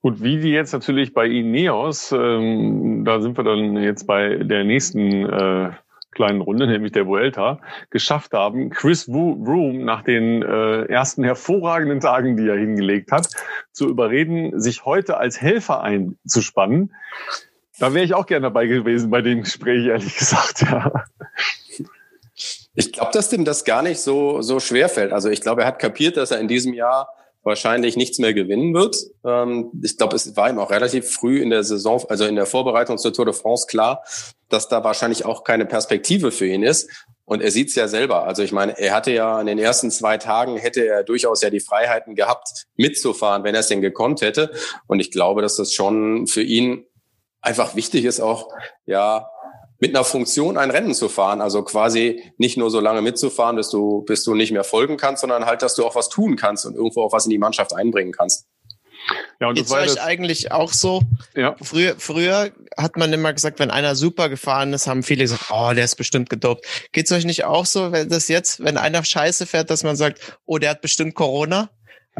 Gut, 0.00 0.22
wie 0.22 0.38
die 0.40 0.50
jetzt 0.50 0.72
natürlich 0.72 1.12
bei 1.12 1.26
Ineos, 1.26 2.12
ähm, 2.12 3.04
da 3.04 3.20
sind 3.20 3.36
wir 3.36 3.44
dann 3.44 3.76
jetzt 3.76 4.06
bei 4.06 4.36
der 4.36 4.64
nächsten 4.64 5.26
äh, 5.26 5.70
kleinen 6.12 6.40
Runde, 6.40 6.66
nämlich 6.66 6.92
der 6.92 7.06
Vuelta, 7.06 7.60
geschafft 7.90 8.32
haben, 8.32 8.70
Chris 8.70 9.08
Room 9.08 9.84
nach 9.84 10.02
den 10.02 10.42
äh, 10.42 10.84
ersten 10.84 11.24
hervorragenden 11.24 12.00
Tagen, 12.00 12.36
die 12.36 12.48
er 12.48 12.56
hingelegt 12.56 13.12
hat, 13.12 13.28
zu 13.72 13.88
überreden, 13.88 14.58
sich 14.60 14.84
heute 14.84 15.18
als 15.18 15.40
Helfer 15.40 15.82
einzuspannen. 15.82 16.94
Da 17.78 17.94
wäre 17.94 18.04
ich 18.04 18.14
auch 18.14 18.26
gerne 18.26 18.44
dabei 18.44 18.66
gewesen 18.66 19.10
bei 19.10 19.22
dem 19.22 19.42
Gespräch, 19.42 19.86
ehrlich 19.86 20.16
gesagt. 20.16 20.62
Ja. 20.62 21.04
Ich 22.74 22.92
glaube, 22.92 23.10
dass 23.12 23.28
dem 23.28 23.44
das 23.44 23.64
gar 23.64 23.82
nicht 23.82 24.00
so, 24.00 24.42
so 24.42 24.60
schwer 24.60 24.88
fällt. 24.88 25.12
Also 25.12 25.28
ich 25.28 25.40
glaube, 25.40 25.62
er 25.62 25.68
hat 25.68 25.78
kapiert, 25.78 26.16
dass 26.16 26.30
er 26.30 26.40
in 26.40 26.48
diesem 26.48 26.72
Jahr 26.72 27.08
wahrscheinlich 27.42 27.96
nichts 27.96 28.18
mehr 28.18 28.34
gewinnen 28.34 28.74
wird. 28.74 28.96
Ähm, 29.24 29.70
ich 29.82 29.96
glaube, 29.96 30.16
es 30.16 30.36
war 30.36 30.50
ihm 30.50 30.58
auch 30.58 30.70
relativ 30.70 31.10
früh 31.10 31.40
in 31.40 31.50
der 31.50 31.64
Saison, 31.64 32.02
also 32.08 32.26
in 32.26 32.36
der 32.36 32.46
Vorbereitung 32.46 32.98
zur 32.98 33.12
Tour 33.12 33.24
de 33.24 33.34
France 33.34 33.66
klar, 33.66 34.04
dass 34.48 34.68
da 34.68 34.84
wahrscheinlich 34.84 35.24
auch 35.24 35.44
keine 35.44 35.66
Perspektive 35.66 36.32
für 36.32 36.46
ihn 36.46 36.62
ist. 36.62 36.90
Und 37.24 37.42
er 37.42 37.52
sieht 37.52 37.68
es 37.68 37.76
ja 37.76 37.86
selber. 37.86 38.24
Also 38.24 38.42
ich 38.42 38.50
meine, 38.50 38.76
er 38.76 38.92
hatte 38.92 39.12
ja 39.12 39.40
in 39.40 39.46
den 39.46 39.58
ersten 39.58 39.90
zwei 39.92 40.18
Tagen 40.18 40.56
hätte 40.56 40.84
er 40.84 41.04
durchaus 41.04 41.42
ja 41.42 41.50
die 41.50 41.60
Freiheiten 41.60 42.16
gehabt, 42.16 42.66
mitzufahren, 42.76 43.44
wenn 43.44 43.54
er 43.54 43.60
es 43.60 43.68
denn 43.68 43.80
gekonnt 43.80 44.20
hätte. 44.20 44.50
Und 44.88 44.98
ich 44.98 45.12
glaube, 45.12 45.40
dass 45.40 45.56
das 45.56 45.72
schon 45.72 46.26
für 46.26 46.42
ihn 46.42 46.84
einfach 47.40 47.76
wichtig 47.76 48.04
ist, 48.04 48.20
auch 48.20 48.48
ja 48.84 49.30
mit 49.80 49.94
einer 49.94 50.04
Funktion 50.04 50.56
ein 50.56 50.70
Rennen 50.70 50.94
zu 50.94 51.08
fahren. 51.08 51.40
Also 51.40 51.62
quasi 51.62 52.22
nicht 52.38 52.56
nur 52.56 52.70
so 52.70 52.80
lange 52.80 53.02
mitzufahren, 53.02 53.56
bis 53.56 53.70
du, 53.70 54.02
bis 54.02 54.22
du 54.22 54.34
nicht 54.34 54.52
mehr 54.52 54.64
folgen 54.64 54.96
kannst, 54.96 55.22
sondern 55.22 55.46
halt, 55.46 55.62
dass 55.62 55.74
du 55.74 55.84
auch 55.84 55.94
was 55.94 56.08
tun 56.08 56.36
kannst 56.36 56.66
und 56.66 56.74
irgendwo 56.76 57.02
auch 57.02 57.12
was 57.12 57.24
in 57.24 57.30
die 57.30 57.38
Mannschaft 57.38 57.74
einbringen 57.74 58.12
kannst. 58.12 58.46
Ja, 59.40 59.48
und 59.48 59.54
Geht's 59.54 59.72
euch 59.72 60.00
eigentlich 60.00 60.52
auch 60.52 60.72
so? 60.72 61.00
Ja. 61.34 61.56
Früher, 61.62 61.94
früher 61.98 62.52
hat 62.76 62.96
man 62.96 63.12
immer 63.12 63.32
gesagt, 63.32 63.58
wenn 63.58 63.70
einer 63.70 63.96
super 63.96 64.28
gefahren 64.28 64.72
ist, 64.74 64.86
haben 64.86 65.02
viele 65.02 65.24
gesagt, 65.24 65.46
oh, 65.50 65.72
der 65.74 65.84
ist 65.84 65.96
bestimmt 65.96 66.28
gedopt. 66.28 66.66
Geht's 66.92 67.10
euch 67.10 67.24
nicht 67.24 67.44
auch 67.44 67.64
so, 67.64 67.92
wenn 67.92 68.10
das 68.10 68.28
jetzt, 68.28 68.62
wenn 68.62 68.76
einer 68.76 69.02
Scheiße 69.02 69.46
fährt, 69.46 69.70
dass 69.70 69.82
man 69.82 69.96
sagt, 69.96 70.38
oh, 70.44 70.58
der 70.58 70.70
hat 70.70 70.82
bestimmt 70.82 71.14
Corona? 71.14 71.70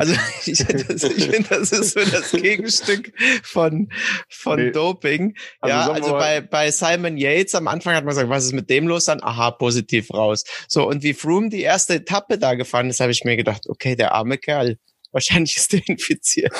Also 0.00 0.14
ich, 0.46 0.64
das, 0.64 1.04
ich 1.04 1.28
finde, 1.28 1.48
das 1.50 1.72
ist 1.72 1.92
so 1.92 2.00
das 2.00 2.32
Gegenstück 2.32 3.12
von, 3.42 3.88
von 4.28 4.58
nee. 4.58 4.70
Doping. 4.70 5.36
Also 5.60 5.76
ja, 5.76 5.90
also 5.90 6.12
bei, 6.12 6.40
bei 6.40 6.70
Simon 6.70 7.18
Yates 7.18 7.54
am 7.54 7.68
Anfang 7.68 7.94
hat 7.94 8.04
man 8.04 8.12
gesagt, 8.12 8.30
was 8.30 8.46
ist 8.46 8.54
mit 8.54 8.70
dem 8.70 8.88
los? 8.88 9.04
Dann, 9.04 9.22
aha, 9.22 9.50
positiv 9.50 10.10
raus. 10.12 10.44
So, 10.68 10.88
und 10.88 11.02
wie 11.02 11.12
Froome 11.12 11.50
die 11.50 11.60
erste 11.60 11.94
Etappe 11.94 12.38
da 12.38 12.54
gefahren 12.54 12.88
ist, 12.88 13.00
habe 13.00 13.12
ich 13.12 13.24
mir 13.24 13.36
gedacht, 13.36 13.68
okay, 13.68 13.94
der 13.94 14.14
arme 14.14 14.38
Kerl, 14.38 14.78
wahrscheinlich 15.12 15.56
ist 15.56 15.72
der 15.72 15.86
infiziert. 15.86 16.52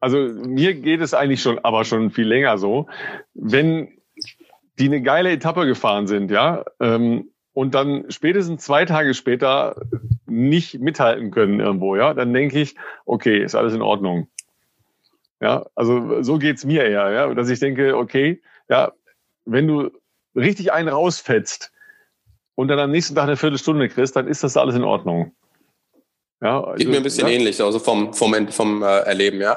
Also 0.00 0.18
mir 0.18 0.74
geht 0.74 1.00
es 1.00 1.14
eigentlich 1.14 1.42
schon, 1.42 1.60
aber 1.60 1.84
schon 1.84 2.10
viel 2.10 2.26
länger 2.26 2.58
so. 2.58 2.88
Wenn 3.34 3.96
die 4.78 4.86
eine 4.86 5.02
geile 5.02 5.30
Etappe 5.30 5.66
gefahren 5.66 6.06
sind, 6.06 6.30
ja, 6.30 6.64
ähm, 6.80 7.30
und 7.56 7.74
dann 7.74 8.04
spätestens 8.10 8.64
zwei 8.64 8.84
Tage 8.84 9.14
später 9.14 9.76
nicht 10.26 10.78
mithalten 10.78 11.30
können 11.30 11.58
irgendwo, 11.58 11.96
ja, 11.96 12.12
dann 12.12 12.34
denke 12.34 12.60
ich, 12.60 12.76
okay, 13.06 13.42
ist 13.42 13.54
alles 13.54 13.72
in 13.72 13.80
Ordnung. 13.80 14.28
Ja, 15.40 15.64
also 15.74 16.22
so 16.22 16.36
geht's 16.36 16.66
mir 16.66 16.84
eher, 16.84 17.10
ja, 17.12 17.32
dass 17.32 17.48
ich 17.48 17.58
denke, 17.58 17.96
okay, 17.96 18.42
ja, 18.68 18.92
wenn 19.46 19.66
du 19.66 19.90
richtig 20.34 20.70
einen 20.70 20.88
rausfetzt 20.88 21.72
und 22.56 22.68
dann 22.68 22.78
am 22.78 22.90
nächsten 22.90 23.14
Tag 23.14 23.24
eine 23.24 23.38
Viertelstunde 23.38 23.88
kriegst, 23.88 24.14
dann 24.16 24.28
ist 24.28 24.44
das 24.44 24.58
alles 24.58 24.74
in 24.74 24.84
Ordnung. 24.84 25.34
Ja, 26.42 26.62
also, 26.62 26.76
Geht 26.76 26.88
mir 26.88 26.98
ein 26.98 27.02
bisschen 27.02 27.26
ja. 27.26 27.32
ähnlich, 27.32 27.62
also 27.62 27.78
vom, 27.78 28.12
vom, 28.12 28.48
vom 28.48 28.82
äh, 28.82 28.98
Erleben, 28.98 29.40
ja. 29.40 29.56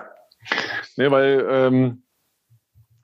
Nee, 0.95 1.11
weil 1.11 1.45
ähm, 1.49 2.03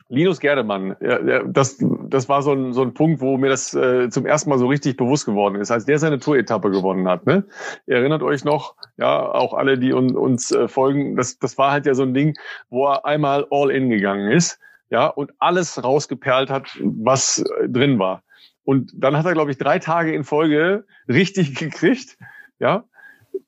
Linus 0.08 0.39
Gerdemann, 0.39 0.96
ja, 1.02 1.43
das, 1.43 1.84
das 2.16 2.30
war 2.30 2.41
so 2.41 2.53
ein, 2.53 2.72
so 2.72 2.82
ein 2.82 2.93
Punkt, 2.93 3.20
wo 3.20 3.38
mir 3.38 3.49
das 3.49 3.74
äh, 3.74 4.09
zum 4.09 4.26
ersten 4.26 4.49
Mal 4.49 4.57
so 4.57 4.68
richtig 4.68 4.95
bewusst 4.95 5.26
geworden 5.26 5.55
ist, 5.55 5.70
als 5.70 5.84
der 5.84 5.99
seine 5.99 6.18
Tour-Etappe 6.18 6.72
gewonnen 6.72 7.09
hat. 7.09 7.26
Ne? 7.26 7.43
Ihr 7.88 7.97
erinnert 7.97 8.24
euch 8.24 8.45
noch, 8.45 8.76
ja, 8.95 9.22
auch 9.22 9.53
alle, 9.53 9.78
die 9.78 9.91
un, 9.91 10.16
uns 10.16 10.49
äh, 10.51 10.70
folgen, 10.70 11.18
das, 11.18 11.39
das 11.39 11.57
war 11.57 11.74
halt 11.74 11.86
ja 11.86 11.93
so 11.93 12.03
ein 12.03 12.13
Ding, 12.13 12.34
wo 12.70 12.88
er 12.88 13.05
einmal 13.05 13.45
all 13.51 13.70
in 13.70 13.89
gegangen 13.89 14.32
ist. 14.32 14.59
Ja, 14.89 15.07
und 15.07 15.34
alles 15.39 15.84
rausgeperlt 15.84 16.49
hat, 16.49 16.70
was 16.80 17.39
äh, 17.39 17.68
drin 17.68 17.99
war. 17.99 18.24
Und 18.63 18.93
dann 18.95 19.18
hat 19.18 19.26
er, 19.26 19.34
glaube 19.34 19.51
ich, 19.51 19.57
drei 19.57 19.80
Tage 19.80 20.13
in 20.13 20.24
Folge 20.24 20.86
richtig 21.09 21.55
gekriegt, 21.59 22.18
ja, 22.59 22.86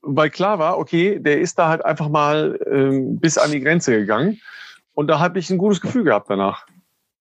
weil 0.02 0.30
klar 0.30 0.60
war, 0.60 0.78
okay, 0.78 1.20
der 1.20 1.40
ist 1.40 1.58
da 1.58 1.70
halt 1.70 1.86
einfach 1.86 2.10
mal 2.10 2.60
ähm, 2.70 3.18
bis 3.18 3.38
an 3.38 3.52
die 3.52 3.62
Grenze 3.62 3.92
gegangen. 3.92 4.42
Und 4.94 5.08
da 5.08 5.20
habe 5.20 5.40
ich 5.40 5.50
ein 5.50 5.58
gutes 5.58 5.80
Gefühl 5.80 6.04
gehabt 6.04 6.30
danach. 6.30 6.66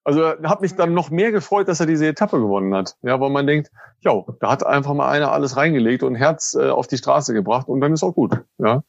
Also 0.06 0.22
habe 0.22 0.62
mich 0.62 0.76
dann 0.76 0.94
noch 0.94 1.10
mehr 1.10 1.32
gefreut, 1.32 1.66
dass 1.66 1.80
er 1.80 1.86
diese 1.86 2.06
Etappe 2.06 2.38
gewonnen 2.38 2.72
hat. 2.72 2.94
Ja, 3.02 3.18
weil 3.20 3.30
man 3.30 3.44
denkt, 3.44 3.72
ja, 4.02 4.12
da 4.38 4.52
hat 4.52 4.64
einfach 4.64 4.94
mal 4.94 5.08
einer 5.08 5.32
alles 5.32 5.56
reingelegt 5.56 6.04
und 6.04 6.14
Herz 6.14 6.54
äh, 6.54 6.70
auf 6.70 6.86
die 6.86 6.96
Straße 6.96 7.34
gebracht 7.34 7.66
und 7.66 7.80
dann 7.80 7.92
ist 7.92 8.04
auch 8.04 8.14
gut. 8.14 8.34
Ja. 8.58 8.84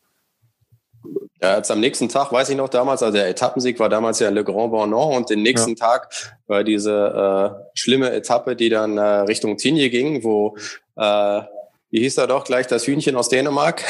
Ja, 1.41 1.57
jetzt 1.57 1.72
am 1.72 1.80
nächsten 1.80 2.07
Tag, 2.07 2.32
weiß 2.32 2.49
ich 2.49 2.55
noch 2.55 2.70
damals, 2.70 3.01
also 3.01 3.18
der 3.18 3.30
Etappensieg 3.30 3.80
war 3.80 3.89
damals 3.89 4.20
ja 4.20 4.30
Le 4.30 4.43
Grand 4.43 4.70
Bornand 4.70 5.18
und 5.18 5.30
den 5.32 5.41
nächsten 5.41 5.72
ja. 5.72 5.88
Tag 5.88 6.09
war 6.45 6.63
diese 6.63 7.55
äh, 7.55 7.70
schlimme 7.74 8.11
Etappe, 8.11 8.55
die 8.55 8.70
dann 8.70 8.99
äh, 8.99 9.01
Richtung 9.01 9.57
Tignes 9.57 9.89
ging, 9.89 10.24
wo 10.24 10.55
äh, 10.97 11.41
wie 11.90 12.00
hieß 12.02 12.18
er 12.18 12.28
doch 12.28 12.44
gleich 12.44 12.68
das 12.68 12.86
Hühnchen 12.86 13.16
aus 13.16 13.30
Dänemark, 13.30 13.84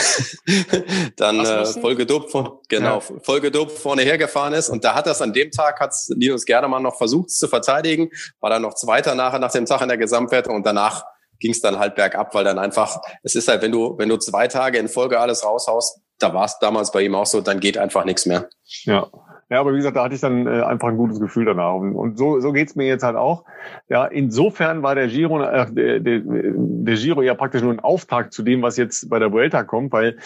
dann 1.16 1.40
äh, 1.40 1.66
voll 1.66 1.96
gedopt 1.96 2.32
von, 2.32 2.60
genau, 2.70 3.00
ja. 3.00 3.20
voll 3.24 3.42
gedopt 3.42 3.72
vorne 3.72 4.04
hergefahren 4.04 4.54
ist. 4.54 4.70
Und 4.70 4.84
da 4.84 4.94
hat 4.94 5.08
das 5.08 5.22
an 5.22 5.34
dem 5.34 5.52
Tag, 5.52 5.80
hat 5.80 5.94
Linus 6.10 6.46
Gerdemann 6.46 6.84
noch 6.84 6.98
versucht 6.98 7.32
zu 7.32 7.48
verteidigen, 7.48 8.10
war 8.40 8.50
dann 8.50 8.62
noch 8.62 8.76
Zweiter 8.76 9.16
nachher 9.16 9.40
nach 9.40 9.52
dem 9.52 9.66
Tag 9.66 9.82
in 9.82 9.88
der 9.88 9.98
Gesamtwertung 9.98 10.56
und 10.56 10.66
danach 10.66 11.04
ging 11.40 11.52
es 11.52 11.62
dann 11.62 11.80
halt 11.80 11.96
bergab, 11.96 12.34
weil 12.34 12.44
dann 12.44 12.60
einfach, 12.60 13.00
es 13.24 13.36
ist 13.36 13.48
halt, 13.48 13.62
wenn 13.62 13.72
du, 13.72 13.98
wenn 13.98 14.10
du 14.10 14.18
zwei 14.18 14.48
Tage 14.48 14.78
in 14.78 14.88
Folge 14.88 15.20
alles 15.20 15.44
raushaust, 15.44 16.00
da 16.20 16.34
war 16.34 16.46
es 16.46 16.58
damals 16.60 16.92
bei 16.92 17.02
ihm 17.02 17.16
auch 17.16 17.28
so, 17.28 17.42
dann 17.42 17.60
geht 17.60 17.78
einfach 17.78 18.06
nichts 18.06 18.26
mehr. 18.26 18.50
Ja. 18.84 19.10
Ja, 19.50 19.62
aber 19.62 19.72
wie 19.72 19.78
gesagt, 19.78 19.96
da 19.96 20.04
hatte 20.04 20.16
ich 20.16 20.22
dann 20.22 20.46
äh, 20.46 20.62
einfach 20.62 20.90
ein 20.90 20.98
gutes 20.98 21.20
Gefühl 21.20 21.46
danach. 21.46 21.76
Und, 21.76 21.96
und 21.96 22.18
so, 22.18 22.40
so 22.42 22.52
geht's 22.52 22.76
mir 22.76 22.86
jetzt 22.86 23.04
halt 23.04 23.16
auch. 23.16 23.46
Ja, 23.88 24.06
insofern 24.06 24.84
war 24.84 24.94
der 24.94 25.08
Giro, 25.08 25.42
äh, 25.42 25.72
der, 25.72 26.00
der, 26.02 26.22
der 26.24 26.96
Giro 26.96 27.22
ja 27.22 27.34
praktisch 27.34 27.62
nur 27.62 27.72
ein 27.72 27.80
Auftakt 27.80 28.34
zu 28.34 28.44
dem, 28.44 28.62
was 28.62 28.76
jetzt 28.76 29.10
bei 29.10 29.20
der 29.20 29.32
Vuelta 29.32 29.64
kommt, 29.64 29.94
weil 29.94 30.18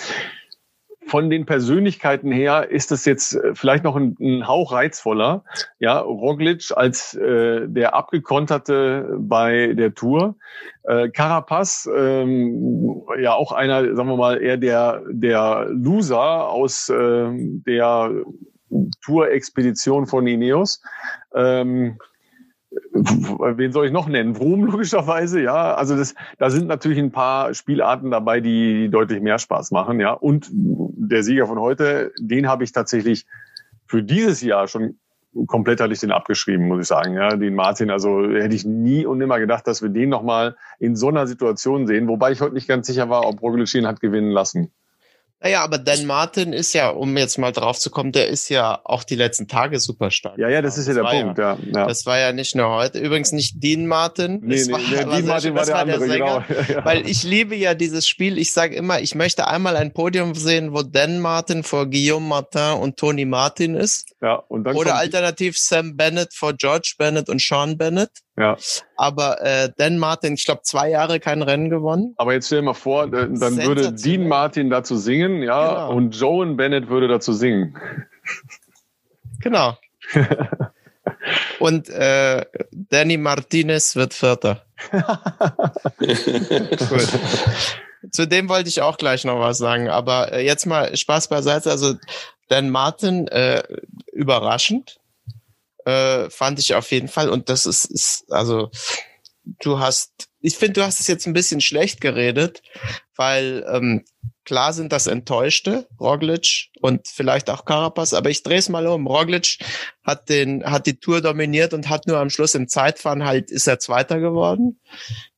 von 1.12 1.30
den 1.30 1.46
Persönlichkeiten 1.46 2.32
her 2.32 2.70
ist 2.70 2.92
es 2.92 3.06
jetzt 3.06 3.36
äh, 3.36 3.54
vielleicht 3.54 3.84
noch 3.84 3.96
ein, 3.96 4.16
ein 4.20 4.48
Hauch 4.48 4.72
reizvoller. 4.72 5.44
Ja, 5.78 6.00
Roglic 6.00 6.72
als 6.76 7.14
äh, 7.14 7.68
der 7.68 7.94
abgekonterte 7.94 9.18
bei 9.20 9.74
der 9.74 9.94
Tour. 9.94 10.36
Äh, 10.84 11.10
Carapaz, 11.10 11.88
ähm, 11.96 13.02
ja 13.20 13.34
auch 13.34 13.52
einer, 13.52 13.94
sagen 13.96 14.10
wir 14.10 14.18
mal, 14.18 14.42
eher 14.42 14.58
der, 14.58 15.04
der 15.10 15.68
Loser 15.70 16.50
aus 16.50 16.90
äh, 16.90 17.30
der 17.32 18.12
Tour-Expedition 19.04 20.08
von 20.08 20.28
Ineos. 20.28 20.82
Ähm, 21.34 21.98
wen 22.94 23.72
soll 23.72 23.88
ich 23.88 23.92
noch 23.92 24.08
nennen? 24.08 24.36
Vroom 24.36 24.64
logischerweise, 24.72 25.42
ja. 25.42 25.76
Also 25.76 25.96
das, 25.98 26.16
da 26.38 26.50
sind 26.50 26.68
natürlich 26.68 27.00
ein 27.00 27.12
paar 27.12 27.54
Spielarten 27.54 28.12
dabei, 28.12 28.40
die, 28.40 28.90
deutlich 28.90 29.22
mehr 29.22 29.40
Spaß 29.40 29.72
machen, 29.72 30.00
ja. 30.00 30.14
Und 30.14 30.50
der 30.52 31.24
Sieger 31.24 31.48
von 31.48 31.60
heute, 31.60 32.12
den 32.20 32.48
habe 32.48 32.64
ich 32.64 32.72
tatsächlich 32.72 33.26
für 33.88 34.04
dieses 34.04 34.42
Jahr 34.42 34.68
schon 34.68 34.98
komplett 35.48 35.80
hatte 35.80 35.94
ich 35.94 36.00
den 36.02 36.12
abgeschrieben, 36.12 36.68
muss 36.68 36.82
ich 36.82 36.88
sagen, 36.88 37.14
ja. 37.14 37.36
Den 37.36 37.56
Martin, 37.56 37.90
also 37.90 38.24
hätte 38.24 38.56
ich 38.56 38.66
nie 38.66 39.06
und 39.06 39.18
nimmer 39.18 39.40
gedacht, 39.40 39.68
dass 39.68 39.82
wir 39.82 39.90
den 39.90 40.10
nochmal 40.10 40.56
in 40.80 40.96
so 40.96 41.08
einer 41.10 41.28
Situation 41.28 41.88
sehen, 41.88 42.08
wobei 42.08 42.32
ich 42.32 42.42
heute 42.42 42.54
nicht 42.54 42.68
ganz 42.68 42.88
sicher 42.88 43.10
war, 43.10 43.28
ob 43.28 43.42
Roglic 43.42 43.74
ihn 43.74 43.88
hat 43.88 44.02
gewinnen 44.02 44.32
lassen. 44.32 44.72
Naja, 45.44 45.64
aber 45.64 45.80
Dan 45.80 46.06
Martin 46.06 46.54
ist 46.54 46.74
ja, 46.74 46.90
um 46.90 47.18
jetzt 47.18 47.40
mal 47.40 47.52
drauf 47.52 47.80
zu 47.80 47.90
kommen, 47.90 48.12
der 48.12 48.28
ist 48.28 48.50
ja 48.50 48.80
auch 48.84 49.04
die 49.04 49.16
letzten 49.16 49.48
Tage 49.48 49.80
super 49.80 50.12
stark. 50.12 50.38
Ja, 50.38 50.50
ja, 50.50 50.62
das 50.62 50.78
ist 50.78 50.88
ja 50.88 50.94
der 50.94 51.02
Punkt, 51.04 51.40
ja, 51.40 51.58
ja, 51.74 51.88
Das 51.88 52.06
war 52.06 52.20
ja 52.20 52.32
nicht 52.32 52.56
nur 52.56 52.70
heute. 52.70 53.00
Übrigens 53.00 53.32
nicht 53.32 53.56
Dean 53.64 53.88
Martin. 53.88 54.40
Nee, 54.44 54.58
das 54.58 54.68
nee, 54.68 54.74
war, 54.74 54.80
nee, 54.80 55.16
Dean 55.16 55.26
Martin 55.26 55.56
war 55.56 55.66
der 55.66 55.74
war 55.74 55.82
andere, 55.82 56.08
Sänger, 56.08 56.46
genau. 56.48 56.86
Weil 56.86 57.08
ich 57.08 57.24
liebe 57.24 57.56
ja 57.56 57.74
dieses 57.74 58.08
Spiel. 58.08 58.38
Ich 58.38 58.54
sage 58.54 58.76
immer, 58.76 59.02
ich 59.02 59.16
möchte 59.16 59.48
einmal 59.48 59.78
ein 59.78 59.94
Podium 59.94 60.36
sehen, 60.36 60.74
wo 60.74 60.84
Dan 60.84 61.20
Martin 61.20 61.64
vor 61.64 61.88
Guillaume 61.88 62.28
Martin 62.28 62.80
und 62.80 62.98
Tony 62.98 63.26
Martin 63.26 63.74
ist. 63.74 64.14
Ja, 64.22 64.36
und 64.36 64.64
dann 64.66 64.76
Oder 64.76 64.96
alternativ 64.96 65.58
Sam 65.58 65.98
Bennett 65.98 66.36
vor 66.36 66.54
George 66.54 66.94
Bennett 67.00 67.30
und 67.30 67.42
Sean 67.42 67.80
Bennett. 67.80 68.12
Ja. 68.38 68.58
Aber 68.96 69.42
äh, 69.42 69.70
Dan 69.78 69.98
Martin, 69.98 70.36
ich 70.36 70.46
glaube, 70.46 70.62
zwei 70.64 70.90
Jahre 70.90 71.20
kein 71.20 71.42
Rennen 71.42 71.70
gewonnen. 71.70 72.14
Aber 72.18 72.34
jetzt 72.34 72.48
stell 72.48 72.60
dir 72.60 72.66
mal 72.66 72.74
vor, 72.74 73.08
dann 73.08 73.40
würde 73.40 73.92
Dean 73.94 74.28
Martin 74.28 74.70
dazu 74.70 74.96
singen, 74.96 75.44
ja, 75.44 75.70
genau. 75.70 75.94
und 75.94 76.16
Joan 76.16 76.56
Bennett 76.58 76.88
würde 76.88 77.08
dazu 77.08 77.34
singen. 77.34 77.78
Genau. 79.42 79.78
und 81.60 81.90
äh, 81.90 82.46
Danny 82.72 83.18
Martinez 83.18 83.96
wird 83.96 84.14
Vierter. 84.14 84.66
Gut. 86.00 87.10
Zu 88.12 88.28
dem 88.28 88.50
wollte 88.50 88.70
ich 88.70 88.82
auch 88.82 88.98
gleich 88.98 89.26
noch 89.26 89.40
was 89.40 89.58
sagen, 89.58 89.90
aber 89.90 90.34
äh, 90.34 90.46
jetzt 90.46 90.66
mal 90.66 90.96
Spaß 90.96 91.28
beiseite. 91.28 91.70
Also 91.70 91.96
Dan 92.48 92.70
Martin, 92.70 93.28
äh, 93.28 93.64
überraschend, 94.12 95.00
äh, 95.86 96.30
fand 96.30 96.60
ich 96.60 96.76
auf 96.76 96.92
jeden 96.92 97.08
Fall. 97.08 97.30
Und 97.30 97.50
das 97.50 97.66
ist, 97.66 97.86
ist 97.86 98.26
also 98.30 98.70
du 99.44 99.80
hast, 99.80 100.30
ich 100.40 100.58
finde, 100.58 100.74
du 100.74 100.84
hast 100.84 101.00
es 101.00 101.08
jetzt 101.08 101.26
ein 101.26 101.34
bisschen 101.34 101.62
schlecht 101.62 102.02
geredet, 102.02 102.62
weil 103.16 103.66
ähm, 103.72 104.04
klar 104.46 104.74
sind 104.74 104.92
das 104.92 105.08
Enttäuschte, 105.08 105.88
Roglic 106.00 106.70
und 106.82 107.08
vielleicht 107.08 107.50
auch 107.50 107.66
Carapaz, 107.66 108.14
aber 108.14 108.30
ich 108.30 108.44
drehe 108.44 108.60
es 108.60 108.70
mal 108.70 108.88
um. 108.88 109.08
Roglic 109.08 109.58
hat 110.04 110.30
den, 110.30 110.64
hat 110.64 110.88
die 110.88 111.00
Tour 111.00 111.22
dominiert 111.22 111.74
und 111.74 111.90
hat 111.90 112.08
nur 112.08 112.18
am 112.18 112.30
Schluss 112.30 112.56
im 112.56 112.68
Zeitfahren 112.68 113.26
halt 113.26 113.52
ist 113.52 113.68
er 113.68 113.80
Zweiter 113.80 114.20
geworden. 114.20 114.80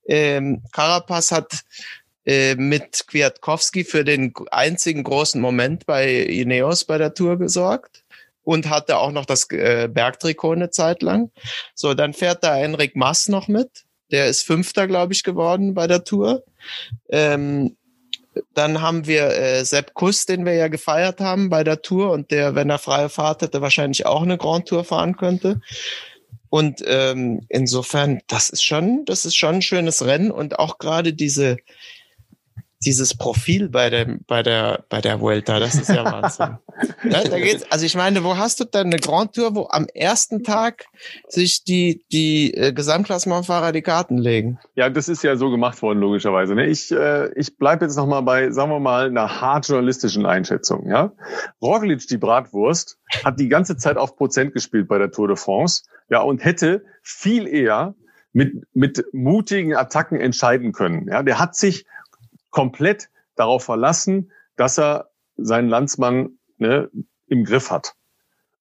Ähm, 0.05 0.63
Carapaz 0.71 1.31
hat 1.31 1.63
äh, 2.25 2.55
mit 2.55 3.05
Kwiatkowski 3.07 3.83
für 3.83 4.03
den 4.03 4.33
einzigen 4.51 5.03
großen 5.03 5.39
Moment 5.39 5.85
bei 5.85 6.09
Ineos 6.13 6.85
bei 6.85 6.97
der 6.97 7.13
Tour 7.13 7.37
gesorgt 7.37 8.02
und 8.43 8.69
hatte 8.69 8.97
auch 8.97 9.11
noch 9.11 9.25
das 9.25 9.49
äh, 9.51 9.87
Bergtrikot 9.91 10.53
eine 10.53 10.69
Zeit 10.69 11.01
lang. 11.01 11.31
So, 11.75 11.93
dann 11.93 12.13
fährt 12.13 12.43
da 12.43 12.55
Henrik 12.55 12.95
Mass 12.95 13.27
noch 13.29 13.47
mit. 13.47 13.85
Der 14.11 14.27
ist 14.27 14.43
Fünfter, 14.43 14.87
glaube 14.87 15.13
ich, 15.13 15.23
geworden 15.23 15.73
bei 15.73 15.87
der 15.87 16.03
Tour. 16.03 16.43
Ähm, 17.09 17.75
dann 18.53 18.81
haben 18.81 19.05
wir 19.07 19.27
äh, 19.27 19.63
Sepp 19.63 19.93
Kuss, 19.93 20.25
den 20.25 20.45
wir 20.45 20.53
ja 20.53 20.67
gefeiert 20.67 21.19
haben 21.19 21.49
bei 21.49 21.63
der 21.63 21.81
Tour 21.81 22.11
und 22.11 22.31
der, 22.31 22.55
wenn 22.55 22.69
er 22.69 22.79
freie 22.79 23.09
Fahrt 23.09 23.41
hätte, 23.41 23.61
wahrscheinlich 23.61 24.05
auch 24.05 24.23
eine 24.23 24.37
Grand 24.37 24.67
Tour 24.67 24.83
fahren 24.83 25.15
könnte. 25.15 25.61
Und 26.49 26.83
ähm, 26.85 27.41
insofern, 27.49 28.21
das 28.27 28.49
ist 28.49 28.63
schon, 28.63 29.05
das 29.05 29.25
ist 29.25 29.35
schon 29.35 29.55
ein 29.55 29.61
schönes 29.61 30.05
Rennen 30.05 30.31
und 30.31 30.59
auch 30.59 30.77
gerade 30.77 31.13
diese 31.13 31.57
dieses 32.85 33.15
Profil 33.15 33.69
bei 33.69 33.89
der, 33.89 34.17
bei 34.27 34.43
der, 34.43 34.83
bei 34.89 35.01
der 35.01 35.19
Vuelta, 35.19 35.59
das 35.59 35.75
ist 35.75 35.89
ja 35.89 36.03
Wahnsinn. 36.11 36.57
da 37.03 37.39
geht's, 37.39 37.69
also 37.71 37.85
ich 37.85 37.95
meine, 37.95 38.23
wo 38.23 38.37
hast 38.37 38.59
du 38.59 38.65
dann 38.65 38.87
eine 38.87 38.97
Grand 38.97 39.33
Tour, 39.33 39.55
wo 39.55 39.67
am 39.69 39.87
ersten 39.93 40.43
Tag 40.43 40.85
sich 41.27 41.63
die, 41.63 42.03
die 42.11 42.53
äh, 42.53 42.73
Gesamtklassementfahrer 42.73 43.71
die 43.71 43.81
Karten 43.81 44.17
legen? 44.17 44.59
Ja, 44.75 44.89
das 44.89 45.09
ist 45.09 45.23
ja 45.23 45.35
so 45.35 45.49
gemacht 45.49 45.81
worden, 45.81 45.99
logischerweise. 45.99 46.55
Ne? 46.55 46.67
Ich, 46.67 46.91
äh, 46.91 47.31
ich 47.35 47.57
bleibe 47.57 47.85
jetzt 47.85 47.95
nochmal 47.95 48.21
bei, 48.23 48.51
sagen 48.51 48.71
wir 48.71 48.79
mal, 48.79 49.07
einer 49.07 49.41
hart 49.41 49.67
journalistischen 49.67 50.25
Einschätzung. 50.25 50.87
Ja? 50.89 51.13
Roglic, 51.61 52.07
die 52.07 52.17
Bratwurst, 52.17 52.97
hat 53.23 53.39
die 53.39 53.49
ganze 53.49 53.77
Zeit 53.77 53.97
auf 53.97 54.15
Prozent 54.15 54.53
gespielt 54.53 54.87
bei 54.87 54.97
der 54.97 55.11
Tour 55.11 55.27
de 55.27 55.37
France, 55.37 55.83
ja, 56.09 56.21
und 56.21 56.43
hätte 56.43 56.83
viel 57.01 57.47
eher 57.47 57.95
mit, 58.33 58.65
mit 58.73 59.05
mutigen 59.13 59.75
Attacken 59.75 60.19
entscheiden 60.19 60.73
können. 60.73 61.07
Ja, 61.07 61.23
der 61.23 61.39
hat 61.39 61.55
sich 61.55 61.85
komplett 62.53 63.09
darauf 63.35 63.65
verlassen, 63.65 64.31
dass 64.55 64.79
er 64.79 65.09
seinen 65.35 65.67
Landsmann 65.67 66.37
ne, 66.57 66.89
im 67.27 67.43
Griff 67.43 67.71
hat. 67.71 67.95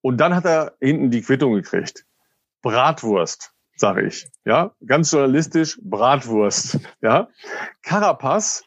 Und 0.01 0.17
dann 0.17 0.35
hat 0.35 0.47
er 0.47 0.73
hinten 0.81 1.11
die 1.11 1.23
Quittung 1.23 1.53
gekriegt. 1.53 2.05
Bratwurst, 2.63 3.53
sage 3.77 4.07
ich. 4.07 4.27
Ja, 4.45 4.73
ganz 4.85 5.13
journalistisch 5.13 5.79
Bratwurst. 5.83 6.81
Ja, 7.03 7.29
Carapaz, 7.83 8.65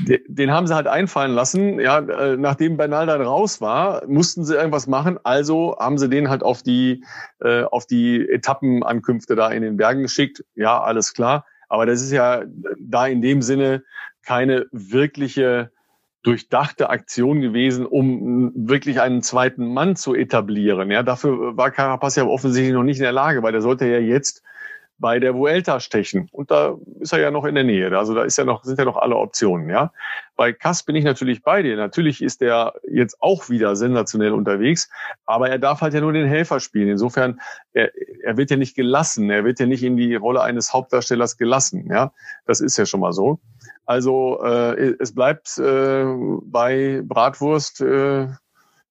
den 0.00 0.50
haben 0.50 0.66
sie 0.66 0.74
halt 0.74 0.88
einfallen 0.88 1.32
lassen. 1.32 1.78
Ja, 1.78 1.98
äh, 1.98 2.36
nachdem 2.36 2.76
Bernal 2.76 3.06
dann 3.06 3.22
raus 3.22 3.60
war, 3.60 4.06
mussten 4.06 4.44
sie 4.44 4.56
irgendwas 4.56 4.86
machen. 4.86 5.18
Also 5.22 5.76
haben 5.78 5.98
sie 5.98 6.08
den 6.08 6.28
halt 6.28 6.42
auf 6.42 6.62
die 6.62 7.04
äh, 7.40 7.62
auf 7.62 7.86
die 7.86 8.28
Etappenankünfte 8.28 9.36
da 9.36 9.50
in 9.50 9.62
den 9.62 9.76
Bergen 9.76 10.02
geschickt. 10.02 10.44
Ja, 10.54 10.82
alles 10.82 11.14
klar. 11.14 11.46
Aber 11.68 11.86
das 11.86 12.02
ist 12.02 12.12
ja 12.12 12.42
da 12.80 13.06
in 13.06 13.22
dem 13.22 13.42
Sinne 13.42 13.84
keine 14.26 14.66
wirkliche 14.72 15.70
durchdachte 16.22 16.90
Aktion 16.90 17.40
gewesen, 17.40 17.86
um 17.86 18.52
wirklich 18.54 19.00
einen 19.00 19.22
zweiten 19.22 19.72
Mann 19.72 19.94
zu 19.94 20.14
etablieren. 20.14 20.90
Ja, 20.90 21.04
dafür 21.04 21.56
war 21.56 21.70
Carapaz 21.70 22.16
ja 22.16 22.24
offensichtlich 22.26 22.74
noch 22.74 22.82
nicht 22.82 22.98
in 22.98 23.04
der 23.04 23.12
Lage, 23.12 23.44
weil 23.44 23.52
der 23.52 23.62
sollte 23.62 23.86
ja 23.86 23.98
jetzt 23.98 24.42
bei 24.98 25.20
der 25.20 25.34
Vuelta 25.34 25.78
stechen. 25.78 26.28
Und 26.32 26.50
da 26.50 26.76
ist 27.00 27.12
er 27.12 27.20
ja 27.20 27.30
noch 27.30 27.44
in 27.44 27.54
der 27.54 27.64
Nähe. 27.64 27.96
Also 27.96 28.14
da 28.14 28.24
ist 28.24 28.38
ja 28.38 28.44
noch, 28.44 28.64
sind 28.64 28.78
ja 28.78 28.84
noch 28.84 28.96
alle 28.96 29.16
Optionen, 29.16 29.68
ja. 29.68 29.92
Bei 30.36 30.52
Kass 30.52 30.82
bin 30.82 30.96
ich 30.96 31.04
natürlich 31.04 31.42
bei 31.42 31.62
dir. 31.62 31.76
Natürlich 31.76 32.22
ist 32.22 32.42
er 32.42 32.74
jetzt 32.88 33.16
auch 33.20 33.48
wieder 33.48 33.76
sensationell 33.76 34.32
unterwegs, 34.32 34.90
aber 35.26 35.50
er 35.50 35.58
darf 35.58 35.80
halt 35.80 35.94
ja 35.94 36.00
nur 36.00 36.12
den 36.12 36.26
Helfer 36.26 36.60
spielen. 36.60 36.88
Insofern, 36.88 37.40
er, 37.72 37.90
er 38.22 38.36
wird 38.36 38.50
ja 38.50 38.56
nicht 38.56 38.74
gelassen. 38.74 39.30
Er 39.30 39.44
wird 39.44 39.60
ja 39.60 39.66
nicht 39.66 39.82
in 39.82 39.96
die 39.96 40.14
Rolle 40.14 40.42
eines 40.42 40.72
Hauptdarstellers 40.72 41.36
gelassen, 41.36 41.88
ja. 41.90 42.12
Das 42.46 42.60
ist 42.60 42.76
ja 42.76 42.86
schon 42.86 43.00
mal 43.00 43.12
so. 43.12 43.38
Also 43.86 44.42
äh, 44.42 44.94
es 44.98 45.14
bleibt 45.14 45.56
äh, 45.58 46.04
bei 46.42 47.02
Bratwurst 47.04 47.80
äh, 47.80 48.26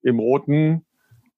im 0.01 0.19
Roten 0.19 0.85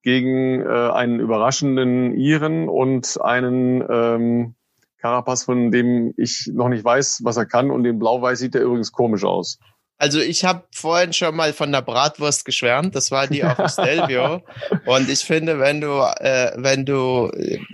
gegen 0.04 0.62
äh, 0.62 0.66
einen 0.68 1.20
überraschenden 1.20 2.16
Iren 2.16 2.70
und 2.70 3.20
einen 3.20 3.84
ähm, 3.90 4.56
Carapaz, 5.00 5.44
von 5.44 5.72
dem 5.72 6.14
ich 6.18 6.50
noch 6.54 6.70
nicht 6.70 6.86
weiß, 6.86 7.22
was 7.24 7.38
er 7.38 7.46
kann. 7.46 7.72
Und 7.72 7.84
den 7.84 8.00
Blau-Weiß 8.00 8.40
sieht 8.40 8.56
er 8.56 8.62
übrigens 8.62 8.92
komisch 8.92 9.24
aus. 9.24 9.60
Also 9.98 10.20
ich 10.20 10.46
habe 10.46 10.64
vorhin 10.72 11.12
schon 11.12 11.36
mal 11.36 11.54
von 11.54 11.72
der 11.72 11.82
Bratwurst 11.82 12.46
geschwärmt. 12.46 12.96
Das 12.96 13.10
war 13.10 13.26
die 13.26 13.44
auf 13.44 13.58
Stelvio. 13.70 14.44
und 14.86 15.10
ich 15.10 15.22
finde, 15.22 15.60
wenn 15.60 15.82
du, 15.82 15.88
äh, 16.20 16.52
wenn 16.56 16.86
du 16.86 17.32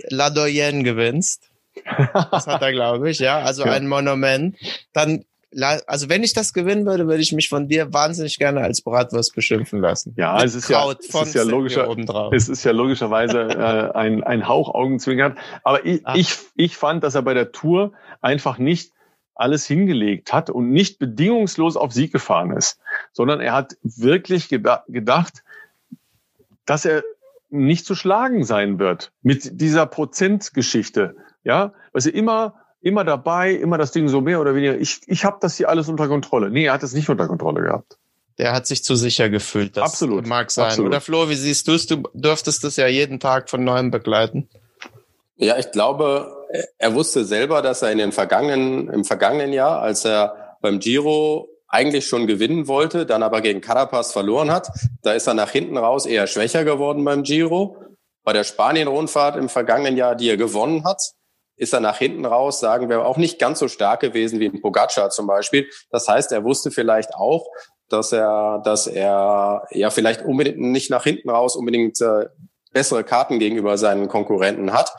La 0.08 0.30
Doyenne 0.30 0.82
gewinnst, 0.82 1.50
das 2.30 2.46
hat 2.46 2.62
er, 2.62 2.72
glaube 2.72 3.10
ich, 3.10 3.18
ja, 3.18 3.40
also 3.40 3.64
ja. 3.64 3.72
ein 3.72 3.86
Monument, 3.88 4.56
dann 4.92 5.24
also 5.62 6.08
wenn 6.08 6.22
ich 6.22 6.32
das 6.32 6.52
gewinnen 6.52 6.86
würde, 6.86 7.06
würde 7.06 7.22
ich 7.22 7.32
mich 7.32 7.48
von 7.48 7.68
dir 7.68 7.92
wahnsinnig 7.92 8.38
gerne 8.38 8.60
als 8.60 8.82
Bratwurst 8.82 9.34
beschimpfen 9.34 9.80
lassen. 9.80 10.14
Ja, 10.16 10.42
es 10.42 10.54
ist 10.54 10.68
ja, 10.68 10.90
es 10.90 11.06
ist 11.06 11.34
ja, 11.34 11.42
logischer, 11.42 11.88
es 12.32 12.48
ist 12.48 12.64
ja 12.64 12.72
logischerweise 12.72 13.40
äh, 13.94 13.96
ein, 13.96 14.24
ein 14.24 14.48
Hauch 14.48 14.74
Augenzwinkern. 14.74 15.38
Aber 15.62 15.84
ich, 15.84 16.02
ich, 16.14 16.36
ich 16.56 16.76
fand, 16.76 17.04
dass 17.04 17.14
er 17.14 17.22
bei 17.22 17.34
der 17.34 17.52
Tour 17.52 17.92
einfach 18.20 18.58
nicht 18.58 18.92
alles 19.34 19.66
hingelegt 19.66 20.32
hat 20.32 20.50
und 20.50 20.70
nicht 20.70 20.98
bedingungslos 20.98 21.76
auf 21.76 21.92
Sieg 21.92 22.12
gefahren 22.12 22.52
ist, 22.52 22.78
sondern 23.12 23.40
er 23.40 23.52
hat 23.52 23.76
wirklich 23.82 24.48
gedacht, 24.48 25.42
dass 26.66 26.84
er 26.84 27.02
nicht 27.50 27.84
zu 27.84 27.94
schlagen 27.94 28.44
sein 28.44 28.78
wird 28.78 29.12
mit 29.22 29.60
dieser 29.60 29.86
Prozentgeschichte. 29.86 31.16
Ja, 31.42 31.72
weil 31.92 32.06
er 32.06 32.14
immer 32.14 32.63
immer 32.84 33.02
dabei, 33.02 33.52
immer 33.52 33.78
das 33.78 33.92
Ding 33.92 34.08
so 34.08 34.20
mehr 34.20 34.40
oder 34.40 34.54
weniger. 34.54 34.76
Ich, 34.78 35.00
ich 35.06 35.24
habe 35.24 35.38
das 35.40 35.56
hier 35.56 35.70
alles 35.70 35.88
unter 35.88 36.06
Kontrolle. 36.06 36.50
Nee, 36.50 36.66
er 36.66 36.74
hat 36.74 36.82
es 36.82 36.92
nicht 36.92 37.08
unter 37.08 37.26
Kontrolle 37.26 37.62
gehabt. 37.62 37.96
Der 38.36 38.52
hat 38.52 38.66
sich 38.66 38.84
zu 38.84 38.94
sicher 38.94 39.30
gefühlt. 39.30 39.76
Das 39.76 39.84
absolut, 39.84 40.26
mag 40.26 40.50
sein. 40.50 40.66
Absolut. 40.66 40.90
Oder 40.90 41.00
Flo, 41.00 41.28
wie 41.30 41.34
siehst 41.34 41.66
du 41.66 41.72
es? 41.72 41.86
Du 41.86 42.02
dürftest 42.12 42.62
das 42.62 42.76
ja 42.76 42.86
jeden 42.86 43.20
Tag 43.20 43.48
von 43.48 43.64
neuem 43.64 43.90
begleiten. 43.90 44.48
Ja, 45.36 45.56
ich 45.56 45.70
glaube, 45.72 46.30
er 46.78 46.94
wusste 46.94 47.24
selber, 47.24 47.62
dass 47.62 47.80
er 47.80 47.90
in 47.90 47.98
den 47.98 48.12
vergangenen, 48.12 48.88
im 48.90 49.04
vergangenen 49.04 49.52
Jahr, 49.52 49.80
als 49.80 50.04
er 50.04 50.56
beim 50.60 50.78
Giro 50.78 51.48
eigentlich 51.68 52.06
schon 52.06 52.26
gewinnen 52.26 52.68
wollte, 52.68 53.06
dann 53.06 53.22
aber 53.22 53.40
gegen 53.40 53.62
Carapaz 53.62 54.12
verloren 54.12 54.50
hat, 54.50 54.68
da 55.02 55.12
ist 55.12 55.26
er 55.26 55.34
nach 55.34 55.50
hinten 55.50 55.78
raus 55.78 56.04
eher 56.04 56.26
schwächer 56.26 56.64
geworden 56.64 57.04
beim 57.04 57.22
Giro. 57.22 57.78
Bei 58.24 58.32
der 58.32 58.44
Spanien-Rundfahrt 58.44 59.36
im 59.36 59.48
vergangenen 59.48 59.96
Jahr, 59.96 60.14
die 60.14 60.28
er 60.28 60.36
gewonnen 60.36 60.84
hat, 60.84 61.14
ist 61.56 61.72
er 61.72 61.80
nach 61.80 61.98
hinten 61.98 62.24
raus, 62.24 62.60
sagen 62.60 62.88
wir, 62.88 63.04
auch 63.04 63.16
nicht 63.16 63.38
ganz 63.38 63.58
so 63.58 63.68
stark 63.68 64.00
gewesen 64.00 64.40
wie 64.40 64.46
in 64.46 64.60
Pogacar 64.60 65.10
zum 65.10 65.26
Beispiel. 65.26 65.68
Das 65.90 66.08
heißt, 66.08 66.32
er 66.32 66.44
wusste 66.44 66.70
vielleicht 66.70 67.14
auch, 67.14 67.46
dass 67.88 68.12
er, 68.12 68.60
dass 68.64 68.86
er 68.86 69.66
ja 69.70 69.90
vielleicht 69.90 70.22
unbedingt 70.22 70.58
nicht 70.58 70.90
nach 70.90 71.04
hinten 71.04 71.30
raus 71.30 71.56
unbedingt 71.56 72.00
äh, 72.00 72.26
bessere 72.72 73.04
Karten 73.04 73.38
gegenüber 73.38 73.78
seinen 73.78 74.08
Konkurrenten 74.08 74.72
hat. 74.72 74.92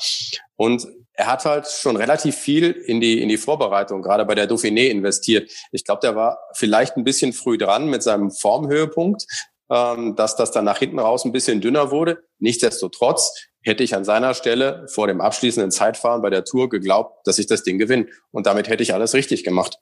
Und 0.55 0.87
er 1.13 1.27
hat 1.27 1.45
halt 1.45 1.67
schon 1.67 1.95
relativ 1.95 2.35
viel 2.35 2.71
in 2.71 2.99
die, 2.99 3.21
in 3.21 3.29
die 3.29 3.37
Vorbereitung, 3.37 4.01
gerade 4.01 4.25
bei 4.25 4.35
der 4.35 4.49
Dauphiné 4.49 4.89
investiert. 4.89 5.51
Ich 5.71 5.83
glaube, 5.85 6.01
der 6.01 6.15
war 6.15 6.39
vielleicht 6.53 6.97
ein 6.97 7.03
bisschen 7.03 7.33
früh 7.33 7.57
dran 7.57 7.89
mit 7.89 8.03
seinem 8.03 8.31
Formhöhepunkt, 8.31 9.25
ähm, 9.69 10.15
dass 10.15 10.35
das 10.35 10.51
dann 10.51 10.65
nach 10.65 10.79
hinten 10.79 10.99
raus 10.99 11.25
ein 11.25 11.31
bisschen 11.31 11.61
dünner 11.61 11.91
wurde. 11.91 12.23
Nichtsdestotrotz 12.39 13.49
hätte 13.65 13.83
ich 13.83 13.95
an 13.95 14.05
seiner 14.05 14.33
Stelle 14.33 14.85
vor 14.87 15.07
dem 15.07 15.19
abschließenden 15.19 15.71
Zeitfahren 15.71 16.21
bei 16.21 16.29
der 16.29 16.45
Tour 16.45 16.69
geglaubt, 16.69 17.27
dass 17.27 17.39
ich 17.39 17.47
das 17.47 17.63
Ding 17.63 17.79
gewinne. 17.79 18.07
Und 18.31 18.45
damit 18.45 18.69
hätte 18.69 18.83
ich 18.83 18.93
alles 18.93 19.13
richtig 19.13 19.43
gemacht. 19.43 19.79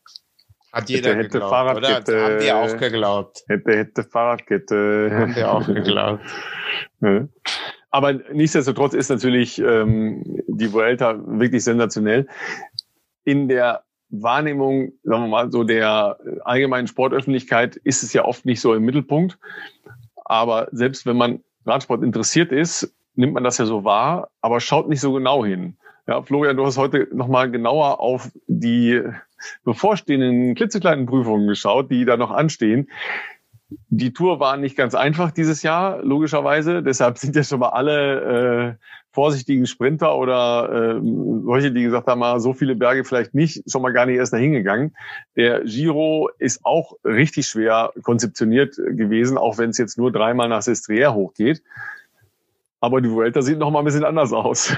Hat 0.71 0.89
jeder 0.89 1.09
hätte, 1.09 1.19
hätte 1.19 1.29
geglaubt, 1.29 1.51
Fahrradkette, 1.51 2.11
oder? 2.13 2.23
Haben 2.23 2.39
die 2.39 2.51
auch 2.51 2.77
geglaubt. 2.77 3.43
Hätte, 3.47 3.77
hätte 3.77 4.03
Fahrradkette. 4.03 5.09
Haben 5.13 5.35
die 5.35 5.43
auch 5.43 5.67
geglaubt. 5.67 6.23
Aber 7.91 8.13
nichtsdestotrotz 8.13 8.93
ist 8.95 9.09
natürlich 9.09 9.59
ähm, 9.59 10.41
die 10.47 10.73
Vuelta 10.73 11.19
wirklich 11.27 11.63
sensationell. 11.63 12.27
In 13.23 13.47
der 13.47 13.83
Wahrnehmung, 14.09 14.93
sagen 15.03 15.23
wir 15.23 15.27
mal, 15.27 15.51
so 15.51 15.63
der 15.63 16.17
allgemeinen 16.43 16.87
Sportöffentlichkeit 16.87 17.75
ist 17.75 18.01
es 18.01 18.13
ja 18.13 18.25
oft 18.25 18.45
nicht 18.45 18.61
so 18.61 18.73
im 18.73 18.83
Mittelpunkt. 18.83 19.37
Aber 20.25 20.69
selbst 20.71 21.05
wenn 21.05 21.17
man 21.17 21.43
Radsport 21.65 22.03
interessiert 22.03 22.51
ist, 22.51 22.93
nimmt 23.15 23.33
man 23.33 23.43
das 23.43 23.57
ja 23.57 23.65
so 23.65 23.83
wahr, 23.83 24.29
aber 24.41 24.59
schaut 24.59 24.89
nicht 24.89 25.01
so 25.01 25.13
genau 25.13 25.45
hin. 25.45 25.77
Ja, 26.07 26.21
Florian, 26.21 26.57
du 26.57 26.65
hast 26.65 26.77
heute 26.77 27.07
nochmal 27.13 27.49
genauer 27.49 27.99
auf 27.99 28.29
die 28.47 29.01
bevorstehenden 29.63 30.55
klitzekleinen 30.55 31.05
Prüfungen 31.05 31.47
geschaut, 31.47 31.91
die 31.91 32.05
da 32.05 32.17
noch 32.17 32.31
anstehen. 32.31 32.89
Die 33.89 34.13
Tour 34.13 34.39
war 34.39 34.57
nicht 34.57 34.75
ganz 34.75 34.95
einfach 34.95 35.31
dieses 35.31 35.63
Jahr, 35.63 36.03
logischerweise. 36.03 36.83
Deshalb 36.83 37.17
sind 37.17 37.35
ja 37.35 37.43
schon 37.43 37.59
mal 37.59 37.69
alle 37.69 38.77
äh, 38.79 38.85
vorsichtigen 39.11 39.65
Sprinter 39.65 40.17
oder 40.17 40.97
äh, 40.97 41.01
solche, 41.45 41.71
die 41.71 41.83
gesagt 41.83 42.07
haben, 42.07 42.21
ah, 42.23 42.39
so 42.39 42.53
viele 42.53 42.75
Berge 42.75 43.03
vielleicht 43.03 43.33
nicht, 43.33 43.63
schon 43.71 43.81
mal 43.81 43.93
gar 43.93 44.05
nicht 44.05 44.17
erst 44.17 44.33
dahin 44.33 44.51
gegangen. 44.51 44.93
Der 45.35 45.61
Giro 45.61 46.29
ist 46.39 46.65
auch 46.65 46.97
richtig 47.05 47.47
schwer 47.47 47.91
konzeptioniert 48.01 48.75
gewesen, 48.75 49.37
auch 49.37 49.57
wenn 49.57 49.69
es 49.69 49.77
jetzt 49.77 49.97
nur 49.97 50.11
dreimal 50.11 50.49
nach 50.49 50.61
Sestriere 50.61 51.13
hochgeht. 51.13 51.63
Aber 52.83 52.99
die 52.99 53.09
Vuelta 53.09 53.41
sieht 53.41 53.59
noch 53.59 53.71
mal 53.71 53.79
ein 53.79 53.85
bisschen 53.85 54.03
anders 54.03 54.33
aus. 54.33 54.75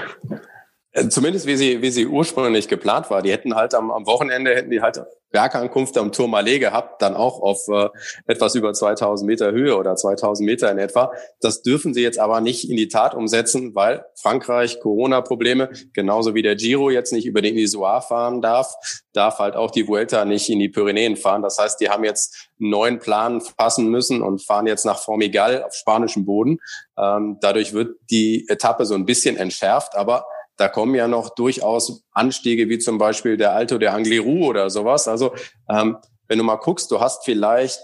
Äh, 0.92 1.08
zumindest 1.08 1.44
wie 1.44 1.56
sie, 1.56 1.82
wie 1.82 1.90
sie 1.90 2.06
ursprünglich 2.06 2.68
geplant 2.68 3.10
war. 3.10 3.20
Die 3.20 3.32
hätten 3.32 3.56
halt 3.56 3.74
am, 3.74 3.90
am 3.90 4.06
Wochenende 4.06 4.54
hätten 4.54 4.70
die 4.70 4.80
halt 4.80 5.02
Bergankunft 5.30 5.98
am 5.98 6.12
Tourmalet 6.12 6.60
gehabt, 6.60 7.02
dann 7.02 7.14
auch 7.14 7.40
auf 7.40 7.66
äh, 7.68 7.88
etwas 8.26 8.54
über 8.54 8.72
2000 8.72 9.26
Meter 9.26 9.52
Höhe 9.52 9.76
oder 9.76 9.96
2000 9.96 10.46
Meter 10.46 10.70
in 10.70 10.78
etwa. 10.78 11.12
Das 11.40 11.62
dürfen 11.62 11.94
sie 11.94 12.02
jetzt 12.02 12.18
aber 12.18 12.40
nicht 12.40 12.70
in 12.70 12.76
die 12.76 12.88
Tat 12.88 13.14
umsetzen, 13.14 13.74
weil 13.74 14.04
Frankreich 14.20 14.80
Corona-Probleme, 14.80 15.70
genauso 15.92 16.34
wie 16.34 16.42
der 16.42 16.56
Giro 16.56 16.90
jetzt 16.90 17.12
nicht 17.12 17.26
über 17.26 17.42
den 17.42 17.56
Isoar 17.56 18.02
fahren 18.02 18.40
darf, 18.40 18.74
darf 19.12 19.38
halt 19.38 19.56
auch 19.56 19.70
die 19.70 19.88
Vuelta 19.88 20.24
nicht 20.24 20.48
in 20.48 20.58
die 20.58 20.68
Pyrenäen 20.68 21.16
fahren. 21.16 21.42
Das 21.42 21.58
heißt, 21.58 21.80
die 21.80 21.88
haben 21.88 22.04
jetzt 22.04 22.50
einen 22.60 22.70
neuen 22.70 22.98
Plan 22.98 23.40
fassen 23.40 23.88
müssen 23.88 24.22
und 24.22 24.42
fahren 24.42 24.66
jetzt 24.66 24.84
nach 24.84 24.98
Formigal 24.98 25.64
auf 25.64 25.74
spanischem 25.74 26.24
Boden. 26.24 26.58
Ähm, 26.98 27.38
dadurch 27.40 27.72
wird 27.72 27.96
die 28.10 28.46
Etappe 28.48 28.86
so 28.86 28.94
ein 28.94 29.06
bisschen 29.06 29.36
entschärft, 29.36 29.96
aber 29.96 30.26
da 30.56 30.68
kommen 30.68 30.94
ja 30.94 31.08
noch 31.08 31.30
durchaus 31.30 32.04
Anstiege 32.12 32.68
wie 32.68 32.78
zum 32.78 32.98
Beispiel 32.98 33.36
der 33.36 33.52
Alto 33.52 33.78
der 33.78 33.94
Angliru 33.94 34.46
oder 34.46 34.70
sowas. 34.70 35.08
Also 35.08 35.34
ähm, 35.68 35.98
wenn 36.28 36.38
du 36.38 36.44
mal 36.44 36.56
guckst, 36.56 36.90
du 36.90 37.00
hast 37.00 37.24
vielleicht, 37.24 37.80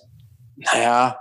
naja, 0.57 1.19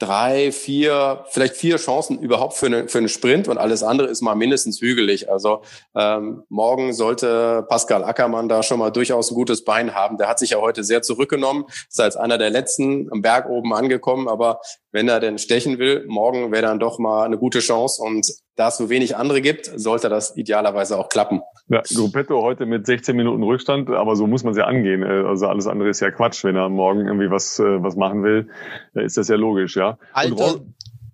drei, 0.00 0.50
vier, 0.50 1.24
vielleicht 1.28 1.54
vier 1.56 1.76
Chancen 1.76 2.18
überhaupt 2.18 2.54
für, 2.54 2.66
eine, 2.66 2.88
für 2.88 2.98
einen 2.98 3.08
Sprint 3.10 3.48
und 3.48 3.58
alles 3.58 3.82
andere 3.82 4.08
ist 4.08 4.22
mal 4.22 4.34
mindestens 4.34 4.80
hügelig. 4.80 5.30
Also 5.30 5.62
ähm, 5.94 6.42
morgen 6.48 6.94
sollte 6.94 7.66
Pascal 7.68 8.02
Ackermann 8.02 8.48
da 8.48 8.62
schon 8.62 8.78
mal 8.78 8.90
durchaus 8.90 9.30
ein 9.30 9.34
gutes 9.34 9.62
Bein 9.62 9.94
haben. 9.94 10.16
Der 10.16 10.28
hat 10.28 10.38
sich 10.38 10.50
ja 10.50 10.58
heute 10.58 10.84
sehr 10.84 11.02
zurückgenommen, 11.02 11.66
ist 11.88 12.00
als 12.00 12.16
einer 12.16 12.38
der 12.38 12.48
letzten 12.48 13.12
am 13.12 13.20
Berg 13.20 13.48
oben 13.48 13.74
angekommen, 13.74 14.26
aber 14.26 14.60
wenn 14.92 15.08
er 15.08 15.20
denn 15.20 15.38
stechen 15.38 15.78
will, 15.78 16.04
morgen 16.08 16.50
wäre 16.52 16.62
dann 16.62 16.78
doch 16.78 16.98
mal 16.98 17.24
eine 17.24 17.38
gute 17.38 17.60
Chance 17.60 18.02
und 18.02 18.26
da 18.56 18.68
es 18.68 18.76
so 18.76 18.90
wenig 18.90 19.16
andere 19.16 19.40
gibt, 19.40 19.70
sollte 19.74 20.08
das 20.08 20.36
idealerweise 20.36 20.98
auch 20.98 21.08
klappen. 21.08 21.40
Ja, 21.68 21.82
Gruppetto 21.94 22.42
heute 22.42 22.66
mit 22.66 22.86
16 22.86 23.16
Minuten 23.16 23.42
Rückstand, 23.42 23.90
aber 23.90 24.16
so 24.16 24.26
muss 24.26 24.42
man 24.42 24.52
es 24.52 24.58
ja 24.58 24.64
angehen. 24.64 25.04
Also 25.04 25.46
alles 25.46 25.66
andere 25.66 25.88
ist 25.88 26.00
ja 26.00 26.10
Quatsch, 26.10 26.44
wenn 26.44 26.56
er 26.56 26.68
morgen 26.68 27.06
irgendwie 27.06 27.30
was, 27.30 27.58
äh, 27.58 27.82
was 27.82 27.96
machen 27.96 28.22
will, 28.22 28.48
ist 28.94 29.16
das 29.16 29.28
ja 29.28 29.36
logisch, 29.36 29.76
ja. 29.76 29.98
Alter, 30.12 30.60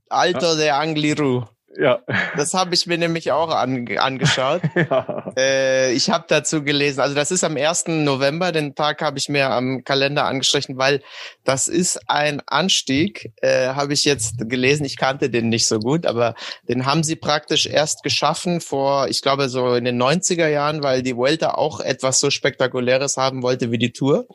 Alter 0.09 0.53
ja? 0.53 0.57
der 0.57 0.77
Angliru. 0.79 1.45
Ja. 1.79 2.01
Das 2.37 2.55
habe 2.55 2.74
ich 2.74 2.87
mir 2.87 2.99
nämlich 2.99 3.33
auch 3.33 3.51
an, 3.51 3.87
angeschaut. 3.99 4.62
ja. 4.74 5.33
äh, 5.37 5.93
ich 5.93 6.11
habe 6.11 6.24
dazu 6.29 6.62
gelesen, 6.62 7.01
also 7.01 7.14
das 7.14 7.31
ist 7.31 7.45
am 7.45 7.57
1. 7.57 7.89
November, 7.89 8.53
den 8.53 8.74
Tag 8.74 9.03
habe 9.03 9.18
ich 9.18 9.29
mir 9.29 9.51
am 9.51 9.85
Kalender 9.85 10.24
angestrichen, 10.24 10.79
weil 10.79 11.03
das 11.45 11.68
ist 11.68 12.01
ein 12.09 12.43
Anstieg, 12.47 13.33
äh, 13.43 13.68
habe 13.68 13.93
ich 13.93 14.05
jetzt 14.05 14.49
gelesen, 14.49 14.85
ich 14.85 14.97
kannte 14.97 15.31
den 15.31 15.49
nicht 15.49 15.66
so 15.66 15.79
gut, 15.79 16.07
aber 16.07 16.35
den 16.68 16.87
haben 16.87 17.03
sie 17.03 17.16
praktisch 17.16 17.66
erst 17.66 18.03
geschaffen 18.03 18.61
vor, 18.61 19.09
ich 19.09 19.22
glaube 19.22 19.49
so 19.49 19.74
in 19.74 19.85
den 19.85 20.01
90er 20.01 20.49
Jahren, 20.49 20.83
weil 20.83 21.03
die 21.03 21.16
Vuelta 21.16 21.55
auch 21.55 21.81
etwas 21.81 22.20
so 22.20 22.31
Spektakuläres 22.31 23.16
haben 23.16 23.43
wollte 23.43 23.70
wie 23.70 23.79
die 23.79 23.93
Tour. 23.93 24.27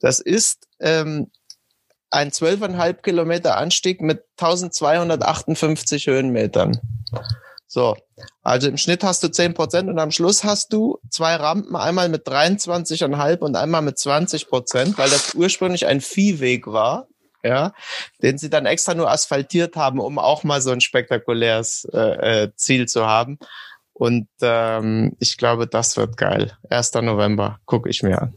Das 0.00 0.20
ist 0.20 0.66
ähm, 0.80 1.30
ein 2.14 2.30
12,5 2.30 3.02
Kilometer 3.02 3.56
Anstieg 3.56 4.00
mit 4.00 4.24
1258 4.38 6.06
Höhenmetern. 6.06 6.80
So, 7.66 7.96
also 8.42 8.68
im 8.68 8.76
Schnitt 8.76 9.02
hast 9.02 9.22
du 9.24 9.28
zehn 9.28 9.52
Prozent 9.52 9.88
und 9.88 9.98
am 9.98 10.12
Schluss 10.12 10.44
hast 10.44 10.72
du 10.72 11.00
zwei 11.10 11.34
Rampen, 11.34 11.74
einmal 11.74 12.08
mit 12.08 12.26
23,5 12.26 13.38
und 13.40 13.56
einmal 13.56 13.82
mit 13.82 13.98
20 13.98 14.48
Prozent, 14.48 14.96
weil 14.96 15.10
das 15.10 15.34
ursprünglich 15.34 15.86
ein 15.86 16.00
Viehweg 16.00 16.68
war, 16.68 17.08
ja, 17.42 17.72
den 18.22 18.38
sie 18.38 18.48
dann 18.48 18.66
extra 18.66 18.94
nur 18.94 19.10
asphaltiert 19.10 19.74
haben, 19.74 19.98
um 19.98 20.20
auch 20.20 20.44
mal 20.44 20.62
so 20.62 20.70
ein 20.70 20.80
spektakuläres 20.80 21.88
äh, 21.92 22.44
äh 22.44 22.52
Ziel 22.54 22.86
zu 22.86 23.06
haben. 23.06 23.38
Und 23.92 24.28
ähm, 24.40 25.16
ich 25.18 25.36
glaube, 25.36 25.66
das 25.66 25.96
wird 25.96 26.16
geil. 26.16 26.56
1. 26.70 26.94
November, 26.94 27.58
gucke 27.64 27.88
ich 27.88 28.02
mir 28.04 28.22
an. 28.22 28.34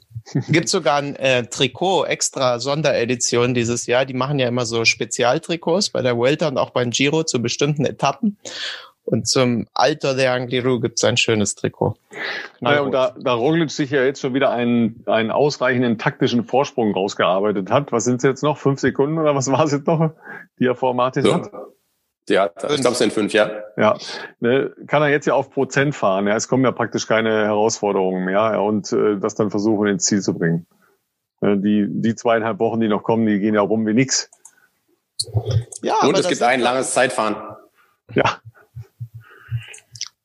Gibt 0.50 0.70
sogar 0.70 0.98
ein 0.98 1.16
äh, 1.16 1.46
Trikot, 1.46 2.06
extra 2.06 2.60
Sonderedition 2.60 3.54
dieses 3.54 3.86
Jahr. 3.86 4.06
Die 4.06 4.14
machen 4.14 4.40
ja 4.40 4.48
immer 4.48 4.66
so 4.66 4.86
Spezialtrikots 4.86 5.90
bei 5.90 6.02
der 6.02 6.18
Vuelta 6.18 6.48
und 6.48 6.58
auch 6.58 6.72
beim 6.72 6.90
Giro 6.90 7.24
zu 7.24 7.42
bestimmten 7.42 7.86
Etappen. 7.86 8.38
Und 9.06 9.26
zum 9.26 9.68
Alter 9.74 10.16
der 10.16 10.34
Angliru 10.34 10.82
gibt 10.82 11.00
es 11.00 11.04
ein 11.06 11.16
schönes 11.16 11.56
Trikot. 11.56 11.96
Naja, 12.60 12.82
und 12.82 12.92
da, 12.92 13.16
da 13.18 13.34
Roglic 13.36 13.72
sich 13.72 13.90
ja 13.92 14.04
jetzt 14.04 14.20
schon 14.20 14.34
wieder 14.34 14.52
einen, 14.52 15.02
einen 15.06 15.32
ausreichenden 15.32 15.98
taktischen 15.98 16.44
Vorsprung 16.44 16.94
rausgearbeitet 16.94 17.72
hat. 17.72 17.94
Was 17.94 18.04
sind 18.04 18.18
es 18.18 18.24
jetzt 18.24 18.44
noch? 18.44 18.58
Fünf 18.58 18.82
Sekunden 18.82 19.18
oder 19.18 19.34
was 19.34 19.50
war 19.50 19.64
es 19.64 19.72
jetzt 19.72 19.88
noch, 19.88 20.12
die 20.60 20.66
er 20.66 20.76
vor 20.76 20.94
Martin 20.94 21.24
so. 21.24 21.36
hat? 21.36 21.50
Ja, 22.30 22.48
ich 22.48 22.82
glaube, 22.82 22.92
es 22.92 22.98
sind 22.98 23.14
fünf, 23.14 23.32
ja. 23.32 23.50
Ja, 23.78 23.98
ne, 24.40 24.74
kann 24.88 25.02
er 25.02 25.08
jetzt 25.08 25.28
ja 25.28 25.34
auf 25.34 25.50
Prozent 25.50 25.96
fahren. 25.96 26.28
Ja, 26.28 26.36
es 26.36 26.50
kommen 26.50 26.66
ja 26.66 26.72
praktisch 26.72 27.08
keine 27.08 27.46
Herausforderungen 27.46 28.26
mehr 28.26 28.62
und 28.62 28.92
äh, 28.92 29.18
das 29.18 29.36
dann 29.36 29.50
versuchen 29.50 29.88
ins 29.88 30.06
Ziel 30.06 30.22
zu 30.22 30.34
bringen. 30.34 30.68
Ne, 31.40 31.58
die, 31.58 31.88
die 31.90 32.16
zweieinhalb 32.16 32.60
Wochen, 32.60 32.82
die 32.82 32.90
noch 32.90 33.04
kommen, 33.04 33.26
die 33.26 33.40
gehen 33.40 33.56
ja 33.56 33.62
rum 33.62 33.88
wie 33.88 33.94
nix. 33.94 34.30
Ja, 35.82 36.02
und 36.02 36.18
es 36.18 36.28
gibt 36.28 36.42
ein 36.42 36.60
langes 36.60 36.92
Zeitfahren. 36.92 37.38
Ja. 38.14 38.40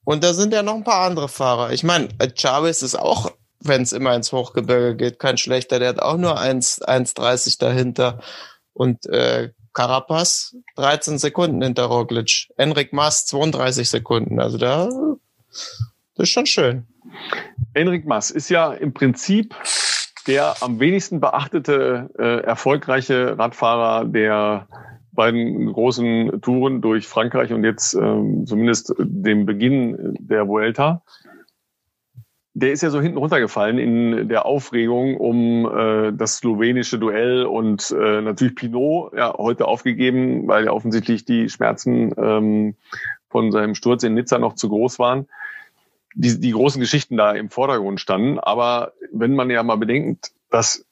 Und 0.04 0.24
da 0.24 0.32
sind 0.34 0.52
ja 0.52 0.62
noch 0.62 0.74
ein 0.74 0.84
paar 0.84 1.06
andere 1.06 1.28
Fahrer. 1.28 1.72
Ich 1.72 1.84
meine, 1.84 2.08
Chavez 2.34 2.82
ist 2.82 2.96
auch, 2.96 3.32
wenn 3.60 3.82
es 3.82 3.92
immer 3.92 4.14
ins 4.14 4.32
Hochgebirge 4.32 4.96
geht, 4.96 5.18
kein 5.20 5.38
schlechter. 5.38 5.78
Der 5.78 5.90
hat 5.90 6.02
auch 6.02 6.16
nur 6.16 6.40
1,30 6.40 7.60
dahinter. 7.60 8.18
Und 8.72 9.06
äh, 9.06 9.50
Carapaz 9.72 10.56
13 10.76 11.18
Sekunden 11.18 11.62
hinter 11.62 11.84
Roglic. 11.84 12.48
Enric 12.56 12.92
Mas 12.92 13.26
32 13.26 13.88
Sekunden. 13.88 14.40
Also 14.40 14.58
da 14.58 14.88
das 16.14 16.28
ist 16.28 16.30
schon 16.30 16.46
schön. 16.46 16.86
Enric 17.74 18.06
Mas 18.06 18.30
ist 18.30 18.48
ja 18.48 18.72
im 18.72 18.92
Prinzip 18.92 19.54
der 20.26 20.54
am 20.60 20.78
wenigsten 20.78 21.20
beachtete 21.20 22.10
äh, 22.18 22.44
erfolgreiche 22.44 23.36
Radfahrer 23.38 24.04
der 24.04 24.68
beiden 25.12 25.72
großen 25.72 26.40
Touren 26.40 26.80
durch 26.80 27.06
Frankreich 27.06 27.52
und 27.52 27.64
jetzt 27.64 27.94
ähm, 27.94 28.46
zumindest 28.46 28.94
dem 28.98 29.44
Beginn 29.46 30.16
der 30.20 30.48
Vuelta 30.48 31.02
der 32.54 32.72
ist 32.72 32.82
ja 32.82 32.90
so 32.90 33.00
hinten 33.00 33.18
runtergefallen 33.18 33.78
in 33.78 34.28
der 34.28 34.44
Aufregung 34.44 35.16
um 35.16 35.66
äh, 35.66 36.12
das 36.12 36.36
slowenische 36.36 36.98
Duell 36.98 37.46
und 37.46 37.90
äh, 37.90 38.20
natürlich 38.20 38.54
Pinot 38.54 39.14
ja 39.14 39.34
heute 39.36 39.66
aufgegeben, 39.66 40.46
weil 40.48 40.66
ja 40.66 40.72
offensichtlich 40.72 41.24
die 41.24 41.48
Schmerzen 41.48 42.12
ähm, 42.18 42.74
von 43.30 43.52
seinem 43.52 43.74
Sturz 43.74 44.02
in 44.02 44.14
Nizza 44.14 44.38
noch 44.38 44.54
zu 44.54 44.68
groß 44.68 44.98
waren. 44.98 45.28
Die, 46.14 46.38
die 46.38 46.50
großen 46.50 46.78
Geschichten 46.78 47.16
da 47.16 47.32
im 47.32 47.48
Vordergrund 47.48 47.98
standen. 47.98 48.38
Aber 48.38 48.92
wenn 49.12 49.34
man 49.34 49.48
ja 49.48 49.62
mal 49.62 49.76
bedenkt, 49.76 50.32
dass 50.50 50.84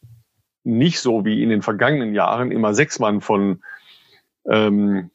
nicht 0.65 0.99
so 1.01 1.27
wie 1.27 1.43
in 1.43 1.51
den 1.51 1.61
vergangenen 1.61 2.15
Jahren 2.15 2.53
immer 2.53 2.73
sechs 2.73 2.99
Mann 2.99 3.21
von 3.21 3.63
ähm, 4.47 5.11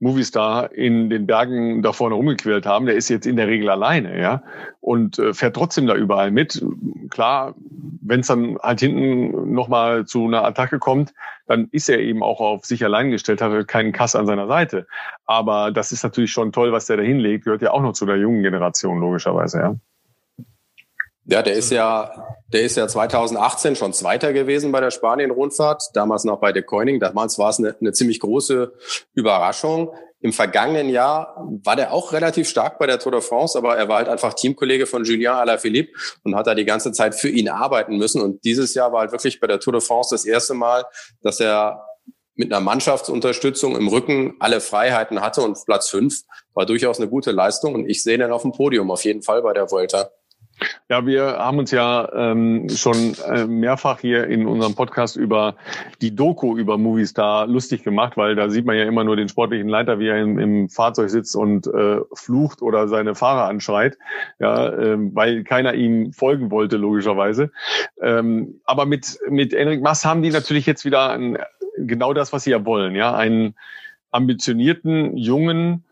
Movistar 0.00 0.72
in 0.72 1.10
den 1.10 1.26
Bergen 1.26 1.82
da 1.82 1.92
vorne 1.92 2.14
rumgequält 2.14 2.64
haben, 2.64 2.86
der 2.86 2.96
ist 2.96 3.10
jetzt 3.10 3.26
in 3.26 3.36
der 3.36 3.46
Regel 3.46 3.68
alleine, 3.68 4.18
ja, 4.18 4.42
und 4.80 5.18
äh, 5.18 5.34
fährt 5.34 5.54
trotzdem 5.54 5.86
da 5.86 5.94
überall 5.94 6.30
mit. 6.30 6.64
Klar, 7.10 7.54
wenn 8.00 8.20
es 8.20 8.26
dann 8.26 8.58
halt 8.62 8.80
hinten 8.80 9.52
nochmal 9.52 10.06
zu 10.06 10.26
einer 10.26 10.44
Attacke 10.44 10.78
kommt, 10.78 11.12
dann 11.46 11.68
ist 11.70 11.90
er 11.90 11.98
eben 12.00 12.22
auch 12.22 12.40
auf 12.40 12.64
sich 12.64 12.82
allein 12.82 13.10
gestellt, 13.10 13.42
hat 13.42 13.68
keinen 13.68 13.92
Kass 13.92 14.16
an 14.16 14.26
seiner 14.26 14.46
Seite. 14.46 14.86
Aber 15.26 15.70
das 15.70 15.92
ist 15.92 16.02
natürlich 16.02 16.32
schon 16.32 16.52
toll, 16.52 16.72
was 16.72 16.86
der 16.86 16.96
da 16.96 17.02
hinlegt, 17.02 17.44
gehört 17.44 17.62
ja 17.62 17.72
auch 17.72 17.82
noch 17.82 17.92
zu 17.92 18.06
der 18.06 18.16
jungen 18.16 18.42
Generation, 18.42 19.00
logischerweise, 19.00 19.58
ja. 19.58 19.76
Ja, 21.30 21.42
der 21.42 21.54
ist 21.54 21.70
ja, 21.70 22.12
der 22.52 22.62
ist 22.62 22.76
ja 22.76 22.88
2018 22.88 23.76
schon 23.76 23.92
Zweiter 23.92 24.32
gewesen 24.32 24.72
bei 24.72 24.80
der 24.80 24.90
Spanien-Rundfahrt, 24.90 25.90
damals 25.94 26.24
noch 26.24 26.40
bei 26.40 26.50
De 26.50 26.62
Koenig. 26.62 26.98
Damals 26.98 27.38
war 27.38 27.50
es 27.50 27.60
eine, 27.60 27.76
eine 27.80 27.92
ziemlich 27.92 28.18
große 28.18 28.72
Überraschung. 29.14 29.94
Im 30.22 30.32
vergangenen 30.32 30.88
Jahr 30.88 31.36
war 31.62 31.76
der 31.76 31.92
auch 31.92 32.12
relativ 32.12 32.48
stark 32.48 32.80
bei 32.80 32.88
der 32.88 32.98
Tour 32.98 33.12
de 33.12 33.20
France, 33.20 33.56
aber 33.56 33.76
er 33.76 33.88
war 33.88 33.98
halt 33.98 34.08
einfach 34.08 34.34
Teamkollege 34.34 34.86
von 34.86 35.04
Julien 35.04 35.32
Alaphilippe 35.32 35.92
und 36.24 36.34
hat 36.34 36.48
da 36.48 36.56
die 36.56 36.64
ganze 36.64 36.90
Zeit 36.90 37.14
für 37.14 37.28
ihn 37.28 37.48
arbeiten 37.48 37.96
müssen. 37.96 38.20
Und 38.20 38.44
dieses 38.44 38.74
Jahr 38.74 38.92
war 38.92 39.02
halt 39.02 39.12
wirklich 39.12 39.38
bei 39.38 39.46
der 39.46 39.60
Tour 39.60 39.74
de 39.74 39.80
France 39.80 40.12
das 40.12 40.24
erste 40.24 40.54
Mal, 40.54 40.84
dass 41.22 41.38
er 41.38 41.86
mit 42.34 42.52
einer 42.52 42.60
Mannschaftsunterstützung 42.60 43.76
im 43.76 43.86
Rücken 43.86 44.34
alle 44.40 44.60
Freiheiten 44.60 45.20
hatte 45.20 45.42
und 45.42 45.64
Platz 45.64 45.88
fünf 45.90 46.22
war 46.54 46.66
durchaus 46.66 46.98
eine 46.98 47.08
gute 47.08 47.30
Leistung. 47.30 47.74
Und 47.74 47.88
ich 47.88 48.02
sehe 48.02 48.16
ihn 48.16 48.32
auf 48.32 48.42
dem 48.42 48.50
Podium 48.52 48.90
auf 48.90 49.04
jeden 49.04 49.22
Fall 49.22 49.42
bei 49.42 49.52
der 49.52 49.70
Vuelta. 49.70 50.10
Ja, 50.88 51.06
wir 51.06 51.38
haben 51.38 51.58
uns 51.58 51.70
ja 51.70 52.08
ähm, 52.12 52.68
schon 52.68 53.14
äh, 53.28 53.46
mehrfach 53.46 54.00
hier 54.00 54.26
in 54.26 54.46
unserem 54.46 54.74
Podcast 54.74 55.16
über 55.16 55.56
die 56.00 56.14
Doku 56.14 56.56
über 56.56 56.78
Movistar 56.78 57.46
lustig 57.46 57.82
gemacht, 57.82 58.16
weil 58.16 58.34
da 58.34 58.50
sieht 58.50 58.66
man 58.66 58.76
ja 58.76 58.84
immer 58.84 59.04
nur 59.04 59.16
den 59.16 59.28
sportlichen 59.28 59.68
Leiter, 59.68 59.98
wie 59.98 60.08
er 60.08 60.20
im, 60.20 60.38
im 60.38 60.68
Fahrzeug 60.68 61.10
sitzt 61.10 61.36
und 61.36 61.66
äh, 61.66 61.98
flucht 62.12 62.62
oder 62.62 62.88
seine 62.88 63.14
Fahrer 63.14 63.48
anschreit, 63.48 63.98
ja, 64.38 64.68
äh, 64.68 64.96
weil 65.14 65.44
keiner 65.44 65.74
ihm 65.74 66.12
folgen 66.12 66.50
wollte, 66.50 66.76
logischerweise. 66.76 67.50
Ähm, 68.02 68.60
aber 68.64 68.86
mit, 68.86 69.18
mit 69.28 69.54
Enric 69.54 69.82
Mass 69.82 70.04
haben 70.04 70.22
die 70.22 70.30
natürlich 70.30 70.66
jetzt 70.66 70.84
wieder 70.84 71.10
ein, 71.10 71.38
genau 71.78 72.12
das, 72.12 72.32
was 72.32 72.44
sie 72.44 72.50
ja 72.50 72.64
wollen, 72.64 72.94
ja, 72.94 73.14
einen 73.14 73.54
ambitionierten, 74.10 75.16
jungen, 75.16 75.84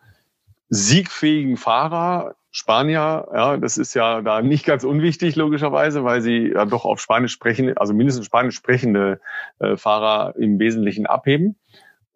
siegfähigen 0.71 1.57
Fahrer, 1.57 2.35
Spanier, 2.51 3.29
ja, 3.33 3.57
das 3.59 3.77
ist 3.77 3.95
ja 3.95 4.23
da 4.23 4.41
nicht 4.41 4.65
ganz 4.65 4.85
unwichtig, 4.85 5.37
logischerweise, 5.37 6.05
weil 6.05 6.23
sie 6.23 6.53
ja 6.55 6.65
doch 6.65 6.85
auf 6.85 7.01
Spanisch 7.01 7.33
sprechen, 7.33 7.77
also 7.77 7.93
mindestens 7.93 8.27
Spanisch 8.27 8.57
sprechende 8.57 9.21
äh, 9.59 9.77
Fahrer 9.77 10.35
im 10.37 10.59
Wesentlichen 10.59 11.07
abheben 11.07 11.57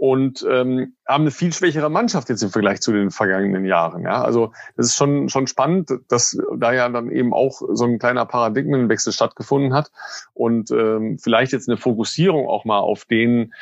und 0.02 0.44
ähm, 0.50 0.96
haben 1.06 1.22
eine 1.22 1.30
viel 1.30 1.52
schwächere 1.52 1.88
Mannschaft 1.88 2.28
jetzt 2.28 2.42
im 2.42 2.50
Vergleich 2.50 2.80
zu 2.80 2.92
den 2.92 3.12
vergangenen 3.12 3.64
Jahren. 3.64 4.02
Ja, 4.02 4.20
also 4.22 4.52
das 4.76 4.86
ist 4.86 4.96
schon 4.96 5.28
schon 5.28 5.46
spannend, 5.46 5.92
dass 6.08 6.36
da 6.56 6.72
ja 6.72 6.88
dann 6.88 7.08
eben 7.08 7.32
auch 7.32 7.62
so 7.72 7.84
ein 7.84 8.00
kleiner 8.00 8.26
Paradigmenwechsel 8.26 9.12
stattgefunden 9.12 9.74
hat 9.74 9.92
und 10.34 10.72
ähm, 10.72 11.18
vielleicht 11.22 11.52
jetzt 11.52 11.68
eine 11.68 11.78
Fokussierung 11.78 12.48
auch 12.48 12.64
mal 12.64 12.80
auf 12.80 13.04
den 13.04 13.52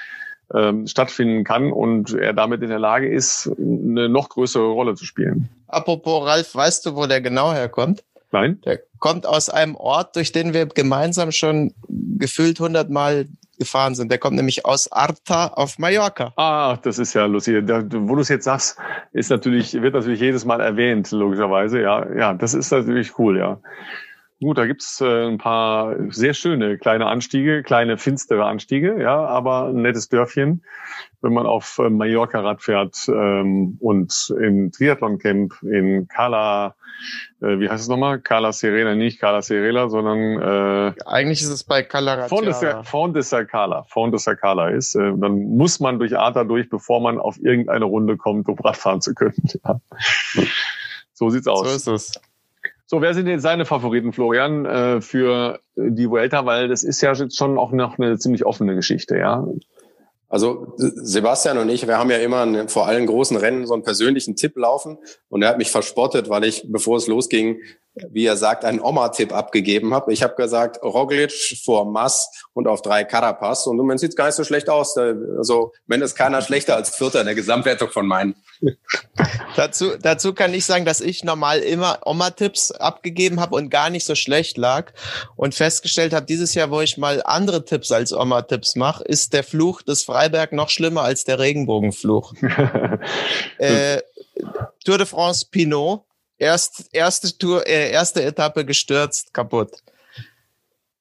ähm, 0.54 0.86
stattfinden 0.86 1.44
kann 1.44 1.72
und 1.72 2.12
er 2.14 2.32
damit 2.32 2.62
in 2.62 2.70
der 2.70 2.78
Lage 2.78 3.08
ist, 3.08 3.50
eine 3.58 4.08
noch 4.08 4.28
größere 4.28 4.68
Rolle 4.68 4.94
zu 4.94 5.04
spielen. 5.04 5.48
Apropos 5.68 6.26
Ralf, 6.26 6.54
weißt 6.54 6.86
du, 6.86 6.96
wo 6.96 7.06
der 7.06 7.20
genau 7.20 7.52
herkommt? 7.52 8.02
Nein. 8.32 8.60
Der 8.64 8.80
kommt 8.98 9.26
aus 9.26 9.48
einem 9.48 9.74
Ort, 9.74 10.16
durch 10.16 10.32
den 10.32 10.54
wir 10.54 10.66
gemeinsam 10.66 11.32
schon 11.32 11.74
gefühlt 11.88 12.60
hundertmal 12.60 13.26
gefahren 13.58 13.94
sind. 13.94 14.10
Der 14.10 14.18
kommt 14.18 14.36
nämlich 14.36 14.64
aus 14.64 14.90
Arta 14.90 15.48
auf 15.48 15.78
Mallorca. 15.78 16.32
Ah, 16.36 16.76
das 16.82 16.98
ist 16.98 17.14
ja 17.14 17.26
lustig. 17.26 17.66
Da, 17.66 17.84
wo 17.90 18.14
du 18.14 18.22
es 18.22 18.28
jetzt 18.28 18.44
sagst, 18.44 18.78
ist 19.12 19.30
natürlich, 19.30 19.74
wird 19.74 19.94
natürlich 19.94 20.20
jedes 20.20 20.44
Mal 20.44 20.60
erwähnt, 20.60 21.10
logischerweise. 21.10 21.80
Ja, 21.80 22.06
ja, 22.14 22.34
das 22.34 22.54
ist 22.54 22.72
natürlich 22.72 23.18
cool, 23.18 23.38
ja. 23.38 23.60
Gut, 24.42 24.56
da 24.56 24.66
gibt's 24.66 25.02
äh, 25.02 25.26
ein 25.26 25.36
paar 25.36 25.94
sehr 26.08 26.32
schöne 26.32 26.78
kleine 26.78 27.06
Anstiege, 27.06 27.62
kleine 27.62 27.98
finstere 27.98 28.46
Anstiege, 28.46 28.96
ja, 28.98 29.26
aber 29.26 29.66
ein 29.66 29.82
nettes 29.82 30.08
Dörfchen, 30.08 30.64
wenn 31.20 31.34
man 31.34 31.44
auf 31.44 31.78
äh, 31.78 31.90
Mallorca 31.90 32.40
Rad 32.40 32.62
fährt 32.62 32.96
ähm, 33.08 33.76
und 33.80 34.34
im 34.40 34.72
Triathlon-Camp 34.72 35.62
in 35.62 36.08
Cala, 36.08 36.74
äh, 37.42 37.58
wie 37.58 37.68
heißt 37.68 37.82
es 37.82 37.88
nochmal? 37.88 38.18
Cala 38.20 38.52
Serena, 38.52 38.94
nicht 38.94 39.20
Cala 39.20 39.42
Serela, 39.42 39.90
sondern 39.90 40.40
äh, 40.40 40.94
eigentlich 41.04 41.42
ist 41.42 41.50
es 41.50 41.64
bei 41.64 41.82
Cala 41.82 42.26
Fond 42.28 42.46
de, 42.46 42.84
Fond 42.84 43.14
de 43.14 43.22
Sarcala, 43.22 43.82
Fond 43.88 44.14
de 44.14 44.18
Sarcala 44.18 44.70
ist, 44.70 44.94
äh, 44.94 45.12
dann 45.18 45.54
muss 45.54 45.80
man 45.80 45.98
durch 45.98 46.16
Arta 46.16 46.44
durch, 46.44 46.70
bevor 46.70 47.02
man 47.02 47.18
auf 47.18 47.38
irgendeine 47.38 47.84
Runde 47.84 48.16
kommt, 48.16 48.48
um 48.48 48.58
Radfahren 48.58 49.02
zu 49.02 49.14
können. 49.14 49.34
Ja. 49.64 49.80
So 51.12 51.28
sieht's 51.28 51.46
aus. 51.46 51.68
So 51.68 51.92
ist 51.92 52.12
es. 52.14 52.29
So, 52.90 53.00
wer 53.00 53.14
sind 53.14 53.26
denn 53.26 53.38
seine 53.38 53.66
Favoriten, 53.66 54.12
Florian, 54.12 54.66
äh, 54.66 55.00
für 55.00 55.60
die 55.76 56.10
Vuelta? 56.10 56.44
Weil 56.44 56.66
das 56.66 56.82
ist 56.82 57.00
ja 57.00 57.12
jetzt 57.12 57.36
schon 57.36 57.56
auch 57.56 57.70
noch 57.70 58.00
eine 58.00 58.18
ziemlich 58.18 58.44
offene 58.44 58.74
Geschichte, 58.74 59.16
ja. 59.16 59.46
Also 60.28 60.74
Sebastian 60.76 61.58
und 61.58 61.68
ich, 61.68 61.86
wir 61.86 61.98
haben 61.98 62.10
ja 62.10 62.16
immer 62.16 62.40
einen, 62.40 62.68
vor 62.68 62.88
allen 62.88 63.06
großen 63.06 63.36
Rennen 63.36 63.64
so 63.64 63.74
einen 63.74 63.84
persönlichen 63.84 64.34
Tipp 64.34 64.56
laufen 64.56 64.98
und 65.28 65.42
er 65.42 65.50
hat 65.50 65.58
mich 65.58 65.70
verspottet, 65.70 66.28
weil 66.30 66.42
ich, 66.42 66.64
bevor 66.66 66.96
es 66.96 67.06
losging, 67.06 67.60
wie 67.94 68.26
er 68.26 68.36
sagt, 68.36 68.64
einen 68.64 68.80
Oma-Tipp 68.80 69.32
abgegeben 69.32 69.92
habe. 69.92 70.12
Ich 70.12 70.22
habe 70.22 70.34
gesagt, 70.36 70.82
Roglic 70.82 71.32
vor 71.64 71.90
Mass 71.90 72.30
und 72.52 72.68
auf 72.68 72.82
drei 72.82 73.04
Carapaz. 73.04 73.66
Und 73.66 73.74
im 73.74 73.82
Moment 73.82 74.00
sieht 74.00 74.10
es 74.10 74.16
gar 74.16 74.26
nicht 74.26 74.36
so 74.36 74.44
schlecht 74.44 74.68
aus. 74.68 74.96
Also, 74.96 75.72
wenn 75.86 76.00
es 76.00 76.14
keiner 76.14 76.40
schlechter 76.42 76.76
als 76.76 76.90
Vierter 76.90 77.20
in 77.20 77.26
der 77.26 77.34
Gesamtwertung 77.34 77.90
von 77.90 78.06
meinen. 78.06 78.36
dazu, 79.56 79.96
dazu 80.00 80.34
kann 80.34 80.54
ich 80.54 80.64
sagen, 80.64 80.84
dass 80.84 81.00
ich 81.00 81.24
normal 81.24 81.58
immer 81.60 81.98
Oma-Tipps 82.04 82.70
abgegeben 82.70 83.40
habe 83.40 83.56
und 83.56 83.70
gar 83.70 83.90
nicht 83.90 84.04
so 84.04 84.14
schlecht 84.14 84.56
lag. 84.56 84.92
Und 85.36 85.54
festgestellt 85.54 86.12
habe, 86.12 86.26
dieses 86.26 86.54
Jahr, 86.54 86.70
wo 86.70 86.80
ich 86.80 86.96
mal 86.96 87.22
andere 87.24 87.64
Tipps 87.64 87.90
als 87.90 88.12
Oma-Tipps 88.12 88.76
mache, 88.76 89.04
ist 89.04 89.32
der 89.32 89.42
Fluch 89.42 89.82
des 89.82 90.04
Freiberg 90.04 90.52
noch 90.52 90.68
schlimmer 90.68 91.02
als 91.02 91.24
der 91.24 91.38
Regenbogenfluch. 91.38 92.34
äh, 93.58 94.00
Tour 94.84 94.98
de 94.98 95.06
France 95.06 95.46
Pinot 95.50 96.04
Erst, 96.40 96.88
erste 96.92 97.36
Tour, 97.36 97.66
äh, 97.66 97.90
erste 97.90 98.22
Etappe 98.24 98.64
gestürzt, 98.64 99.34
kaputt. 99.34 99.72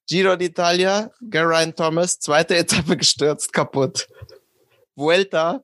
Giro 0.05 0.33
d'Italia, 0.33 1.11
Geraint 1.21 1.77
Thomas, 1.77 2.19
zweite 2.19 2.57
Etappe 2.57 2.97
gestürzt, 2.97 3.53
kaputt. 3.53 4.09
Vuelta, 4.95 5.63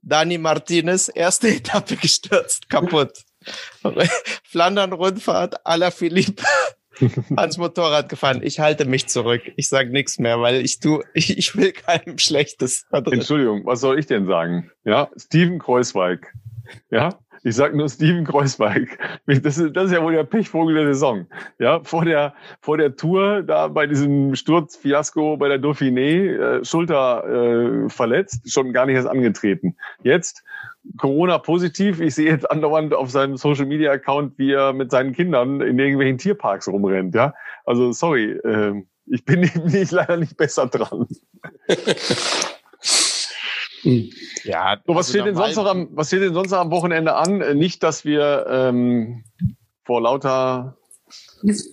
Dani 0.00 0.38
Martinez, 0.38 1.10
erste 1.14 1.48
Etappe 1.56 1.96
gestürzt, 1.96 2.70
kaputt. 2.70 3.24
Flandern-Rundfahrt, 4.44 5.66
Ala 5.66 5.90
Philippe 5.90 6.42
ans 7.36 7.58
Motorrad 7.58 8.08
gefahren. 8.08 8.40
Ich 8.42 8.58
halte 8.58 8.86
mich 8.86 9.08
zurück. 9.08 9.42
Ich 9.56 9.68
sage 9.68 9.90
nichts 9.90 10.18
mehr, 10.18 10.40
weil 10.40 10.64
ich 10.64 10.80
tu, 10.80 11.02
ich, 11.12 11.36
ich 11.36 11.54
will 11.56 11.72
keinem 11.72 12.16
Schlechtes. 12.16 12.86
Entschuldigung, 12.90 13.66
was 13.66 13.80
soll 13.80 13.98
ich 13.98 14.06
denn 14.06 14.24
sagen? 14.24 14.70
Ja, 14.84 15.10
Steven 15.18 15.58
Kreuzweig. 15.58 16.32
Ja, 16.90 17.18
ich 17.44 17.54
sag 17.54 17.74
nur 17.74 17.88
Steven 17.88 18.24
Kreuzweig. 18.24 18.98
Das 19.26 19.58
ist, 19.58 19.76
das 19.76 19.86
ist 19.86 19.92
ja 19.92 20.02
wohl 20.02 20.14
der 20.14 20.24
Pechvogel 20.24 20.74
der 20.74 20.86
Saison. 20.86 21.26
Ja, 21.58 21.80
vor 21.82 22.04
der, 22.04 22.34
vor 22.60 22.78
der 22.78 22.96
Tour, 22.96 23.42
da 23.42 23.68
bei 23.68 23.86
diesem 23.86 24.34
Sturzfiasko 24.34 25.36
bei 25.36 25.48
der 25.48 25.60
Dauphiné, 25.60 26.58
äh, 26.60 26.64
Schulter 26.64 27.24
äh, 27.84 27.88
verletzt, 27.90 28.50
schon 28.50 28.72
gar 28.72 28.86
nicht 28.86 28.96
erst 28.96 29.08
angetreten. 29.08 29.76
Jetzt 30.02 30.42
Corona 30.98 31.38
positiv. 31.38 32.00
Ich 32.00 32.14
sehe 32.14 32.30
jetzt 32.30 32.50
andauernd 32.50 32.94
auf 32.94 33.10
seinem 33.10 33.36
Social 33.36 33.66
Media 33.66 33.92
Account, 33.92 34.38
wie 34.38 34.52
er 34.52 34.72
mit 34.72 34.90
seinen 34.90 35.12
Kindern 35.12 35.60
in 35.60 35.78
irgendwelchen 35.78 36.18
Tierparks 36.18 36.68
rumrennt. 36.68 37.14
Ja, 37.14 37.34
also 37.64 37.92
sorry, 37.92 38.32
äh, 38.32 38.82
ich 39.06 39.24
bin 39.24 39.40
nicht, 39.66 39.92
leider 39.92 40.16
nicht 40.16 40.36
besser 40.36 40.66
dran. 40.66 41.06
Ja, 44.44 44.78
so, 44.86 44.94
was, 44.94 45.06
also 45.06 45.10
steht 45.10 45.26
denn 45.26 45.36
sonst 45.36 45.56
noch 45.56 45.66
am, 45.66 45.88
was 45.92 46.08
steht 46.08 46.22
denn 46.22 46.34
sonst 46.34 46.50
noch 46.50 46.58
am 46.58 46.70
Wochenende 46.70 47.14
an? 47.14 47.38
Nicht, 47.56 47.82
dass 47.82 48.04
wir 48.04 48.46
ähm, 48.48 49.24
vor 49.84 50.00
lauter 50.00 50.76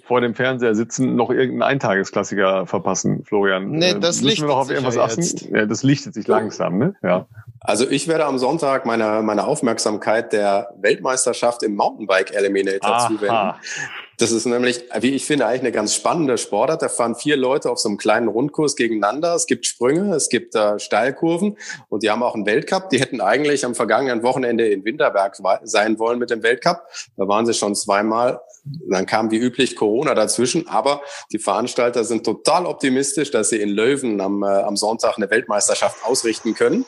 vor 0.06 0.22
dem 0.22 0.36
Fernseher 0.36 0.76
sitzen, 0.76 1.16
noch 1.16 1.30
irgendeinen 1.30 1.64
Eintagesklassiker 1.64 2.68
verpassen, 2.68 3.24
Florian. 3.24 3.72
Nee, 3.72 3.96
das 4.00 4.22
äh, 4.22 4.26
Müssen 4.26 4.42
wir 4.42 4.48
noch 4.48 4.58
auf 4.58 4.70
irgendwas 4.70 4.98
achten? 4.98 5.56
Ja, 5.56 5.66
das 5.66 5.84
lichtet 5.84 6.14
sich 6.14 6.28
langsam, 6.28 6.78
ne? 6.78 6.96
Ja. 7.02 7.28
Also 7.62 7.90
ich 7.90 8.08
werde 8.08 8.26
am 8.26 8.38
Sonntag 8.38 8.86
meine, 8.86 9.22
meine 9.24 9.46
Aufmerksamkeit 9.46 10.34
der 10.34 10.74
Weltmeisterschaft 10.78 11.64
im 11.64 11.76
Mountainbike 11.76 12.34
Eliminator 12.34 12.92
Aha. 12.92 13.08
zuwenden. 13.08 13.54
Das 14.22 14.32
ist 14.32 14.46
nämlich, 14.46 14.84
wie 15.00 15.16
ich 15.16 15.26
finde, 15.26 15.48
eigentlich 15.48 15.62
eine 15.62 15.72
ganz 15.72 15.96
spannende 15.96 16.38
Sportart. 16.38 16.84
Da 16.84 16.90
fahren 16.90 17.16
vier 17.16 17.38
Leute 17.38 17.72
auf 17.72 17.80
so 17.80 17.90
einem 17.90 17.98
kleinen 17.98 18.28
Rundkurs 18.28 18.76
gegeneinander. 18.76 19.34
Es 19.34 19.48
gibt 19.48 19.66
Sprünge, 19.66 20.14
es 20.14 20.30
gibt 20.30 20.54
äh, 20.54 20.78
Steilkurven 20.78 21.58
und 21.90 22.04
die 22.04 22.12
haben 22.12 22.22
auch 22.22 22.36
einen 22.36 22.46
Weltcup. 22.46 22.92
Die 22.92 23.02
hätten 23.02 23.20
eigentlich 23.20 23.66
am 23.66 23.74
vergangenen 23.74 24.22
Wochenende 24.22 24.68
in 24.68 24.86
Winterberg 24.86 25.36
sein 25.64 25.98
wollen 25.98 26.20
mit 26.20 26.30
dem 26.30 26.44
Weltcup. 26.44 26.84
Da 27.18 27.28
waren 27.28 27.48
sie 27.48 27.56
schon 27.56 27.74
zweimal. 27.74 28.42
Dann 28.64 29.08
kam 29.08 29.32
wie 29.32 29.38
üblich 29.38 29.76
Corona 29.76 30.14
dazwischen, 30.14 30.68
aber 30.68 31.02
die 31.32 31.40
Veranstalter 31.40 32.04
sind 32.04 32.24
total 32.24 32.68
optimistisch, 32.68 33.32
dass 33.32 33.50
sie 33.50 33.60
in 33.60 33.70
Löwen 33.70 34.22
am, 34.22 34.44
äh, 34.44 34.46
am 34.46 34.78
Sonntag 34.78 35.18
eine 35.18 35.32
Weltmeisterschaft 35.32 36.06
ausrichten 36.06 36.54
können. 36.54 36.86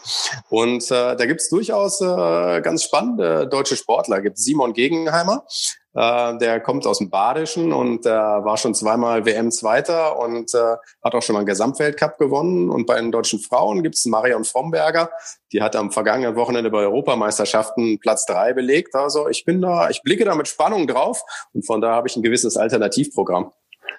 Und 0.50 0.84
äh, 0.92 1.16
da 1.16 1.26
gibt's 1.26 1.50
durchaus 1.50 2.00
äh, 2.00 2.62
ganz 2.62 2.84
spannende 2.84 3.48
deutsche 3.48 3.76
Sportler. 3.76 4.18
Da 4.18 4.22
gibt 4.22 4.38
Simon 4.38 4.74
Gegenheimer, 4.74 5.48
äh, 5.94 6.38
der 6.38 6.60
kommt 6.60 6.88
aus 6.88 6.98
dem 6.98 7.10
Badischen 7.10 7.74
und 7.74 8.06
äh, 8.06 8.10
war 8.10 8.58
schon 8.58 8.74
zweimal 8.74 9.26
WM-Zweiter 9.26 10.20
und 10.20 10.54
äh, 10.54 10.76
hat 11.04 11.16
auch 11.16 11.22
schon 11.22 11.34
mal 11.34 11.40
einen 11.40 11.48
Gesamtweltcup 11.48 12.18
gewonnen. 12.18 12.70
Und 12.70 12.86
bei 12.86 12.96
den 13.00 13.12
deutschen 13.12 13.40
Frauen 13.40 13.84
gibt 13.84 13.96
es 13.96 14.06
Marion 14.06 14.44
Fromberger, 14.44 15.12
die 15.52 15.62
hat 15.62 15.76
am 15.76 15.92
vergangenen 15.92 16.36
Wochenende 16.36 16.72
bei 16.72 16.80
Europameisterschaften 16.80 18.00
Platz 18.00 18.26
drei 18.26 18.54
belegt. 18.54 18.96
Also 18.96 19.28
ich 19.28 19.46
bin 19.46 19.62
da, 19.62 19.90
ich 19.90 20.02
blicke 20.02 20.26
da 20.26 20.36
mit 20.36 20.48
Spannung 20.48 20.88
drauf 20.88 21.24
und 21.54 21.66
von 21.66 21.82
da 21.82 21.94
habe 21.94 22.08
ich 22.08 22.16
ein 22.16 22.24
gewisses 22.24 22.58
Alternativprogramm. 22.58 23.52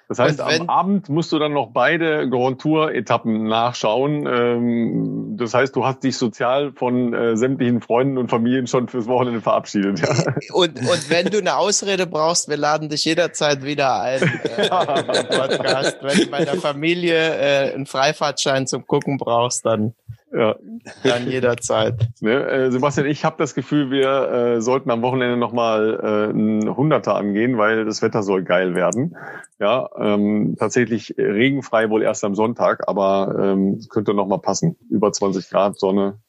Das 0.07 0.19
heißt, 0.19 0.39
am 0.39 0.69
Abend 0.69 1.09
musst 1.09 1.31
du 1.31 1.39
dann 1.39 1.53
noch 1.53 1.71
beide 1.71 2.29
Grand 2.29 2.61
Tour-Etappen 2.61 3.47
nachschauen. 3.47 4.27
Ähm, 4.27 5.37
das 5.37 5.53
heißt, 5.53 5.75
du 5.75 5.85
hast 5.85 6.03
dich 6.03 6.17
sozial 6.17 6.73
von 6.73 7.13
äh, 7.13 7.35
sämtlichen 7.35 7.81
Freunden 7.81 8.17
und 8.17 8.29
Familien 8.29 8.67
schon 8.67 8.87
fürs 8.87 9.07
Wochenende 9.07 9.41
verabschiedet. 9.41 9.99
Ja? 9.99 10.33
Und, 10.53 10.79
und 10.79 11.09
wenn 11.09 11.27
du 11.27 11.39
eine 11.39 11.57
Ausrede 11.57 12.05
brauchst, 12.05 12.49
wir 12.49 12.57
laden 12.57 12.89
dich 12.89 13.03
jederzeit 13.05 13.63
wieder 13.63 14.01
ein 14.01 14.21
äh, 14.21 14.69
Podcast. 14.69 15.97
Wenn 16.01 16.17
du 16.19 16.27
bei 16.27 16.45
der 16.45 16.55
Familie 16.55 17.15
äh, 17.15 17.73
einen 17.73 17.87
Freifahrtschein 17.87 18.67
zum 18.67 18.85
Gucken 18.85 19.17
brauchst, 19.17 19.65
dann 19.65 19.95
ja. 20.35 20.55
Dann 21.03 21.27
jederzeit. 21.29 22.09
Ne, 22.19 22.43
äh, 22.45 22.71
Sebastian, 22.71 23.07
ich 23.07 23.23
habe 23.23 23.37
das 23.37 23.55
Gefühl, 23.55 23.89
wir 23.89 24.09
äh, 24.31 24.61
sollten 24.61 24.91
am 24.91 25.01
Wochenende 25.01 25.37
nochmal 25.37 25.99
äh, 26.01 26.31
ein 26.31 26.75
Hunderter 26.75 27.15
angehen, 27.15 27.57
weil 27.57 27.85
das 27.85 28.01
Wetter 28.01 28.21
soll 28.23 28.43
geil 28.43 28.75
werden. 28.75 29.15
Ja, 29.59 29.89
ähm, 29.97 30.55
tatsächlich 30.59 31.15
regenfrei 31.17 31.89
wohl 31.89 32.03
erst 32.03 32.23
am 32.25 32.35
Sonntag, 32.35 32.87
aber 32.87 33.35
ähm, 33.39 33.79
könnte 33.89 34.13
nochmal 34.13 34.39
passen. 34.39 34.75
Über 34.89 35.11
20 35.11 35.49
Grad 35.49 35.79
Sonne, 35.79 36.19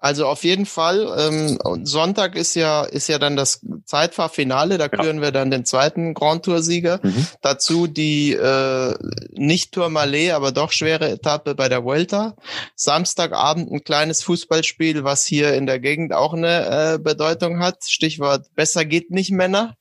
also 0.00 0.26
auf 0.26 0.44
jeden 0.44 0.64
Fall. 0.64 1.06
Ähm, 1.18 1.58
Sonntag 1.84 2.34
ist 2.34 2.54
ja 2.54 2.84
ist 2.84 3.08
ja 3.08 3.18
dann 3.18 3.36
das 3.36 3.60
Zeitfahrfinale. 3.84 4.78
Da 4.78 4.88
küren 4.88 5.16
ja. 5.16 5.24
wir 5.24 5.30
dann 5.30 5.50
den 5.50 5.66
zweiten 5.66 6.14
Grand 6.14 6.42
Tour 6.46 6.62
Sieger. 6.62 7.00
Mhm. 7.02 7.26
Dazu 7.42 7.86
die 7.86 8.32
äh, 8.32 8.94
nicht 9.32 9.72
Tourmalet, 9.72 10.32
aber 10.32 10.52
doch 10.52 10.72
schwere 10.72 11.10
Etappe 11.10 11.54
bei 11.54 11.68
der 11.68 11.84
Vuelta. 11.84 12.34
Samstagabend 12.74 13.70
ein 13.70 13.84
kleines 13.84 14.22
Fußballspiel, 14.22 15.04
was 15.04 15.26
hier 15.26 15.52
in 15.52 15.66
der 15.66 15.78
Gegend 15.78 16.14
auch 16.14 16.32
eine 16.32 16.94
äh, 16.94 16.98
Bedeutung 16.98 17.60
hat. 17.60 17.84
Stichwort 17.84 18.46
besser 18.54 18.86
geht 18.86 19.10
nicht 19.10 19.30
Männer. 19.30 19.74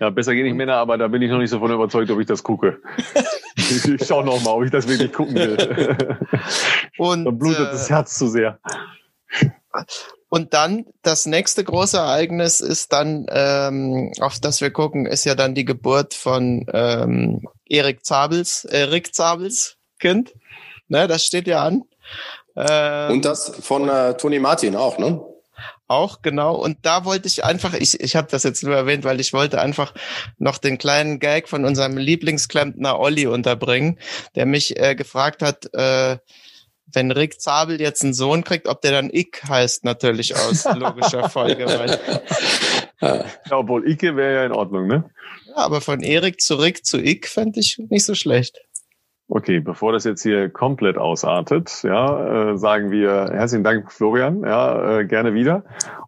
Ja, 0.00 0.10
besser 0.10 0.34
geht 0.34 0.44
nicht 0.44 0.56
Männer, 0.56 0.76
aber 0.76 0.98
da 0.98 1.08
bin 1.08 1.22
ich 1.22 1.30
noch 1.30 1.38
nicht 1.38 1.50
so 1.50 1.60
von 1.60 1.70
überzeugt, 1.70 2.10
ob 2.10 2.20
ich 2.20 2.26
das 2.26 2.42
gucke. 2.42 2.82
ich, 3.56 4.06
schaue 4.06 4.24
noch 4.24 4.42
mal, 4.42 4.50
ob 4.50 4.64
ich 4.64 4.70
das 4.70 4.86
wirklich 4.86 5.12
gucken 5.12 5.34
will. 5.34 6.18
Und 6.98 7.24
dann 7.24 7.38
blutet 7.38 7.68
äh, 7.68 7.70
das 7.70 7.88
Herz 7.88 8.18
zu 8.18 8.28
sehr. 8.28 8.58
Und 10.28 10.54
dann 10.54 10.86
das 11.02 11.26
nächste 11.26 11.62
große 11.62 11.98
Ereignis 11.98 12.60
ist 12.60 12.92
dann, 12.92 13.26
ähm, 13.30 14.12
auf 14.20 14.38
das 14.40 14.60
wir 14.60 14.70
gucken, 14.70 15.06
ist 15.06 15.24
ja 15.24 15.34
dann 15.34 15.54
die 15.54 15.64
Geburt 15.64 16.14
von 16.14 16.66
ähm, 16.72 17.46
Erik 17.66 18.04
Zabels, 18.04 18.64
Erik 18.64 19.14
Zabels 19.14 19.76
Kind. 19.98 20.32
Ne, 20.88 21.06
das 21.06 21.24
steht 21.24 21.46
ja 21.46 21.62
an. 21.64 21.82
Ähm, 22.56 23.12
Und 23.12 23.24
das 23.24 23.52
von 23.60 23.88
äh, 23.88 24.16
Toni 24.16 24.38
Martin 24.38 24.76
auch, 24.76 24.98
ne? 24.98 25.20
Auch 25.88 26.22
genau. 26.22 26.54
Und 26.54 26.78
da 26.82 27.04
wollte 27.04 27.28
ich 27.28 27.44
einfach, 27.44 27.74
ich, 27.74 28.00
ich 28.00 28.16
habe 28.16 28.28
das 28.30 28.42
jetzt 28.42 28.62
nur 28.62 28.74
erwähnt, 28.74 29.04
weil 29.04 29.20
ich 29.20 29.32
wollte 29.32 29.60
einfach 29.60 29.92
noch 30.38 30.58
den 30.58 30.78
kleinen 30.78 31.18
Gag 31.18 31.48
von 31.48 31.64
unserem 31.66 31.98
Lieblingsklempner 31.98 32.98
Olli 32.98 33.26
unterbringen, 33.26 33.98
der 34.34 34.46
mich 34.46 34.78
äh, 34.80 34.94
gefragt 34.94 35.42
hat, 35.42 35.72
äh, 35.74 36.16
wenn 36.92 37.10
Rick 37.10 37.40
Zabel 37.40 37.80
jetzt 37.80 38.02
einen 38.02 38.14
Sohn 38.14 38.44
kriegt, 38.44 38.68
ob 38.68 38.80
der 38.80 38.92
dann 38.92 39.10
Ick 39.10 39.42
heißt, 39.48 39.84
natürlich 39.84 40.34
aus 40.36 40.64
logischer 40.74 41.28
Folge. 41.28 41.66
Weil 41.66 41.98
ja, 43.00 43.24
obwohl 43.56 43.88
Icke 43.88 44.16
wäre 44.16 44.34
ja 44.34 44.46
in 44.46 44.52
Ordnung, 44.52 44.86
ne? 44.86 45.10
Ja, 45.48 45.56
aber 45.56 45.80
von 45.80 46.00
Erik 46.00 46.40
zu 46.40 46.54
Rick 46.56 46.86
zu 46.86 46.98
Ick 46.98 47.28
fände 47.28 47.60
ich 47.60 47.78
nicht 47.90 48.04
so 48.04 48.14
schlecht. 48.14 48.58
Okay, 49.34 49.60
bevor 49.60 49.92
das 49.92 50.04
jetzt 50.04 50.22
hier 50.22 50.50
komplett 50.50 50.98
ausartet, 50.98 51.82
ja, 51.84 52.50
äh, 52.50 52.58
sagen 52.58 52.90
wir 52.90 53.30
herzlichen 53.32 53.64
Dank, 53.64 53.90
Florian, 53.90 54.42
ja, 54.42 54.98
äh, 54.98 55.06
gerne 55.06 55.32
wieder. 55.32 55.64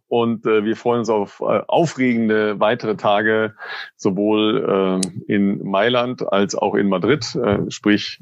Und 0.09 0.45
äh, 0.45 0.63
wir 0.65 0.77
freuen 0.77 1.01
uns 1.01 1.09
auf 1.09 1.41
äh, 1.41 1.63
aufregende 1.67 2.61
weitere 2.61 2.97
Tage, 2.97 3.55
sowohl 3.97 5.01
äh, 5.01 5.33
in 5.33 5.65
Mailand 5.65 6.31
als 6.31 6.55
auch 6.55 6.75
in 6.75 6.91
Madrid, 6.91 7.35
äh, 7.35 7.71
sprich 7.71 8.21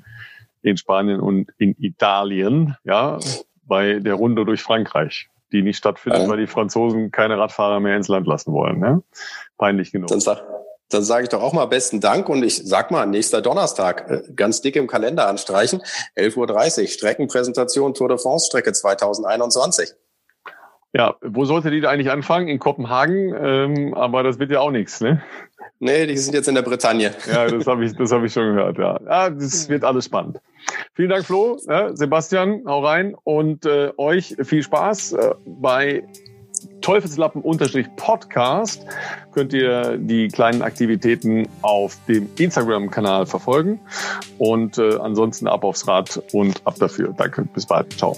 in 0.62 0.76
Spanien 0.76 1.20
und 1.20 1.50
in 1.58 1.74
Italien, 1.78 2.76
ja, 2.84 3.18
bei 3.64 4.00
der 4.00 4.14
Runde 4.14 4.44
durch 4.44 4.62
Frankreich, 4.62 5.28
die 5.52 5.62
nicht 5.62 5.76
stattfindet, 5.76 6.22
ja. 6.22 6.28
weil 6.28 6.38
die 6.38 6.46
Franzosen 6.46 7.10
keine 7.10 7.38
Radfahrer 7.38 7.80
mehr 7.80 7.96
ins 7.96 8.08
Land 8.08 8.26
lassen 8.26 8.52
wollen. 8.52 8.78
Ne? 8.80 9.02
Peinlich 9.58 9.92
genug. 9.92 10.08
Dann 10.08 10.20
sag, 10.20 10.42
dann 10.88 11.02
sage 11.02 11.24
ich 11.24 11.28
doch 11.28 11.42
auch 11.42 11.52
mal 11.52 11.66
besten 11.66 12.00
Dank 12.00 12.28
und 12.28 12.42
ich 12.42 12.56
sag 12.56 12.90
mal, 12.90 13.06
nächster 13.06 13.42
Donnerstag, 13.42 14.10
äh, 14.10 14.22
ganz 14.34 14.60
dick 14.60 14.76
im 14.76 14.86
Kalender 14.86 15.28
anstreichen, 15.28 15.82
11.30 16.16 16.82
Uhr, 16.82 16.88
Streckenpräsentation 16.88 17.94
Tour 17.94 18.08
de 18.08 18.18
France 18.18 18.46
Strecke 18.46 18.72
2021. 18.72 19.90
Ja, 20.94 21.14
wo 21.22 21.44
sollte 21.44 21.70
die 21.70 21.80
da 21.80 21.90
eigentlich 21.90 22.10
anfangen? 22.10 22.48
In 22.48 22.58
Kopenhagen, 22.58 23.34
ähm, 23.40 23.94
aber 23.94 24.22
das 24.22 24.38
wird 24.38 24.50
ja 24.50 24.60
auch 24.60 24.70
nichts, 24.70 25.00
ne? 25.00 25.22
Nee, 25.78 26.06
die 26.06 26.16
sind 26.16 26.34
jetzt 26.34 26.48
in 26.48 26.54
der 26.54 26.62
Bretagne. 26.62 27.12
Ja, 27.26 27.46
das 27.46 27.66
habe 27.66 27.84
ich, 27.84 27.96
das 27.96 28.12
hab 28.12 28.22
ich 28.22 28.32
schon 28.32 28.54
gehört, 28.54 28.78
ja. 28.78 29.00
ja. 29.04 29.30
Das 29.30 29.68
wird 29.68 29.84
alles 29.84 30.04
spannend. 30.04 30.38
Vielen 30.94 31.10
Dank, 31.10 31.24
Flo, 31.24 31.58
ja, 31.66 31.94
Sebastian, 31.96 32.62
hau 32.66 32.84
rein 32.84 33.16
und 33.24 33.66
äh, 33.66 33.90
euch 33.96 34.36
viel 34.42 34.62
Spaß 34.62 35.14
äh, 35.14 35.34
bei 35.44 36.04
Teufelslappen-Podcast 36.82 38.86
könnt 39.32 39.52
ihr 39.52 39.98
die 39.98 40.28
kleinen 40.28 40.62
Aktivitäten 40.62 41.48
auf 41.62 41.98
dem 42.06 42.28
Instagram-Kanal 42.36 43.26
verfolgen. 43.26 43.80
Und 44.38 44.78
äh, 44.78 44.98
ansonsten 44.98 45.48
ab 45.48 45.64
aufs 45.64 45.88
Rad 45.88 46.22
und 46.32 46.60
ab 46.64 46.76
dafür. 46.78 47.12
Danke, 47.16 47.48
bis 47.54 47.66
bald. 47.66 47.92
Ciao. 47.94 48.16